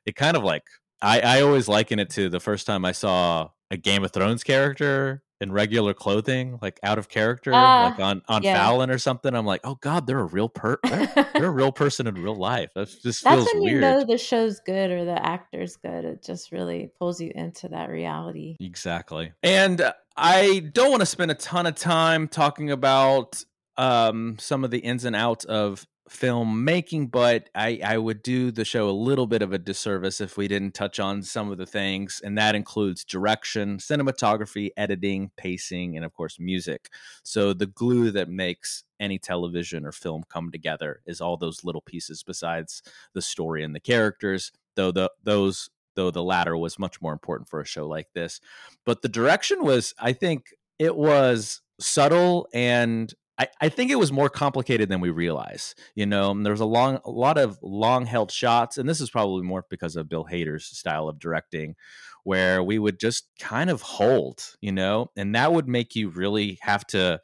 it 0.05 0.15
kind 0.15 0.37
of 0.37 0.43
like 0.43 0.63
I 1.01 1.19
I 1.21 1.41
always 1.41 1.67
liken 1.67 1.99
it 1.99 2.09
to 2.11 2.29
the 2.29 2.39
first 2.39 2.65
time 2.67 2.85
I 2.85 2.91
saw 2.91 3.49
a 3.71 3.77
Game 3.77 4.03
of 4.03 4.11
Thrones 4.11 4.43
character 4.43 5.21
in 5.39 5.51
regular 5.51 5.93
clothing, 5.93 6.57
like 6.63 6.79
out 6.81 6.97
of 6.97 7.09
character, 7.09 7.51
Ah, 7.53 7.89
like 7.91 7.99
on 7.99 8.21
on 8.27 8.41
yeah. 8.43 8.55
Fallon 8.55 8.89
or 8.89 8.97
something. 8.97 9.35
I'm 9.35 9.45
like, 9.45 9.61
oh 9.63 9.75
god, 9.81 10.07
they're 10.07 10.19
a 10.19 10.25
real 10.25 10.49
per, 10.49 10.79
they're, 10.83 11.29
they're 11.33 11.45
a 11.45 11.51
real 11.61 11.71
person 11.71 12.07
in 12.07 12.15
real 12.15 12.35
life. 12.35 12.71
That 12.75 12.87
just 13.03 13.23
That's 13.23 13.35
feels 13.35 13.47
when 13.53 13.63
weird. 13.63 13.73
you 13.75 13.81
know 13.81 14.03
the 14.03 14.17
show's 14.17 14.59
good 14.65 14.89
or 14.89 15.05
the 15.05 15.23
actor's 15.23 15.75
good. 15.75 16.05
It 16.05 16.23
just 16.23 16.51
really 16.51 16.89
pulls 16.97 17.21
you 17.21 17.31
into 17.35 17.67
that 17.69 17.89
reality. 17.89 18.55
Exactly. 18.59 19.31
And 19.43 19.81
uh, 19.81 19.93
I 20.15 20.59
don't 20.73 20.89
want 20.89 21.01
to 21.01 21.05
spend 21.05 21.29
a 21.29 21.35
ton 21.35 21.67
of 21.67 21.75
time 21.75 22.27
talking 22.27 22.71
about 22.71 23.43
um, 23.77 24.37
some 24.39 24.63
of 24.63 24.71
the 24.71 24.79
ins 24.79 25.05
and 25.05 25.15
outs 25.15 25.45
of 25.45 25.85
filmmaking, 26.09 27.11
but 27.11 27.49
I, 27.53 27.79
I 27.83 27.97
would 27.97 28.23
do 28.23 28.51
the 28.51 28.65
show 28.65 28.89
a 28.89 28.91
little 28.91 29.27
bit 29.27 29.41
of 29.41 29.53
a 29.53 29.57
disservice 29.57 30.21
if 30.21 30.37
we 30.37 30.47
didn't 30.47 30.73
touch 30.73 30.99
on 30.99 31.21
some 31.23 31.51
of 31.51 31.57
the 31.57 31.65
things, 31.65 32.21
and 32.23 32.37
that 32.37 32.55
includes 32.55 33.03
direction, 33.03 33.77
cinematography, 33.77 34.69
editing, 34.77 35.31
pacing, 35.37 35.95
and 35.95 36.05
of 36.05 36.13
course, 36.13 36.39
music. 36.39 36.89
So, 37.23 37.53
the 37.53 37.67
glue 37.67 38.11
that 38.11 38.29
makes 38.29 38.83
any 38.99 39.19
television 39.19 39.85
or 39.85 39.91
film 39.91 40.23
come 40.29 40.51
together 40.51 41.01
is 41.05 41.21
all 41.21 41.37
those 41.37 41.63
little 41.63 41.81
pieces 41.81 42.23
besides 42.23 42.81
the 43.13 43.21
story 43.21 43.63
and 43.63 43.75
the 43.75 43.79
characters, 43.79 44.51
though 44.75 44.91
the, 44.91 45.11
those 45.23 45.69
though 45.95 46.11
the 46.11 46.23
latter 46.23 46.55
was 46.55 46.79
much 46.79 47.01
more 47.01 47.11
important 47.11 47.49
for 47.49 47.59
a 47.59 47.65
show 47.65 47.87
like 47.87 48.07
this. 48.13 48.39
But 48.85 49.01
the 49.01 49.09
direction 49.09 49.63
was, 49.63 49.93
I 49.99 50.13
think, 50.13 50.53
it 50.79 50.95
was 50.95 51.61
subtle 51.79 52.47
and 52.53 53.13
I, 53.39 53.47
I 53.61 53.69
think 53.69 53.91
it 53.91 53.99
was 53.99 54.11
more 54.11 54.29
complicated 54.29 54.89
than 54.89 54.99
we 54.99 55.09
realize. 55.09 55.75
You 55.95 56.05
know, 56.05 56.33
there 56.41 56.53
was 56.53 56.59
a 56.59 56.65
long, 56.65 56.99
a 57.05 57.11
lot 57.11 57.37
of 57.37 57.59
long 57.61 58.05
held 58.05 58.31
shots, 58.31 58.77
and 58.77 58.89
this 58.89 59.01
is 59.01 59.09
probably 59.09 59.43
more 59.43 59.65
because 59.69 59.95
of 59.95 60.09
Bill 60.09 60.25
Hader's 60.25 60.65
style 60.65 61.07
of 61.07 61.19
directing, 61.19 61.75
where 62.23 62.63
we 62.63 62.79
would 62.79 62.99
just 62.99 63.27
kind 63.39 63.69
of 63.69 63.81
hold, 63.81 64.43
you 64.59 64.71
know, 64.71 65.11
and 65.15 65.35
that 65.35 65.53
would 65.53 65.67
make 65.67 65.95
you 65.95 66.09
really 66.09 66.57
have 66.61 66.85
to 66.87 67.21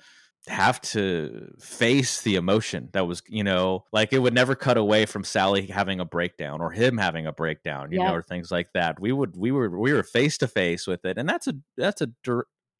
have 0.47 0.81
to 0.81 1.53
face 1.61 2.21
the 2.23 2.35
emotion 2.35 2.89
that 2.91 3.07
was 3.07 3.21
you 3.29 3.45
know 3.45 3.85
like 3.93 4.11
it 4.11 4.19
would 4.19 4.33
never 4.33 4.55
cut 4.55 4.77
away 4.77 5.05
from 5.05 5.23
sally 5.23 5.67
having 5.67 6.01
a 6.01 6.05
breakdown 6.05 6.59
or 6.59 6.69
him 6.69 6.97
having 6.97 7.25
a 7.25 7.31
breakdown 7.31 7.93
you 7.93 7.97
know 7.97 8.13
or 8.13 8.21
things 8.21 8.51
like 8.51 8.67
that 8.73 8.99
we 8.99 9.13
would 9.13 9.37
we 9.37 9.51
were 9.51 9.69
we 9.79 9.93
were 9.93 10.03
face 10.03 10.37
to 10.37 10.45
face 10.45 10.85
with 10.85 11.05
it 11.05 11.17
and 11.17 11.29
that's 11.29 11.47
a 11.47 11.53
that's 11.77 12.01
a 12.01 12.09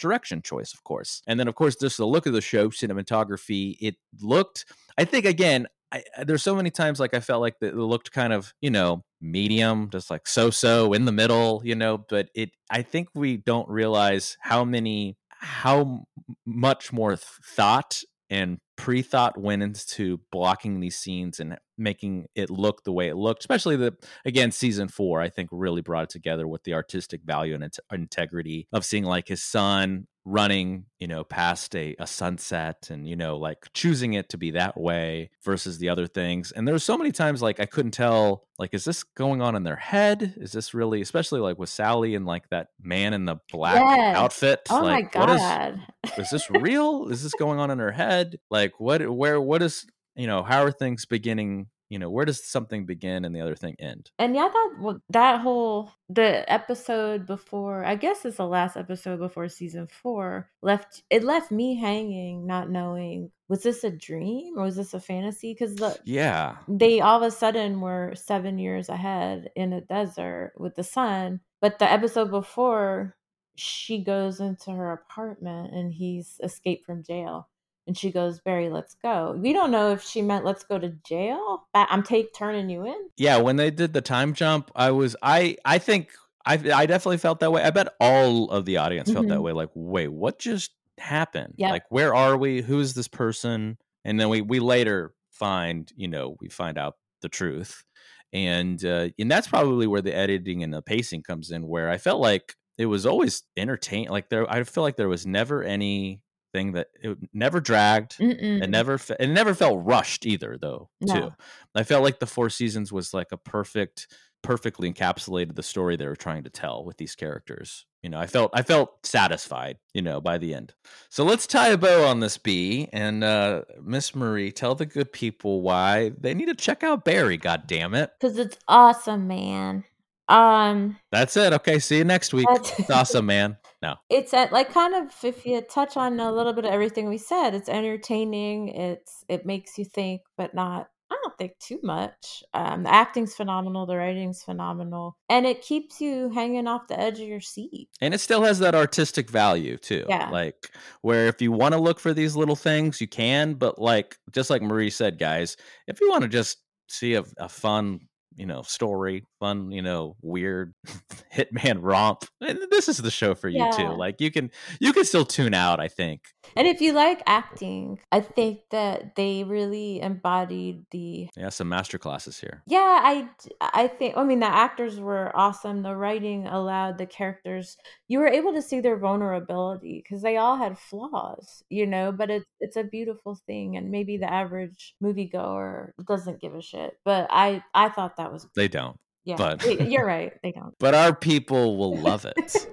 direction 0.04 0.42
choice, 0.42 0.74
of 0.74 0.84
course. 0.84 1.22
And 1.26 1.40
then, 1.40 1.48
of 1.48 1.56
course, 1.56 1.76
just 1.76 1.98
the 1.98 2.06
look 2.06 2.26
of 2.28 2.34
the 2.34 2.42
show, 2.42 2.70
cinematography, 2.70 3.78
it 3.80 3.96
looked, 4.22 4.66
I 4.98 5.06
think, 5.06 5.26
again, 5.26 5.68
I, 5.94 6.04
there's 6.26 6.44
so 6.44 6.56
many 6.56 6.72
times 6.72 7.00
like 7.00 7.14
I 7.14 7.22
felt 7.22 7.42
like 7.42 7.56
it 7.62 7.76
looked 7.76 8.12
kind 8.12 8.34
of, 8.34 8.54
you 8.62 8.70
know, 8.70 9.04
medium, 9.22 9.90
just 9.92 10.12
like 10.12 10.28
so 10.28 10.50
so 10.50 10.92
in 10.94 11.06
the 11.06 11.12
middle, 11.12 11.62
you 11.64 11.76
know, 11.76 11.98
but 11.98 12.30
it, 12.36 12.50
I 12.70 12.82
think 12.82 13.08
we 13.16 13.38
don't 13.38 13.70
realize 13.70 14.38
how 14.42 14.66
many, 14.66 15.18
how 15.30 16.06
much 16.46 16.92
more 16.92 17.16
thought 17.16 18.02
and 18.30 18.58
pre-thought 18.76 19.38
went 19.38 19.62
into 19.62 20.20
blocking 20.32 20.80
these 20.80 20.98
scenes 20.98 21.40
and 21.40 21.58
making 21.78 22.28
it 22.36 22.50
look 22.50 22.84
the 22.84 22.92
way 22.92 23.08
it 23.08 23.16
looked 23.16 23.42
especially 23.42 23.76
the 23.76 23.96
again 24.26 24.52
season 24.52 24.88
four 24.88 25.22
i 25.22 25.30
think 25.30 25.50
really 25.52 25.82
brought 25.82 26.04
it 26.04 26.10
together 26.10 26.48
with 26.48 26.64
the 26.64 26.74
artistic 26.74 27.22
value 27.24 27.56
and 27.56 27.78
integrity 27.92 28.68
of 28.72 28.86
seeing 28.86 29.04
like 29.04 29.28
his 29.28 29.44
son 29.44 30.08
running 30.26 30.86
you 31.00 31.08
know 31.08 31.24
past 31.24 31.76
a, 31.76 31.96
a 32.00 32.08
sunset 32.08 32.88
and 32.90 33.08
you 33.08 33.16
know 33.16 33.36
like 33.36 33.58
choosing 33.74 34.14
it 34.14 34.30
to 34.30 34.38
be 34.38 34.52
that 34.52 34.80
way 34.80 35.30
versus 35.44 35.80
the 35.80 35.90
other 35.90 36.08
things. 36.08 36.52
And 36.52 36.66
there's 36.66 36.84
so 36.84 36.98
many 36.98 37.12
times 37.12 37.42
like 37.42 37.60
i 37.60 37.66
couldn't 37.66 37.92
tell 37.92 38.48
like 38.58 38.74
is 38.74 38.86
this 38.86 39.04
going 39.04 39.42
on 39.42 39.56
in 39.56 39.64
their 39.64 39.76
head? 39.76 40.36
Is 40.38 40.54
this 40.54 40.74
really 40.74 41.02
especially 41.02 41.42
like 41.42 41.60
with 41.60 41.70
sally 41.70 42.16
and 42.16 42.26
like 42.26 42.48
that 42.50 42.70
man 42.82 43.14
in 43.14 43.26
the 43.26 43.38
black 43.52 43.82
yes. 43.82 44.16
outfit 44.16 44.62
oh 44.70 44.82
like 44.82 45.14
my 45.14 45.26
god 45.26 45.30
what 45.30 46.12
is, 46.12 46.20
is 46.20 46.30
this 46.30 46.50
real? 46.50 47.10
Is 47.10 47.24
this 47.24 47.34
going 47.34 47.60
on 47.60 47.70
in 47.70 47.80
her 47.80 47.92
head? 47.92 48.40
Like 48.50 48.80
what 48.80 49.08
where 49.14 49.42
what 49.42 49.62
is 49.62 49.86
you 50.16 50.28
know 50.28 50.44
how 50.44 50.64
are 50.64 50.72
things 50.72 51.06
beginning 51.06 51.68
you 51.90 52.00
know 52.00 52.10
where 52.10 52.26
does 52.26 52.44
something 52.44 52.86
begin 52.86 53.24
and 53.24 53.36
the 53.36 53.42
other 53.42 53.56
thing 53.56 53.76
end? 53.80 54.10
And 54.18 54.36
yeah 54.36 54.50
that 54.52 54.70
well, 54.80 55.00
that 55.10 55.42
whole 55.42 55.92
the 56.10 56.52
episode 56.52 57.28
before 57.28 57.84
i 57.86 57.96
guess 57.96 58.26
it's 58.26 58.38
the 58.38 58.48
last 58.48 58.78
episode 58.78 59.20
before 59.20 59.48
season 59.48 59.88
four 59.88 60.50
left 60.62 61.04
it 61.10 61.24
left 61.24 61.52
me 61.52 61.76
hanging 61.76 62.48
not 62.48 62.70
knowing 62.70 63.30
was 63.54 63.62
this 63.62 63.84
a 63.84 63.92
dream 63.92 64.58
or 64.58 64.64
was 64.64 64.78
this 64.78 64.96
a 64.96 65.00
fantasy? 65.00 65.54
Because 65.54 65.76
the 65.76 65.96
yeah. 66.06 66.58
they 66.68 67.02
all 67.02 67.22
of 67.22 67.28
a 67.28 67.30
sudden 67.30 67.82
were 67.82 68.14
seven 68.16 68.58
years 68.58 68.90
ahead 68.90 69.52
in 69.56 69.74
a 69.74 69.82
desert 69.82 70.54
with 70.58 70.76
the 70.76 70.84
sun 70.84 71.40
but 71.62 71.78
the 71.78 71.92
episode 71.92 72.32
before 72.32 73.16
she 73.56 74.04
goes 74.04 74.40
into 74.40 74.72
her 74.72 74.92
apartment 74.92 75.72
and 75.72 75.94
he's 75.94 76.40
escaped 76.42 76.86
from 76.86 77.04
jail 77.04 77.48
and 77.86 77.98
she 77.98 78.12
goes, 78.12 78.40
Barry, 78.40 78.70
let's 78.70 78.96
go. 78.96 79.36
We 79.38 79.54
don't 79.54 79.72
know 79.72 79.92
if 79.92 80.04
she 80.04 80.22
meant 80.22 80.46
let's 80.46 80.64
go 80.64 80.80
to 80.80 80.90
jail. 81.06 81.68
I'm 81.74 82.04
take 82.04 82.34
turning 82.34 82.70
you 82.70 82.86
in. 82.86 83.10
Yeah, 83.18 83.38
when 83.38 83.58
they 83.58 83.72
did 83.72 83.94
the 83.94 84.02
time 84.02 84.34
jump, 84.34 84.72
I 84.76 84.92
was 84.92 85.16
I 85.22 85.58
I 85.66 85.80
think 85.80 86.12
I 86.46 86.54
I 86.54 86.86
definitely 86.86 87.18
felt 87.18 87.40
that 87.42 87.52
way. 87.52 87.64
I 87.64 87.72
bet 87.72 87.94
all 88.00 88.50
of 88.52 88.66
the 88.66 88.78
audience 88.78 89.12
felt 89.12 89.26
mm-hmm. 89.26 89.34
that 89.34 89.42
way. 89.42 89.52
Like, 89.52 89.70
wait, 89.74 90.10
what 90.10 90.40
just 90.40 90.72
happened? 90.98 91.56
Yep. 91.58 91.72
Like, 91.72 91.84
where 91.90 92.16
are 92.16 92.38
we? 92.38 92.62
Who 92.62 92.80
is 92.80 92.94
this 92.94 93.08
person? 93.08 93.78
And 94.06 94.20
then 94.20 94.30
we 94.30 94.42
we 94.42 94.60
later 94.60 95.14
find, 95.32 95.92
you 95.96 96.08
know, 96.08 96.38
we 96.40 96.50
find 96.50 96.78
out 96.78 96.96
the 97.22 97.30
truth. 97.30 97.84
And 98.32 98.84
uh, 98.84 99.10
and 99.20 99.30
that's 99.30 99.48
probably 99.48 99.88
where 99.88 100.02
the 100.02 100.16
editing 100.16 100.64
and 100.64 100.74
the 100.74 100.82
pacing 100.82 101.24
comes 101.24 101.52
in, 101.52 101.68
where 101.68 101.90
I 101.90 101.98
felt 101.98 102.20
like 102.20 102.56
it 102.78 102.88
was 102.88 103.06
always 103.06 103.44
entertaining. 103.56 104.10
Like 104.10 104.30
there, 104.30 104.50
I 104.50 104.64
feel 104.64 104.84
like 104.84 104.96
there 104.96 105.10
was 105.10 105.28
never 105.28 105.62
any 105.62 106.22
thing 106.54 106.74
that 106.74 106.88
it 107.02 107.18
never 107.34 107.60
dragged. 107.60 108.18
Mm-mm. 108.18 108.64
It 108.64 108.70
never 108.70 108.98
fe- 108.98 109.18
it 109.20 109.28
never 109.28 109.54
felt 109.54 109.86
rushed 109.86 110.26
either, 110.26 110.58
though. 110.62 110.90
No. 111.02 111.14
Too, 111.14 111.32
I 111.76 111.84
felt 111.84 112.04
like 112.04 112.20
the 112.20 112.28
Four 112.28 112.50
Seasons 112.50 112.92
was 112.92 113.14
like 113.14 113.32
a 113.32 113.38
perfect, 113.38 114.08
perfectly 114.44 114.92
encapsulated 114.92 115.56
the 115.56 115.64
story 115.64 115.96
they 115.96 116.08
were 116.08 116.16
trying 116.16 116.44
to 116.44 116.50
tell 116.50 116.86
with 116.86 116.98
these 116.98 117.16
characters. 117.16 117.86
You 118.02 118.10
know, 118.10 118.20
I 118.20 118.28
felt 118.28 118.52
I 118.54 118.62
felt 118.62 119.06
satisfied. 119.06 119.78
You 119.94 120.02
know, 120.02 120.22
by 120.22 120.38
the 120.38 120.54
end. 120.54 120.74
So 121.10 121.24
let's 121.24 121.48
tie 121.48 121.70
a 121.70 121.78
bow 121.78 122.06
on 122.06 122.20
this 122.20 122.38
B 122.38 122.88
and 122.94 123.24
uh, 123.24 123.64
Miss 123.82 124.16
Marie, 124.16 124.52
tell 124.52 124.76
the 124.76 124.86
good 124.86 125.12
people 125.12 125.62
why 125.62 126.12
they 126.20 126.34
need 126.34 126.48
to 126.48 126.56
check 126.56 126.84
out 126.84 127.04
Barry. 127.04 127.38
God 127.38 127.64
damn 127.68 127.94
it! 127.94 128.12
Because 128.20 128.38
it's 128.38 128.58
awesome, 128.68 129.28
man. 129.28 129.84
Um, 130.28 130.98
that's 131.12 131.36
it. 131.36 131.54
Okay, 131.54 131.80
see 131.80 131.98
you 131.98 132.04
next 132.04 132.34
week. 132.34 132.48
It's 132.50 132.90
awesome, 132.90 133.26
man. 133.26 133.58
No, 133.82 133.96
it's 134.10 134.34
at 134.34 134.52
like 134.52 134.72
kind 134.72 134.96
of 134.96 135.12
if 135.24 135.46
you 135.46 135.62
touch 135.62 135.98
on 135.98 136.20
a 136.20 136.32
little 136.32 136.54
bit 136.54 136.66
of 136.66 136.72
everything 136.72 137.10
we 137.10 137.18
said, 137.18 137.54
it's 137.54 137.70
entertaining. 137.70 138.70
It's 138.70 139.26
it 139.28 139.46
makes 139.46 139.78
you 139.78 139.86
think, 139.86 140.22
but 140.38 140.54
not. 140.54 140.88
I 141.12 141.18
don't 141.24 141.38
think 141.38 141.60
too 141.60 141.80
much. 141.84 142.44
Um, 142.56 142.84
the 142.84 142.94
acting's 142.94 143.36
phenomenal, 143.36 143.86
the 143.86 143.98
writing's 143.98 144.42
phenomenal, 144.42 145.16
and 145.30 145.46
it 145.46 145.62
keeps 145.62 146.02
you 146.02 146.32
hanging 146.32 146.66
off 146.66 146.88
the 146.88 147.00
edge 147.00 147.20
of 147.20 147.28
your 147.28 147.42
seat. 147.42 147.88
And 148.02 148.16
it 148.16 148.20
still 148.20 148.42
has 148.42 148.58
that 148.60 148.74
artistic 148.74 149.30
value 149.30 149.78
too. 149.78 150.06
Yeah, 150.10 150.30
like 150.30 150.72
where 151.02 151.28
if 151.28 151.40
you 151.42 151.52
want 151.52 151.74
to 151.74 151.80
look 151.80 152.00
for 152.00 152.14
these 152.14 152.36
little 152.36 152.56
things, 152.56 153.00
you 153.00 153.08
can. 153.08 153.54
But 153.56 153.78
like 153.78 154.18
just 154.32 154.50
like 154.50 154.64
Marie 154.64 154.90
said, 154.90 155.20
guys, 155.20 155.56
if 155.88 156.02
you 156.02 156.10
want 156.10 156.24
to 156.24 156.30
just 156.30 156.60
see 156.88 157.14
a, 157.14 157.24
a 157.38 157.50
fun 157.50 158.00
you 158.36 158.46
know 158.46 158.62
story 158.62 159.24
fun 159.40 159.72
you 159.72 159.82
know 159.82 160.16
weird 160.22 160.74
hitman 161.34 161.80
romp 161.82 162.26
and 162.42 162.60
this 162.72 162.88
is 162.88 162.98
the 162.98 163.12
show 163.12 163.36
for 163.36 163.50
you 163.50 163.66
too 163.76 163.90
like 163.90 164.20
you 164.20 164.32
can 164.32 164.50
you 164.80 164.94
can 164.94 165.06
still 165.06 165.26
tune 165.26 165.54
out 165.54 165.80
i 165.80 165.88
think. 165.88 166.22
And 166.56 166.68
if 166.68 166.82
you 166.82 166.94
like 166.94 167.24
acting 167.26 168.00
i 168.12 168.20
think 168.20 168.60
that 168.72 169.16
they 169.16 169.44
really 169.44 170.02
embodied 170.02 170.86
the 170.92 171.30
yeah 171.36 171.50
some 171.50 171.70
master 171.70 171.98
classes 171.98 172.40
here. 172.40 172.62
Yeah 172.66 173.00
i 173.04 173.30
i 173.62 173.88
think 173.88 174.18
i 174.18 174.24
mean 174.24 174.40
the 174.40 174.46
actors 174.46 175.00
were 175.00 175.32
awesome 175.36 175.82
the 175.82 175.96
writing 175.96 176.48
allowed 176.48 176.98
the 176.98 177.06
characters 177.06 177.78
you 178.08 178.20
were 178.20 178.28
able 178.28 178.54
to 178.54 178.62
see 178.62 178.80
their 178.80 178.98
vulnerability 178.98 180.04
because 180.04 180.22
they 180.22 180.38
all 180.38 180.58
had 180.58 180.78
flaws 180.78 181.64
you 181.70 181.86
know 181.86 182.12
but 182.12 182.30
it's 182.30 182.46
it's 182.60 182.78
a 182.78 182.84
beautiful 182.84 183.38
thing 183.48 183.76
and 183.76 183.90
maybe 183.90 184.18
the 184.18 184.32
average 184.32 184.96
moviegoer 185.04 185.92
doesn't 186.08 186.40
give 186.40 186.54
a 186.54 186.62
shit 186.62 186.94
but 187.04 187.28
i 187.30 187.64
i 187.74 187.90
thought 187.90 188.18
that 188.18 188.23
that 188.24 188.32
was 188.32 188.48
they 188.56 188.68
don't. 188.68 188.98
Yeah, 189.26 189.36
but 189.38 189.90
you're 189.90 190.06
right. 190.18 190.34
They 190.42 190.52
don't. 190.52 190.74
But 190.80 190.96
our 190.96 191.16
people 191.16 191.78
will 191.78 191.98
love 191.98 192.26
it. 192.26 192.68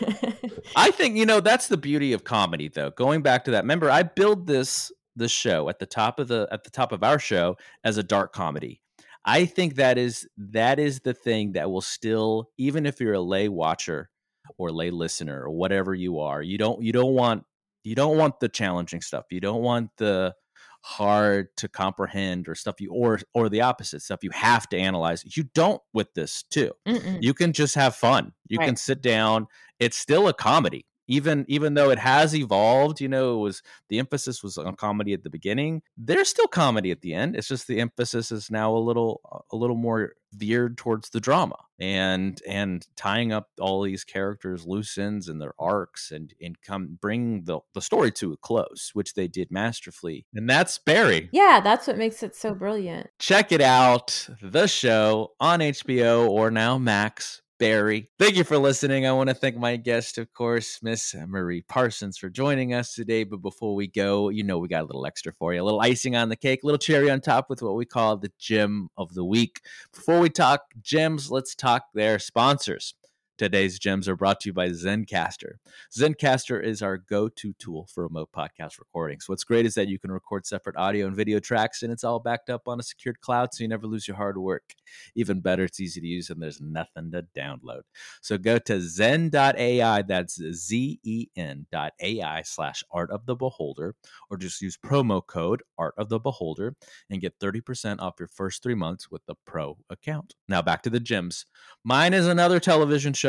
I 0.76 0.90
think 0.90 1.16
you 1.16 1.26
know 1.26 1.40
that's 1.40 1.68
the 1.68 1.76
beauty 1.76 2.12
of 2.12 2.24
comedy, 2.24 2.68
though. 2.68 2.90
Going 2.90 3.22
back 3.22 3.44
to 3.44 3.50
that, 3.52 3.64
remember 3.64 3.90
I 3.90 4.02
build 4.02 4.46
this 4.46 4.92
the 5.16 5.28
show 5.28 5.68
at 5.68 5.78
the 5.78 5.86
top 5.86 6.18
of 6.18 6.28
the 6.28 6.48
at 6.50 6.64
the 6.64 6.70
top 6.70 6.92
of 6.92 7.02
our 7.02 7.18
show 7.18 7.56
as 7.84 7.96
a 7.96 8.02
dark 8.02 8.32
comedy. 8.32 8.80
I 9.24 9.46
think 9.46 9.76
that 9.76 9.98
is 9.98 10.28
that 10.36 10.78
is 10.78 11.00
the 11.00 11.14
thing 11.14 11.52
that 11.52 11.70
will 11.70 11.80
still, 11.82 12.50
even 12.56 12.86
if 12.86 13.00
you're 13.00 13.14
a 13.14 13.20
lay 13.20 13.48
watcher 13.48 14.10
or 14.56 14.70
lay 14.70 14.90
listener 14.90 15.42
or 15.42 15.50
whatever 15.50 15.94
you 15.94 16.20
are, 16.20 16.42
you 16.42 16.56
don't 16.56 16.82
you 16.82 16.92
don't 16.92 17.14
want 17.14 17.44
you 17.84 17.94
don't 17.94 18.16
want 18.16 18.40
the 18.40 18.48
challenging 18.48 19.00
stuff. 19.00 19.26
You 19.30 19.40
don't 19.40 19.62
want 19.62 19.90
the 19.96 20.34
hard 20.80 21.48
to 21.56 21.68
comprehend 21.68 22.48
or 22.48 22.54
stuff 22.54 22.80
you 22.80 22.90
or 22.90 23.20
or 23.34 23.48
the 23.48 23.60
opposite 23.60 24.00
stuff 24.00 24.20
you 24.22 24.30
have 24.30 24.68
to 24.68 24.76
analyze 24.76 25.24
you 25.36 25.42
don't 25.54 25.82
with 25.92 26.12
this 26.14 26.44
too 26.44 26.70
Mm-mm. 26.86 27.18
you 27.20 27.34
can 27.34 27.52
just 27.52 27.74
have 27.74 27.96
fun 27.96 28.32
you 28.48 28.58
right. 28.58 28.66
can 28.66 28.76
sit 28.76 29.02
down 29.02 29.46
it's 29.80 29.96
still 29.96 30.28
a 30.28 30.32
comedy 30.32 30.86
even 31.08 31.44
even 31.48 31.74
though 31.74 31.90
it 31.90 31.98
has 31.98 32.36
evolved 32.36 33.00
you 33.00 33.08
know 33.08 33.34
it 33.34 33.42
was 33.42 33.62
the 33.88 33.98
emphasis 33.98 34.42
was 34.42 34.56
on 34.58 34.76
comedy 34.76 35.12
at 35.12 35.24
the 35.24 35.30
beginning 35.30 35.82
there's 35.96 36.28
still 36.28 36.46
comedy 36.46 36.90
at 36.90 37.00
the 37.00 37.14
end 37.14 37.34
it's 37.34 37.48
just 37.48 37.66
the 37.66 37.80
emphasis 37.80 38.30
is 38.30 38.50
now 38.50 38.74
a 38.74 38.78
little 38.78 39.20
uh, 39.32 39.38
a 39.52 39.56
little 39.56 39.76
more 39.76 40.12
veered 40.32 40.76
towards 40.76 41.10
the 41.10 41.20
drama 41.20 41.56
and 41.80 42.42
and 42.46 42.86
tying 42.96 43.32
up 43.32 43.48
all 43.60 43.82
these 43.82 44.04
characters 44.04 44.66
loose 44.66 44.98
ends 44.98 45.28
and 45.28 45.40
their 45.40 45.54
arcs 45.58 46.10
and 46.10 46.34
and 46.40 46.60
come 46.60 46.98
bring 47.00 47.44
the 47.44 47.58
the 47.74 47.80
story 47.80 48.10
to 48.10 48.32
a 48.32 48.36
close 48.36 48.90
which 48.92 49.14
they 49.14 49.28
did 49.28 49.50
masterfully 49.50 50.26
and 50.34 50.48
that's 50.48 50.78
barry. 50.78 51.28
Yeah 51.32 51.60
that's 51.62 51.86
what 51.86 51.96
makes 51.96 52.22
it 52.22 52.36
so 52.36 52.52
brilliant. 52.52 53.08
Check 53.18 53.52
it 53.52 53.60
out 53.60 54.28
the 54.42 54.66
show 54.66 55.32
on 55.40 55.60
hbo 55.60 56.28
or 56.28 56.50
now 56.50 56.76
max 56.78 57.42
Barry. 57.58 58.08
Thank 58.18 58.36
you 58.36 58.44
for 58.44 58.56
listening. 58.56 59.06
I 59.06 59.12
want 59.12 59.28
to 59.28 59.34
thank 59.34 59.56
my 59.56 59.76
guest, 59.76 60.16
of 60.18 60.32
course, 60.32 60.78
Miss 60.82 61.14
Marie 61.26 61.62
Parsons, 61.62 62.16
for 62.16 62.28
joining 62.28 62.72
us 62.72 62.94
today. 62.94 63.24
But 63.24 63.42
before 63.42 63.74
we 63.74 63.88
go, 63.88 64.28
you 64.28 64.44
know, 64.44 64.58
we 64.58 64.68
got 64.68 64.82
a 64.82 64.86
little 64.86 65.06
extra 65.06 65.32
for 65.32 65.52
you 65.52 65.62
a 65.62 65.64
little 65.64 65.80
icing 65.80 66.14
on 66.14 66.28
the 66.28 66.36
cake, 66.36 66.62
a 66.62 66.66
little 66.66 66.78
cherry 66.78 67.10
on 67.10 67.20
top 67.20 67.50
with 67.50 67.60
what 67.60 67.74
we 67.74 67.84
call 67.84 68.16
the 68.16 68.32
gem 68.38 68.88
of 68.96 69.14
the 69.14 69.24
week. 69.24 69.62
Before 69.92 70.20
we 70.20 70.30
talk 70.30 70.62
gems, 70.80 71.30
let's 71.30 71.54
talk 71.54 71.86
their 71.94 72.18
sponsors. 72.18 72.94
Today's 73.38 73.78
gems 73.78 74.08
are 74.08 74.16
brought 74.16 74.40
to 74.40 74.48
you 74.48 74.52
by 74.52 74.70
Zencastr. 74.70 75.52
Zencastr 75.96 76.60
is 76.60 76.82
our 76.82 76.98
go 76.98 77.28
to 77.28 77.52
tool 77.52 77.86
for 77.86 78.02
remote 78.02 78.30
podcast 78.36 78.80
recordings. 78.80 79.28
What's 79.28 79.44
great 79.44 79.64
is 79.64 79.74
that 79.74 79.86
you 79.86 79.96
can 79.96 80.10
record 80.10 80.44
separate 80.44 80.74
audio 80.76 81.06
and 81.06 81.14
video 81.14 81.38
tracks, 81.38 81.84
and 81.84 81.92
it's 81.92 82.02
all 82.02 82.18
backed 82.18 82.50
up 82.50 82.62
on 82.66 82.80
a 82.80 82.82
secured 82.82 83.20
cloud 83.20 83.54
so 83.54 83.62
you 83.62 83.68
never 83.68 83.86
lose 83.86 84.08
your 84.08 84.16
hard 84.16 84.38
work. 84.38 84.74
Even 85.14 85.38
better, 85.38 85.62
it's 85.62 85.78
easy 85.78 86.00
to 86.00 86.06
use 86.08 86.30
and 86.30 86.42
there's 86.42 86.60
nothing 86.60 87.12
to 87.12 87.24
download. 87.36 87.82
So 88.22 88.38
go 88.38 88.58
to 88.58 88.80
zen.ai, 88.80 90.02
that's 90.02 90.42
Z 90.42 90.98
E 91.04 91.26
N.ai 91.36 92.42
slash 92.44 92.82
art 92.90 93.12
of 93.12 93.24
the 93.26 93.36
beholder, 93.36 93.94
or 94.32 94.36
just 94.36 94.60
use 94.60 94.76
promo 94.76 95.24
code 95.24 95.62
art 95.78 95.94
of 95.96 96.08
the 96.08 96.18
beholder 96.18 96.74
and 97.08 97.20
get 97.20 97.38
30% 97.38 98.00
off 98.00 98.16
your 98.18 98.26
first 98.26 98.64
three 98.64 98.74
months 98.74 99.12
with 99.12 99.24
the 99.26 99.36
pro 99.46 99.78
account. 99.88 100.34
Now 100.48 100.60
back 100.60 100.82
to 100.82 100.90
the 100.90 100.98
gems. 100.98 101.46
Mine 101.84 102.14
is 102.14 102.26
another 102.26 102.58
television 102.58 103.12
show. 103.12 103.27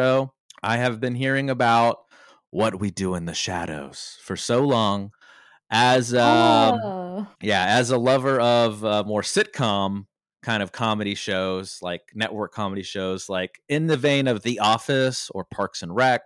I 0.64 0.78
have 0.78 1.00
been 1.00 1.16
hearing 1.16 1.50
about 1.50 1.97
what 2.52 2.80
we 2.80 2.89
do 2.91 3.16
in 3.16 3.26
the 3.26 3.34
shadows 3.34 4.18
for 4.24 4.36
so 4.36 4.66
long. 4.66 5.12
As 5.72 6.14
um, 6.16 6.80
Oh. 6.84 7.28
yeah, 7.41 7.66
as 7.78 7.91
a 7.91 7.97
lover 7.97 8.39
of 8.39 8.84
uh, 8.84 9.04
more 9.06 9.22
sitcom 9.22 10.06
kind 10.41 10.64
of 10.64 10.72
comedy 10.72 11.14
shows, 11.16 11.78
like 11.82 12.02
network 12.16 12.52
comedy 12.54 12.82
shows, 12.82 13.30
like 13.30 13.60
in 13.70 13.88
the 13.88 13.97
vein 13.97 14.28
of 14.28 14.41
The 14.41 14.60
Office 14.60 15.30
or 15.36 15.43
Parks 15.45 15.82
and 15.84 15.93
Rec. 15.95 16.22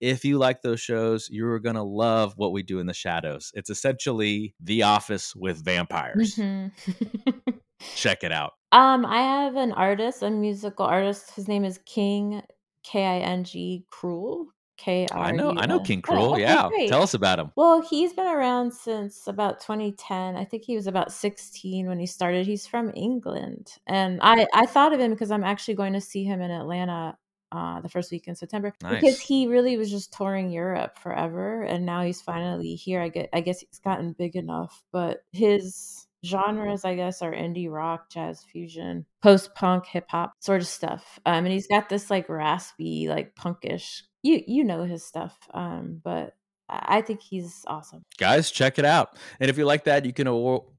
If 0.00 0.24
you 0.24 0.38
like 0.38 0.62
those 0.62 0.80
shows, 0.80 1.28
you're 1.30 1.58
gonna 1.58 1.82
love 1.84 2.34
what 2.36 2.52
we 2.52 2.62
do 2.62 2.78
in 2.78 2.86
the 2.86 2.94
shadows. 2.94 3.50
It's 3.54 3.68
essentially 3.68 4.54
The 4.62 4.84
Office 4.84 5.34
with 5.36 5.62
vampires. 5.64 6.36
Mhm. 6.36 6.70
Check 7.96 8.22
it 8.24 8.32
out. 8.32 8.52
um, 8.72 9.04
I 9.04 9.20
have 9.22 9.56
an 9.56 9.72
artist, 9.72 10.22
a 10.22 10.30
musical 10.30 10.86
artist. 10.86 11.32
His 11.32 11.46
name 11.48 11.64
is 11.64 11.78
King 11.84 12.42
K 12.88 13.04
I 13.04 13.18
N 13.18 13.44
G 13.44 13.84
Krule. 13.90 14.46
K 14.78 15.08
R. 15.10 15.18
I 15.18 15.30
know, 15.32 15.54
I 15.56 15.66
know 15.66 15.80
King 15.80 16.02
Oh, 16.08 16.12
Krule. 16.12 16.32
okay, 16.34 16.42
yeah, 16.42 16.68
great. 16.68 16.88
tell 16.88 17.02
us 17.02 17.12
about 17.12 17.40
him. 17.40 17.50
Well, 17.56 17.82
he's 17.82 18.12
been 18.12 18.28
around 18.28 18.72
since 18.72 19.26
about 19.26 19.58
2010. 19.60 20.36
I 20.36 20.44
think 20.44 20.62
he 20.62 20.76
was 20.76 20.86
about 20.86 21.10
16 21.12 21.88
when 21.88 21.98
he 21.98 22.06
started. 22.06 22.46
He's 22.46 22.64
from 22.66 22.92
England. 22.94 23.72
And 23.88 24.20
I, 24.22 24.46
I 24.54 24.66
thought 24.66 24.92
of 24.92 25.00
him 25.00 25.10
because 25.10 25.32
I'm 25.32 25.42
actually 25.42 25.74
going 25.74 25.94
to 25.94 26.00
see 26.00 26.22
him 26.22 26.40
in 26.40 26.52
Atlanta 26.52 27.18
uh, 27.50 27.80
the 27.80 27.88
first 27.88 28.12
week 28.12 28.28
in 28.28 28.36
September. 28.36 28.72
Because 28.88 29.18
he 29.18 29.48
really 29.48 29.76
was 29.76 29.90
just 29.90 30.12
touring 30.12 30.50
Europe 30.52 30.96
forever. 30.98 31.62
And 31.62 31.84
now 31.84 32.02
he's 32.02 32.22
finally 32.22 32.76
here. 32.76 33.00
I 33.00 33.08
get 33.08 33.30
I 33.32 33.40
guess 33.40 33.58
he's 33.58 33.80
gotten 33.80 34.12
big 34.12 34.36
enough. 34.36 34.84
But 34.92 35.24
his 35.32 36.06
genres, 36.24 36.84
I 36.84 36.94
guess, 36.94 37.22
are 37.22 37.32
indie 37.32 37.70
rock, 37.70 38.10
jazz 38.10 38.44
fusion, 38.44 39.06
post 39.22 39.54
punk, 39.54 39.86
hip 39.86 40.06
hop 40.08 40.32
sort 40.40 40.60
of 40.60 40.66
stuff. 40.66 41.18
Um, 41.26 41.44
and 41.44 41.52
he's 41.52 41.66
got 41.66 41.88
this 41.88 42.10
like 42.10 42.28
raspy, 42.28 43.08
like 43.08 43.34
punkish. 43.34 44.02
You 44.22 44.42
you 44.46 44.64
know 44.64 44.84
his 44.84 45.04
stuff. 45.04 45.36
Um, 45.54 46.00
but 46.02 46.34
I 46.68 47.00
think 47.00 47.20
he's 47.22 47.64
awesome. 47.66 48.04
guys 48.18 48.50
check 48.50 48.78
it 48.78 48.84
out 48.84 49.16
and 49.40 49.48
if 49.48 49.56
you 49.56 49.64
like 49.64 49.84
that 49.84 50.04
you 50.04 50.12
can 50.12 50.28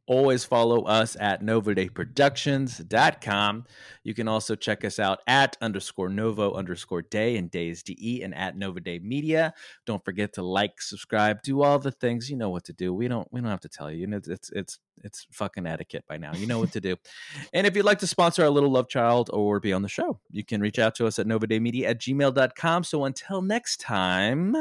always 0.09 0.43
follow 0.43 0.81
us 0.83 1.15
at 1.19 1.43
novodeproductions.com 1.43 3.65
you 4.03 4.15
can 4.15 4.27
also 4.27 4.55
check 4.55 4.83
us 4.83 4.97
out 4.97 5.19
at 5.27 5.55
underscore 5.61 6.09
novo 6.09 6.51
underscore 6.53 7.03
day 7.03 7.37
and 7.37 7.51
days 7.51 7.83
de 7.83 8.23
and 8.23 8.33
at 8.33 8.57
novaday 8.57 8.99
media 9.01 9.53
don't 9.85 10.03
forget 10.03 10.33
to 10.33 10.41
like 10.41 10.81
subscribe 10.81 11.39
do 11.43 11.61
all 11.61 11.77
the 11.77 11.91
things 11.91 12.27
you 12.29 12.35
know 12.35 12.49
what 12.49 12.65
to 12.65 12.73
do 12.73 12.91
we 12.91 13.07
don't 13.07 13.27
we 13.31 13.39
don't 13.39 13.51
have 13.51 13.59
to 13.59 13.69
tell 13.69 13.91
you 13.91 13.99
you 13.99 14.07
know 14.07 14.17
it's 14.17 14.27
it's 14.27 14.49
it's, 14.51 14.79
it's 15.03 15.27
fucking 15.31 15.67
etiquette 15.67 16.03
by 16.09 16.17
now 16.17 16.33
you 16.33 16.47
know 16.47 16.59
what 16.59 16.71
to 16.71 16.81
do 16.81 16.95
and 17.53 17.67
if 17.67 17.75
you'd 17.75 17.85
like 17.85 17.99
to 17.99 18.07
sponsor 18.07 18.43
our 18.43 18.49
little 18.49 18.71
love 18.71 18.89
child 18.89 19.29
or 19.31 19.59
be 19.59 19.71
on 19.71 19.83
the 19.83 19.87
show 19.87 20.19
you 20.31 20.43
can 20.43 20.59
reach 20.59 20.79
out 20.79 20.95
to 20.95 21.05
us 21.05 21.19
at 21.19 21.27
novadaymedia 21.27 21.85
at 21.85 21.99
gmail.com 21.99 22.83
so 22.83 23.05
until 23.05 23.43
next 23.43 23.79
time 23.79 24.55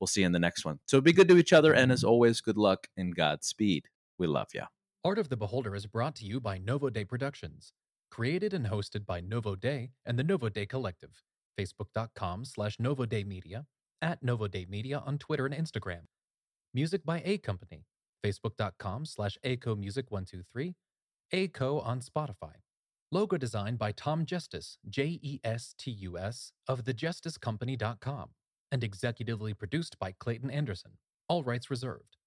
We'll 0.00 0.08
see 0.08 0.22
you 0.22 0.26
in 0.26 0.32
the 0.32 0.38
next 0.38 0.64
one. 0.64 0.80
So 0.86 1.00
be 1.00 1.12
good 1.12 1.28
to 1.28 1.36
each 1.36 1.52
other. 1.52 1.74
And 1.74 1.92
as 1.92 2.02
always, 2.02 2.40
good 2.40 2.56
luck 2.56 2.88
and 2.96 3.14
Godspeed. 3.14 3.84
We 4.18 4.26
love 4.26 4.48
you. 4.54 4.62
Art 5.02 5.18
of 5.18 5.30
the 5.30 5.36
Beholder 5.36 5.74
is 5.74 5.86
brought 5.86 6.14
to 6.16 6.26
you 6.26 6.40
by 6.40 6.58
Novo 6.58 6.90
Day 6.90 7.06
Productions. 7.06 7.72
Created 8.10 8.52
and 8.52 8.66
hosted 8.66 9.06
by 9.06 9.22
Novo 9.22 9.54
Day 9.54 9.92
and 10.04 10.18
the 10.18 10.22
Novo 10.22 10.50
Day 10.50 10.66
Collective. 10.66 11.22
Facebook.com 11.58 12.44
slash 12.44 12.78
Novo 12.78 13.06
Day 13.06 13.24
Media, 13.24 13.64
at 14.02 14.22
Novo 14.22 14.46
Day 14.46 14.66
Media 14.68 15.02
on 15.06 15.16
Twitter 15.16 15.46
and 15.46 15.54
Instagram. 15.54 16.02
Music 16.74 17.02
by 17.02 17.22
A 17.24 17.38
Company. 17.38 17.86
Facebook.com 18.22 19.06
slash 19.06 19.38
ACO 19.42 19.74
Music 19.74 20.10
123. 20.10 20.74
ACO 21.32 21.80
on 21.80 22.02
Spotify. 22.02 22.56
Logo 23.10 23.38
designed 23.38 23.78
by 23.78 23.92
Tom 23.92 24.26
Justice, 24.26 24.76
J 24.86 25.18
E 25.22 25.40
S 25.42 25.74
T 25.78 25.90
U 25.92 26.18
S, 26.18 26.52
of 26.68 26.84
thejusticecompany.com. 26.84 28.28
And 28.70 28.82
executively 28.82 29.56
produced 29.56 29.98
by 29.98 30.12
Clayton 30.12 30.50
Anderson. 30.50 30.98
All 31.26 31.42
rights 31.42 31.70
reserved. 31.70 32.18